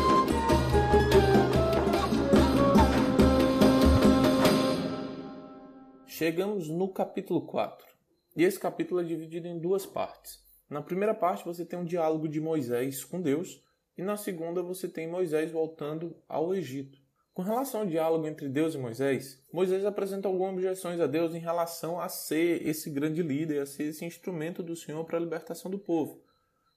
Chegamos 6.19 6.67
no 6.67 6.89
capítulo 6.89 7.45
4. 7.45 7.87
E 8.35 8.43
esse 8.43 8.59
capítulo 8.59 8.99
é 8.99 9.05
dividido 9.05 9.47
em 9.47 9.57
duas 9.57 9.85
partes. 9.85 10.45
Na 10.69 10.81
primeira 10.81 11.13
parte 11.13 11.45
você 11.45 11.63
tem 11.63 11.79
um 11.79 11.85
diálogo 11.85 12.27
de 12.27 12.41
Moisés 12.41 13.05
com 13.05 13.21
Deus, 13.21 13.63
e 13.97 14.03
na 14.03 14.17
segunda 14.17 14.61
você 14.61 14.89
tem 14.89 15.07
Moisés 15.07 15.49
voltando 15.49 16.21
ao 16.27 16.53
Egito. 16.53 16.99
Com 17.33 17.41
relação 17.41 17.79
ao 17.79 17.87
diálogo 17.87 18.27
entre 18.27 18.49
Deus 18.49 18.75
e 18.75 18.77
Moisés, 18.77 19.41
Moisés 19.49 19.85
apresenta 19.85 20.27
algumas 20.27 20.55
objeções 20.55 20.99
a 20.99 21.07
Deus 21.07 21.33
em 21.33 21.39
relação 21.39 22.01
a 22.01 22.09
ser 22.09 22.67
esse 22.67 22.89
grande 22.89 23.23
líder, 23.23 23.61
a 23.61 23.65
ser 23.65 23.83
esse 23.83 24.03
instrumento 24.03 24.61
do 24.61 24.75
Senhor 24.75 25.05
para 25.05 25.15
a 25.15 25.21
libertação 25.21 25.71
do 25.71 25.79
povo. 25.79 26.21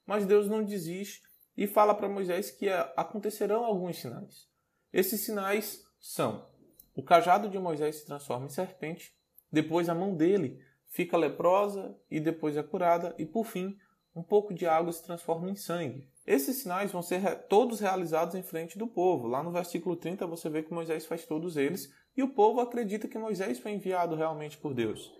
Mas 0.07 0.25
Deus 0.25 0.49
não 0.49 0.63
desiste 0.63 1.21
e 1.57 1.67
fala 1.67 1.97
para 1.97 2.09
Moisés 2.09 2.53
que 2.53 2.69
acontecerão 2.69 3.65
alguns 3.65 3.99
sinais. 3.99 4.47
Esses 4.93 5.23
sinais 5.23 5.83
são: 5.99 6.47
o 6.95 7.03
cajado 7.03 7.49
de 7.49 7.59
Moisés 7.59 7.97
se 7.97 8.07
transforma 8.07 8.47
em 8.47 8.49
serpente, 8.49 9.21
depois 9.53 9.89
a 9.89 9.95
mão 9.95 10.17
dele 10.17 10.59
fica 10.87 11.17
leprosa 11.17 11.95
e 12.11 12.19
depois 12.19 12.57
é 12.57 12.63
curada, 12.63 13.15
e 13.19 13.27
por 13.27 13.45
fim, 13.45 13.77
um 14.15 14.23
pouco 14.23 14.53
de 14.53 14.67
água 14.67 14.93
se 14.93 15.03
transforma 15.03 15.51
em 15.51 15.57
sangue. 15.57 16.09
Esses 16.27 16.63
sinais 16.63 16.93
vão 16.93 17.03
ser 17.03 17.47
todos 17.49 17.81
realizados 17.81 18.35
em 18.35 18.43
frente 18.43 18.79
do 18.79 18.87
povo. 18.87 19.27
Lá 19.27 19.43
no 19.43 19.51
versículo 19.51 19.97
30 19.97 20.27
você 20.27 20.49
vê 20.49 20.63
que 20.63 20.73
Moisés 20.73 21.07
faz 21.07 21.27
todos 21.27 21.57
eles 21.57 21.93
e 22.17 22.23
o 22.23 22.29
povo 22.29 22.61
acredita 22.61 23.09
que 23.09 23.19
Moisés 23.19 23.59
foi 23.59 23.73
enviado 23.73 24.15
realmente 24.15 24.57
por 24.59 24.75
Deus. 24.75 25.13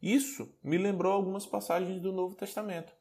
Isso 0.00 0.52
me 0.62 0.78
lembrou 0.78 1.12
algumas 1.12 1.46
passagens 1.46 2.00
do 2.00 2.12
Novo 2.12 2.34
Testamento. 2.34 2.92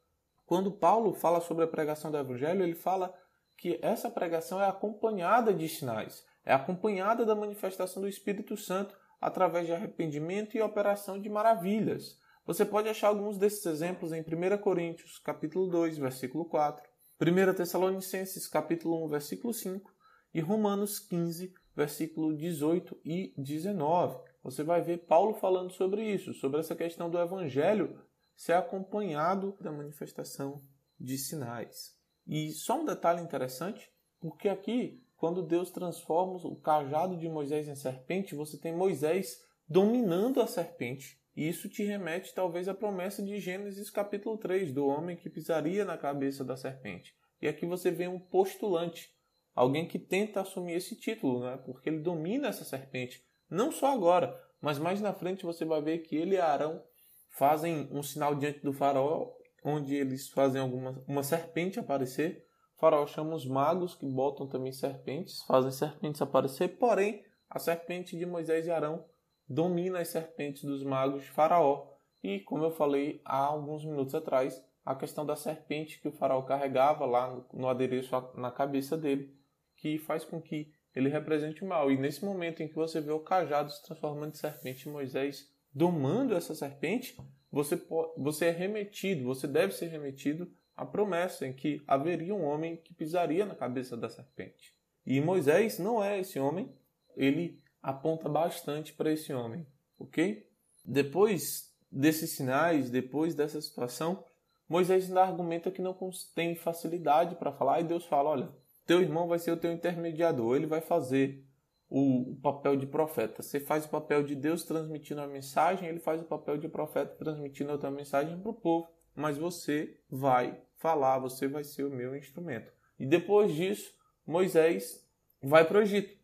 Quando 0.45 0.71
Paulo 0.71 1.13
fala 1.13 1.41
sobre 1.41 1.63
a 1.63 1.67
pregação 1.67 2.11
do 2.11 2.17
Evangelho, 2.17 2.63
ele 2.63 2.75
fala 2.75 3.13
que 3.57 3.79
essa 3.81 4.09
pregação 4.09 4.61
é 4.61 4.67
acompanhada 4.67 5.53
de 5.53 5.67
sinais, 5.67 6.25
é 6.45 6.53
acompanhada 6.53 7.25
da 7.25 7.35
manifestação 7.35 8.01
do 8.01 8.07
Espírito 8.07 8.55
Santo 8.55 8.95
através 9.19 9.65
de 9.65 9.73
arrependimento 9.73 10.55
e 10.55 10.61
operação 10.61 11.19
de 11.19 11.29
maravilhas. 11.29 12.19
Você 12.45 12.65
pode 12.65 12.87
achar 12.87 13.09
alguns 13.09 13.37
desses 13.37 13.65
exemplos 13.65 14.13
em 14.13 14.21
1 14.21 14.57
Coríntios, 14.59 15.19
capítulo 15.19 15.67
2, 15.67 15.97
versículo 15.97 16.45
4, 16.45 16.87
1 17.19 17.53
Tessalonicenses, 17.55 18.47
capítulo 18.47 19.03
1, 19.05 19.09
versículo 19.09 19.53
5 19.53 19.91
e 20.33 20.39
Romanos 20.39 20.99
15, 20.99 21.53
versículo 21.75 22.35
18 22.35 22.99
e 23.03 23.33
19. 23.37 24.19
Você 24.43 24.63
vai 24.63 24.81
ver 24.81 24.99
Paulo 24.99 25.33
falando 25.33 25.71
sobre 25.71 26.03
isso, 26.03 26.33
sobre 26.33 26.59
essa 26.59 26.75
questão 26.75 27.09
do 27.09 27.19
evangelho 27.19 27.99
ser 28.35 28.53
acompanhado 28.53 29.57
da 29.59 29.71
manifestação 29.71 30.63
de 30.99 31.17
sinais. 31.17 31.97
E 32.25 32.51
só 32.51 32.79
um 32.79 32.85
detalhe 32.85 33.21
interessante, 33.21 33.91
porque 34.19 34.47
aqui 34.47 35.03
quando 35.17 35.41
Deus 35.41 35.71
transforma 35.71 36.39
o 36.43 36.55
cajado 36.55 37.17
de 37.17 37.27
Moisés 37.27 37.67
em 37.67 37.75
serpente, 37.75 38.35
você 38.35 38.57
tem 38.57 38.73
Moisés 38.73 39.43
dominando 39.67 40.39
a 40.39 40.47
serpente. 40.47 41.19
E 41.35 41.47
isso 41.47 41.67
te 41.67 41.83
remete 41.83 42.33
talvez 42.33 42.67
à 42.67 42.73
promessa 42.73 43.21
de 43.21 43.39
Gênesis 43.39 43.89
capítulo 43.89 44.37
3, 44.37 44.71
do 44.71 44.87
homem 44.87 45.17
que 45.17 45.29
pisaria 45.29 45.83
na 45.83 45.97
cabeça 45.97 46.43
da 46.43 46.55
serpente. 46.55 47.15
E 47.41 47.47
aqui 47.47 47.65
você 47.65 47.91
vê 47.91 48.07
um 48.07 48.19
postulante, 48.19 49.11
alguém 49.53 49.87
que 49.87 49.99
tenta 49.99 50.41
assumir 50.41 50.73
esse 50.73 50.95
título, 50.95 51.43
né? 51.43 51.57
porque 51.65 51.89
ele 51.89 51.99
domina 51.99 52.47
essa 52.47 52.63
serpente. 52.63 53.23
Não 53.49 53.71
só 53.71 53.93
agora, 53.93 54.39
mas 54.61 54.79
mais 54.79 55.01
na 55.01 55.13
frente 55.13 55.45
você 55.45 55.65
vai 55.65 55.81
ver 55.81 55.99
que 55.99 56.15
ele 56.15 56.35
e 56.35 56.39
Arão 56.39 56.83
fazem 57.29 57.87
um 57.91 58.01
sinal 58.01 58.33
diante 58.33 58.59
do 58.61 58.73
faraó, 58.73 59.31
onde 59.63 59.95
eles 59.95 60.29
fazem 60.29 60.61
alguma, 60.61 61.03
uma 61.07 61.23
serpente 61.23 61.79
aparecer 61.79 62.46
Faraó 62.77 63.05
chama 63.07 63.35
os 63.35 63.45
magos, 63.45 63.95
que 63.95 64.05
botam 64.05 64.47
também 64.47 64.71
serpentes, 64.71 65.41
fazem 65.43 65.71
serpentes 65.71 66.21
aparecer, 66.21 66.77
porém, 66.77 67.23
a 67.49 67.59
serpente 67.59 68.17
de 68.17 68.25
Moisés 68.25 68.67
e 68.67 68.71
Arão 68.71 69.05
domina 69.49 69.99
as 69.99 70.09
serpentes 70.09 70.63
dos 70.63 70.83
magos 70.83 71.23
de 71.23 71.29
Faraó. 71.31 71.87
E, 72.23 72.39
como 72.41 72.63
eu 72.63 72.71
falei 72.71 73.21
há 73.23 73.37
alguns 73.37 73.85
minutos 73.85 74.13
atrás, 74.13 74.63
a 74.87 74.95
questão 74.95 75.25
da 75.25 75.35
serpente 75.35 75.99
que 75.99 76.07
o 76.07 76.13
faraó 76.13 76.41
carregava 76.43 77.05
lá 77.05 77.43
no 77.53 77.67
adereço 77.67 78.15
na 78.35 78.49
cabeça 78.49 78.97
dele, 78.97 79.35
que 79.75 79.97
faz 79.97 80.23
com 80.23 80.41
que 80.41 80.71
ele 80.95 81.09
represente 81.09 81.63
o 81.63 81.67
mal. 81.67 81.91
E 81.91 81.97
nesse 81.97 82.23
momento 82.23 82.63
em 82.63 82.69
que 82.69 82.75
você 82.75 83.01
vê 83.01 83.11
o 83.11 83.19
cajado 83.19 83.69
se 83.69 83.83
transformando 83.83 84.31
em 84.31 84.37
serpente, 84.37 84.87
Moisés 84.87 85.51
domando 85.73 86.33
essa 86.33 86.55
serpente, 86.55 87.17
você, 87.51 87.75
você 88.17 88.45
é 88.45 88.51
remetido, 88.51 89.25
você 89.25 89.45
deve 89.45 89.73
ser 89.73 89.87
remetido 89.87 90.49
a 90.77 90.85
promessa 90.85 91.47
em 91.47 91.51
que 91.51 91.81
haveria 91.87 92.35
um 92.35 92.45
homem 92.45 92.77
que 92.77 92.93
pisaria 92.93 93.45
na 93.45 93.55
cabeça 93.55 93.97
da 93.97 94.07
serpente. 94.07 94.71
E 95.05 95.19
Moisés 95.19 95.79
não 95.79 96.03
é 96.03 96.19
esse 96.19 96.39
homem, 96.39 96.71
ele 97.15 97.59
aponta 97.81 98.29
bastante 98.29 98.93
para 98.93 99.11
esse 99.11 99.33
homem, 99.33 99.65
ok? 99.97 100.47
Depois 100.85 101.75
desses 101.91 102.35
sinais, 102.35 102.91
depois 102.91 103.33
dessa 103.33 103.59
situação, 103.59 104.23
Moisés 104.69 105.07
ainda 105.07 105.23
argumenta 105.23 105.71
que 105.71 105.81
não 105.81 105.97
tem 106.35 106.55
facilidade 106.55 107.35
para 107.35 107.51
falar, 107.51 107.81
e 107.81 107.85
Deus 107.85 108.05
fala: 108.05 108.29
olha, 108.29 108.49
teu 108.85 109.01
irmão 109.01 109.27
vai 109.27 109.39
ser 109.39 109.51
o 109.51 109.57
teu 109.57 109.71
intermediador, 109.71 110.55
ele 110.55 110.67
vai 110.67 110.81
fazer 110.81 111.43
o, 111.89 112.37
papel 112.41 112.75
de 112.75 112.85
profeta. 112.85 113.41
Você 113.41 113.59
faz 113.59 113.85
o 113.85 113.89
papel 113.89 114.23
de 114.23 114.35
Deus 114.35 114.63
transmitindo 114.63 115.21
a 115.21 115.27
mensagem, 115.27 115.87
ele 115.87 115.99
faz 115.99 116.21
o 116.21 116.25
papel 116.25 116.57
de 116.57 116.67
profeta 116.67 117.15
transmitindo 117.15 117.71
outra 117.71 117.89
mensagem 117.89 118.37
para 118.39 118.51
o 118.51 118.53
povo, 118.53 118.89
mas 119.15 119.37
você 119.37 119.97
vai 120.09 120.61
falar, 120.77 121.19
você 121.19 121.47
vai 121.47 121.63
ser 121.63 121.83
o 121.83 121.91
meu 121.91 122.15
instrumento. 122.15 122.71
E 122.99 123.05
depois 123.05 123.53
disso, 123.53 123.93
Moisés 124.25 125.05
vai 125.41 125.65
para 125.65 125.79
o 125.79 125.81
Egito. 125.81 126.17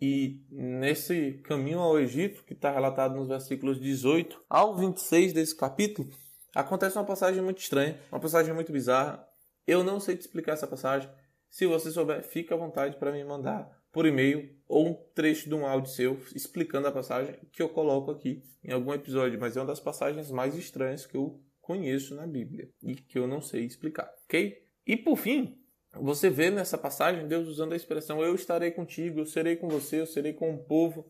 E 0.00 0.42
nesse 0.50 1.40
caminho 1.44 1.78
ao 1.78 1.98
Egito, 1.98 2.42
que 2.44 2.54
está 2.54 2.70
relatado 2.70 3.14
nos 3.14 3.28
versículos 3.28 3.78
18 3.78 4.42
ao 4.48 4.74
26 4.76 5.32
desse 5.32 5.54
capítulo, 5.54 6.08
acontece 6.54 6.96
uma 6.96 7.04
passagem 7.04 7.42
muito 7.42 7.58
estranha, 7.58 8.00
uma 8.10 8.20
passagem 8.20 8.54
muito 8.54 8.72
bizarra. 8.72 9.26
Eu 9.66 9.84
não 9.84 10.00
sei 10.00 10.16
te 10.16 10.22
explicar 10.22 10.52
essa 10.52 10.66
passagem. 10.66 11.10
Se 11.50 11.66
você 11.66 11.90
souber, 11.90 12.22
fique 12.22 12.52
à 12.54 12.56
vontade 12.56 12.96
para 12.96 13.12
me 13.12 13.22
mandar 13.24 13.78
por 13.92 14.06
e-mail 14.06 14.56
ou 14.66 14.88
um 14.88 14.94
trecho 15.14 15.48
de 15.48 15.54
um 15.54 15.66
áudio 15.66 15.90
seu 15.90 16.18
explicando 16.34 16.88
a 16.88 16.92
passagem 16.92 17.34
que 17.52 17.60
eu 17.60 17.68
coloco 17.68 18.10
aqui 18.10 18.42
em 18.62 18.72
algum 18.72 18.94
episódio, 18.94 19.38
mas 19.38 19.56
é 19.56 19.60
uma 19.60 19.66
das 19.66 19.80
passagens 19.80 20.30
mais 20.30 20.54
estranhas 20.54 21.04
que 21.04 21.16
eu 21.16 21.42
conheço 21.70 22.16
na 22.16 22.26
Bíblia 22.26 22.68
e 22.82 22.96
que 22.96 23.16
eu 23.16 23.28
não 23.28 23.40
sei 23.40 23.64
explicar, 23.64 24.12
ok? 24.24 24.60
E 24.84 24.96
por 24.96 25.16
fim, 25.16 25.56
você 25.94 26.28
vê 26.28 26.50
nessa 26.50 26.76
passagem 26.76 27.28
Deus 27.28 27.46
usando 27.46 27.74
a 27.74 27.76
expressão 27.76 28.20
eu 28.20 28.34
estarei 28.34 28.72
contigo, 28.72 29.20
eu 29.20 29.24
serei 29.24 29.54
com 29.54 29.68
você, 29.68 30.00
eu 30.00 30.06
serei 30.06 30.32
com 30.32 30.52
o 30.52 30.58
povo. 30.58 31.08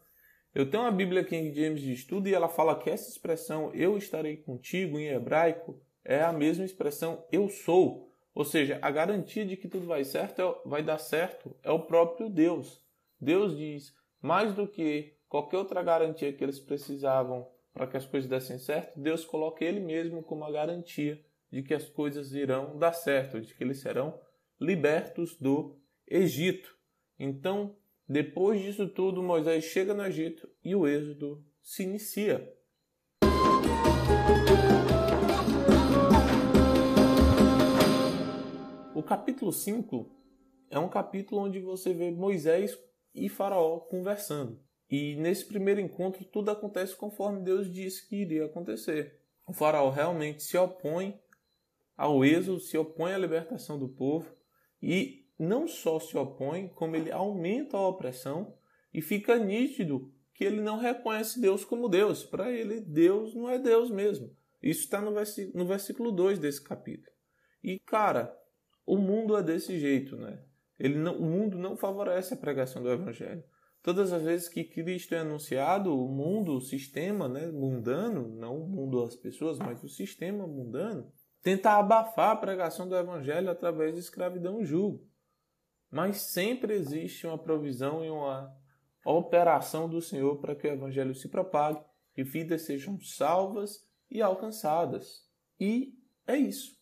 Eu 0.55 0.69
tenho 0.69 0.83
uma 0.83 0.93
Bíblia 0.93 1.25
King 1.25 1.55
James 1.55 1.81
de 1.81 1.95
estudo 1.95 2.29
e 2.29 2.35
ela 2.35 2.47
fala 2.47 2.79
que 2.79 2.91
essa 2.91 3.09
expressão 3.09 3.73
eu 3.73 3.97
estarei 3.97 4.37
contigo 4.37 4.99
em 4.99 5.09
hebraico 5.09 5.81
é 6.05 6.21
a 6.21 6.33
mesma 6.33 6.67
expressão 6.67 7.25
eu 7.33 7.49
sou. 7.49 8.13
Ou 8.35 8.45
seja, 8.45 8.79
a 8.83 8.91
garantia 8.91 9.47
de 9.47 9.57
que 9.57 9.67
tudo 9.67 9.87
vai 9.87 10.05
certo, 10.05 10.43
é, 10.43 10.69
vai 10.69 10.83
dar 10.83 10.99
certo, 10.99 11.57
é 11.63 11.71
o 11.71 11.87
próprio 11.87 12.29
Deus. 12.29 12.85
Deus 13.19 13.57
diz, 13.57 13.95
mais 14.21 14.53
do 14.53 14.69
que 14.69 15.15
qualquer 15.27 15.57
outra 15.57 15.83
garantia 15.83 16.35
que 16.35 16.45
eles 16.45 16.61
precisavam 16.61 17.49
para 17.73 17.87
que 17.87 17.97
as 17.97 18.07
coisas 18.07 18.29
dessem 18.29 18.59
certo, 18.59 19.01
Deus 19.01 19.25
coloca 19.25 19.65
Ele 19.65 19.81
mesmo 19.81 20.23
como 20.23 20.45
a 20.45 20.51
garantia 20.51 21.23
de 21.51 21.63
que 21.63 21.75
as 21.75 21.89
coisas 21.89 22.33
irão 22.33 22.79
dar 22.79 22.93
certo, 22.93 23.41
de 23.41 23.55
que 23.55 23.63
eles 23.63 23.81
serão 23.81 24.21
libertos 24.61 25.37
do 25.37 25.79
Egito. 26.07 26.77
Então, 27.19 27.77
depois 28.09 28.61
disso 28.61 28.89
tudo, 28.89 29.23
Moisés 29.23 29.65
chega 29.65 29.95
no 29.95 30.05
Egito 30.05 30.49
e 30.65 30.75
o 30.75 30.87
êxodo 30.87 31.45
se 31.63 31.83
inicia. 31.83 32.53
O 38.95 39.03
capítulo 39.03 39.53
5 39.53 40.11
é 40.71 40.79
um 40.79 40.89
capítulo 40.89 41.43
onde 41.43 41.59
você 41.61 41.93
vê 41.93 42.11
Moisés 42.11 42.79
e 43.15 43.29
Faraó 43.29 43.81
conversando. 43.81 44.61
E 44.91 45.15
nesse 45.17 45.45
primeiro 45.45 45.81
encontro 45.81 46.25
tudo 46.25 46.51
acontece 46.51 46.97
conforme 46.97 47.43
Deus 47.43 47.73
disse 47.73 48.09
que 48.09 48.17
iria 48.17 48.47
acontecer. 48.47 49.21
O 49.47 49.53
faraó 49.53 49.89
realmente 49.91 50.43
se 50.43 50.57
opõe 50.57 51.21
ao 51.97 52.25
êxodo, 52.25 52.61
se 52.61 52.77
opõe 52.77 53.13
à 53.13 53.19
libertação 53.19 53.79
do 53.79 53.89
povo 53.89 54.35
e 54.83 55.27
não 55.39 55.69
só 55.69 55.99
se 56.01 56.17
opõe, 56.17 56.69
como 56.69 56.97
ele 56.97 57.13
aumenta 57.13 57.77
a 57.77 57.89
opressão 57.89 58.55
e 58.93 59.01
fica 59.01 59.39
nítido 59.39 60.13
que 60.35 60.45
ele 60.45 60.61
não 60.61 60.79
reconhece 60.79 61.41
Deus 61.41 61.65
como 61.65 61.89
Deus. 61.89 62.25
Para 62.25 62.51
ele, 62.51 62.81
Deus 62.81 63.35
não 63.35 63.49
é 63.49 63.59
Deus 63.59 63.91
mesmo. 63.91 64.35
Isso 64.63 64.81
está 64.81 65.01
no 65.01 65.13
versículo, 65.13 65.59
no 65.59 65.67
versículo 65.67 66.13
2 66.13 66.39
desse 66.39 66.63
capítulo. 66.63 67.13
E, 67.63 67.79
cara, 67.79 68.37
o 68.87 68.97
mundo 68.97 69.37
é 69.37 69.43
desse 69.43 69.79
jeito, 69.79 70.17
né? 70.17 70.43
Ele 70.79 70.97
não, 70.97 71.17
o 71.17 71.23
mundo 71.23 71.59
não 71.59 71.77
favorece 71.77 72.35
a 72.35 72.37
pregação 72.37 72.83
do 72.83 72.91
Evangelho. 72.91 73.45
Todas 73.83 74.13
as 74.13 74.23
vezes 74.23 74.49
que 74.49 74.63
Cristo 74.63 75.15
é 75.15 75.21
anunciado, 75.21 75.99
o 75.99 76.07
mundo, 76.07 76.53
o 76.53 76.61
sistema 76.61 77.29
né, 77.29 77.47
mundano, 77.47 78.29
não 78.29 78.63
o 78.63 78.69
mundo 78.69 79.03
das 79.03 79.17
pessoas, 79.17 79.59
mas 79.59 79.83
o 79.83 79.89
sistema 79.89 80.47
mundano, 80.47 81.11
tenta 81.41 81.73
abafar 81.73 82.33
a 82.33 82.37
pregação 82.37 82.87
do 82.87 82.95
Evangelho 82.95 83.49
através 83.49 83.95
de 83.95 84.01
escravidão 84.01 84.61
e 84.61 84.67
julgo. 84.67 85.09
Mas 85.91 86.19
sempre 86.19 86.75
existe 86.75 87.27
uma 87.27 87.39
provisão 87.39 88.05
e 88.05 88.11
uma 88.11 88.55
operação 89.05 89.89
do 89.89 90.03
Senhor 90.03 90.37
para 90.41 90.55
que 90.55 90.69
o 90.69 90.73
Evangelho 90.73 91.15
se 91.15 91.29
propague 91.29 91.83
e 92.15 92.23
vidas 92.23 92.63
sejam 92.63 93.01
salvas 93.01 93.83
e 94.11 94.21
alcançadas. 94.21 95.27
E 95.59 95.95
é 96.27 96.37
isso. 96.37 96.79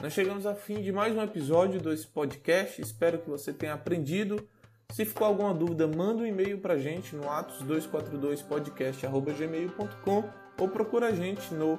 Nós 0.00 0.14
chegamos 0.14 0.46
ao 0.46 0.56
fim 0.56 0.80
de 0.80 0.92
mais 0.92 1.14
um 1.14 1.22
episódio 1.22 1.80
desse 1.80 2.06
podcast. 2.06 2.80
Espero 2.80 3.20
que 3.20 3.28
você 3.28 3.52
tenha 3.52 3.74
aprendido 3.74 4.48
se 4.92 5.04
ficou 5.04 5.26
alguma 5.26 5.52
dúvida, 5.52 5.86
manda 5.86 6.22
um 6.22 6.26
e-mail 6.26 6.58
para 6.58 6.74
a 6.74 6.78
gente 6.78 7.14
no 7.14 7.24
atos242podcast.gmail.com 7.24 10.24
ou 10.58 10.68
procura 10.68 11.08
a 11.08 11.12
gente 11.12 11.52
no 11.52 11.78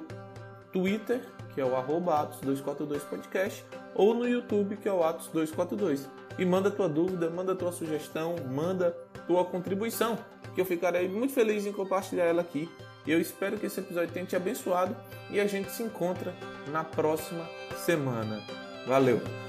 Twitter, 0.72 1.20
que 1.54 1.60
é 1.60 1.64
o 1.64 1.74
arroba 1.74 2.26
atos242podcast, 2.26 3.64
ou 3.94 4.14
no 4.14 4.28
YouTube, 4.28 4.76
que 4.76 4.88
é 4.88 4.92
o 4.92 5.00
atos242. 5.00 6.06
E 6.38 6.44
manda 6.44 6.70
tua 6.70 6.88
dúvida, 6.88 7.28
manda 7.28 7.54
tua 7.54 7.72
sugestão, 7.72 8.36
manda 8.50 8.90
tua 9.26 9.44
contribuição, 9.44 10.18
que 10.54 10.60
eu 10.60 10.64
ficarei 10.64 11.08
muito 11.08 11.32
feliz 11.32 11.66
em 11.66 11.72
compartilhar 11.72 12.24
ela 12.24 12.42
aqui. 12.42 12.70
Eu 13.06 13.20
espero 13.20 13.58
que 13.58 13.66
esse 13.66 13.80
episódio 13.80 14.12
tenha 14.12 14.26
te 14.26 14.36
abençoado 14.36 14.94
e 15.30 15.40
a 15.40 15.46
gente 15.46 15.70
se 15.72 15.82
encontra 15.82 16.34
na 16.70 16.84
próxima 16.84 17.48
semana. 17.84 18.42
Valeu! 18.86 19.47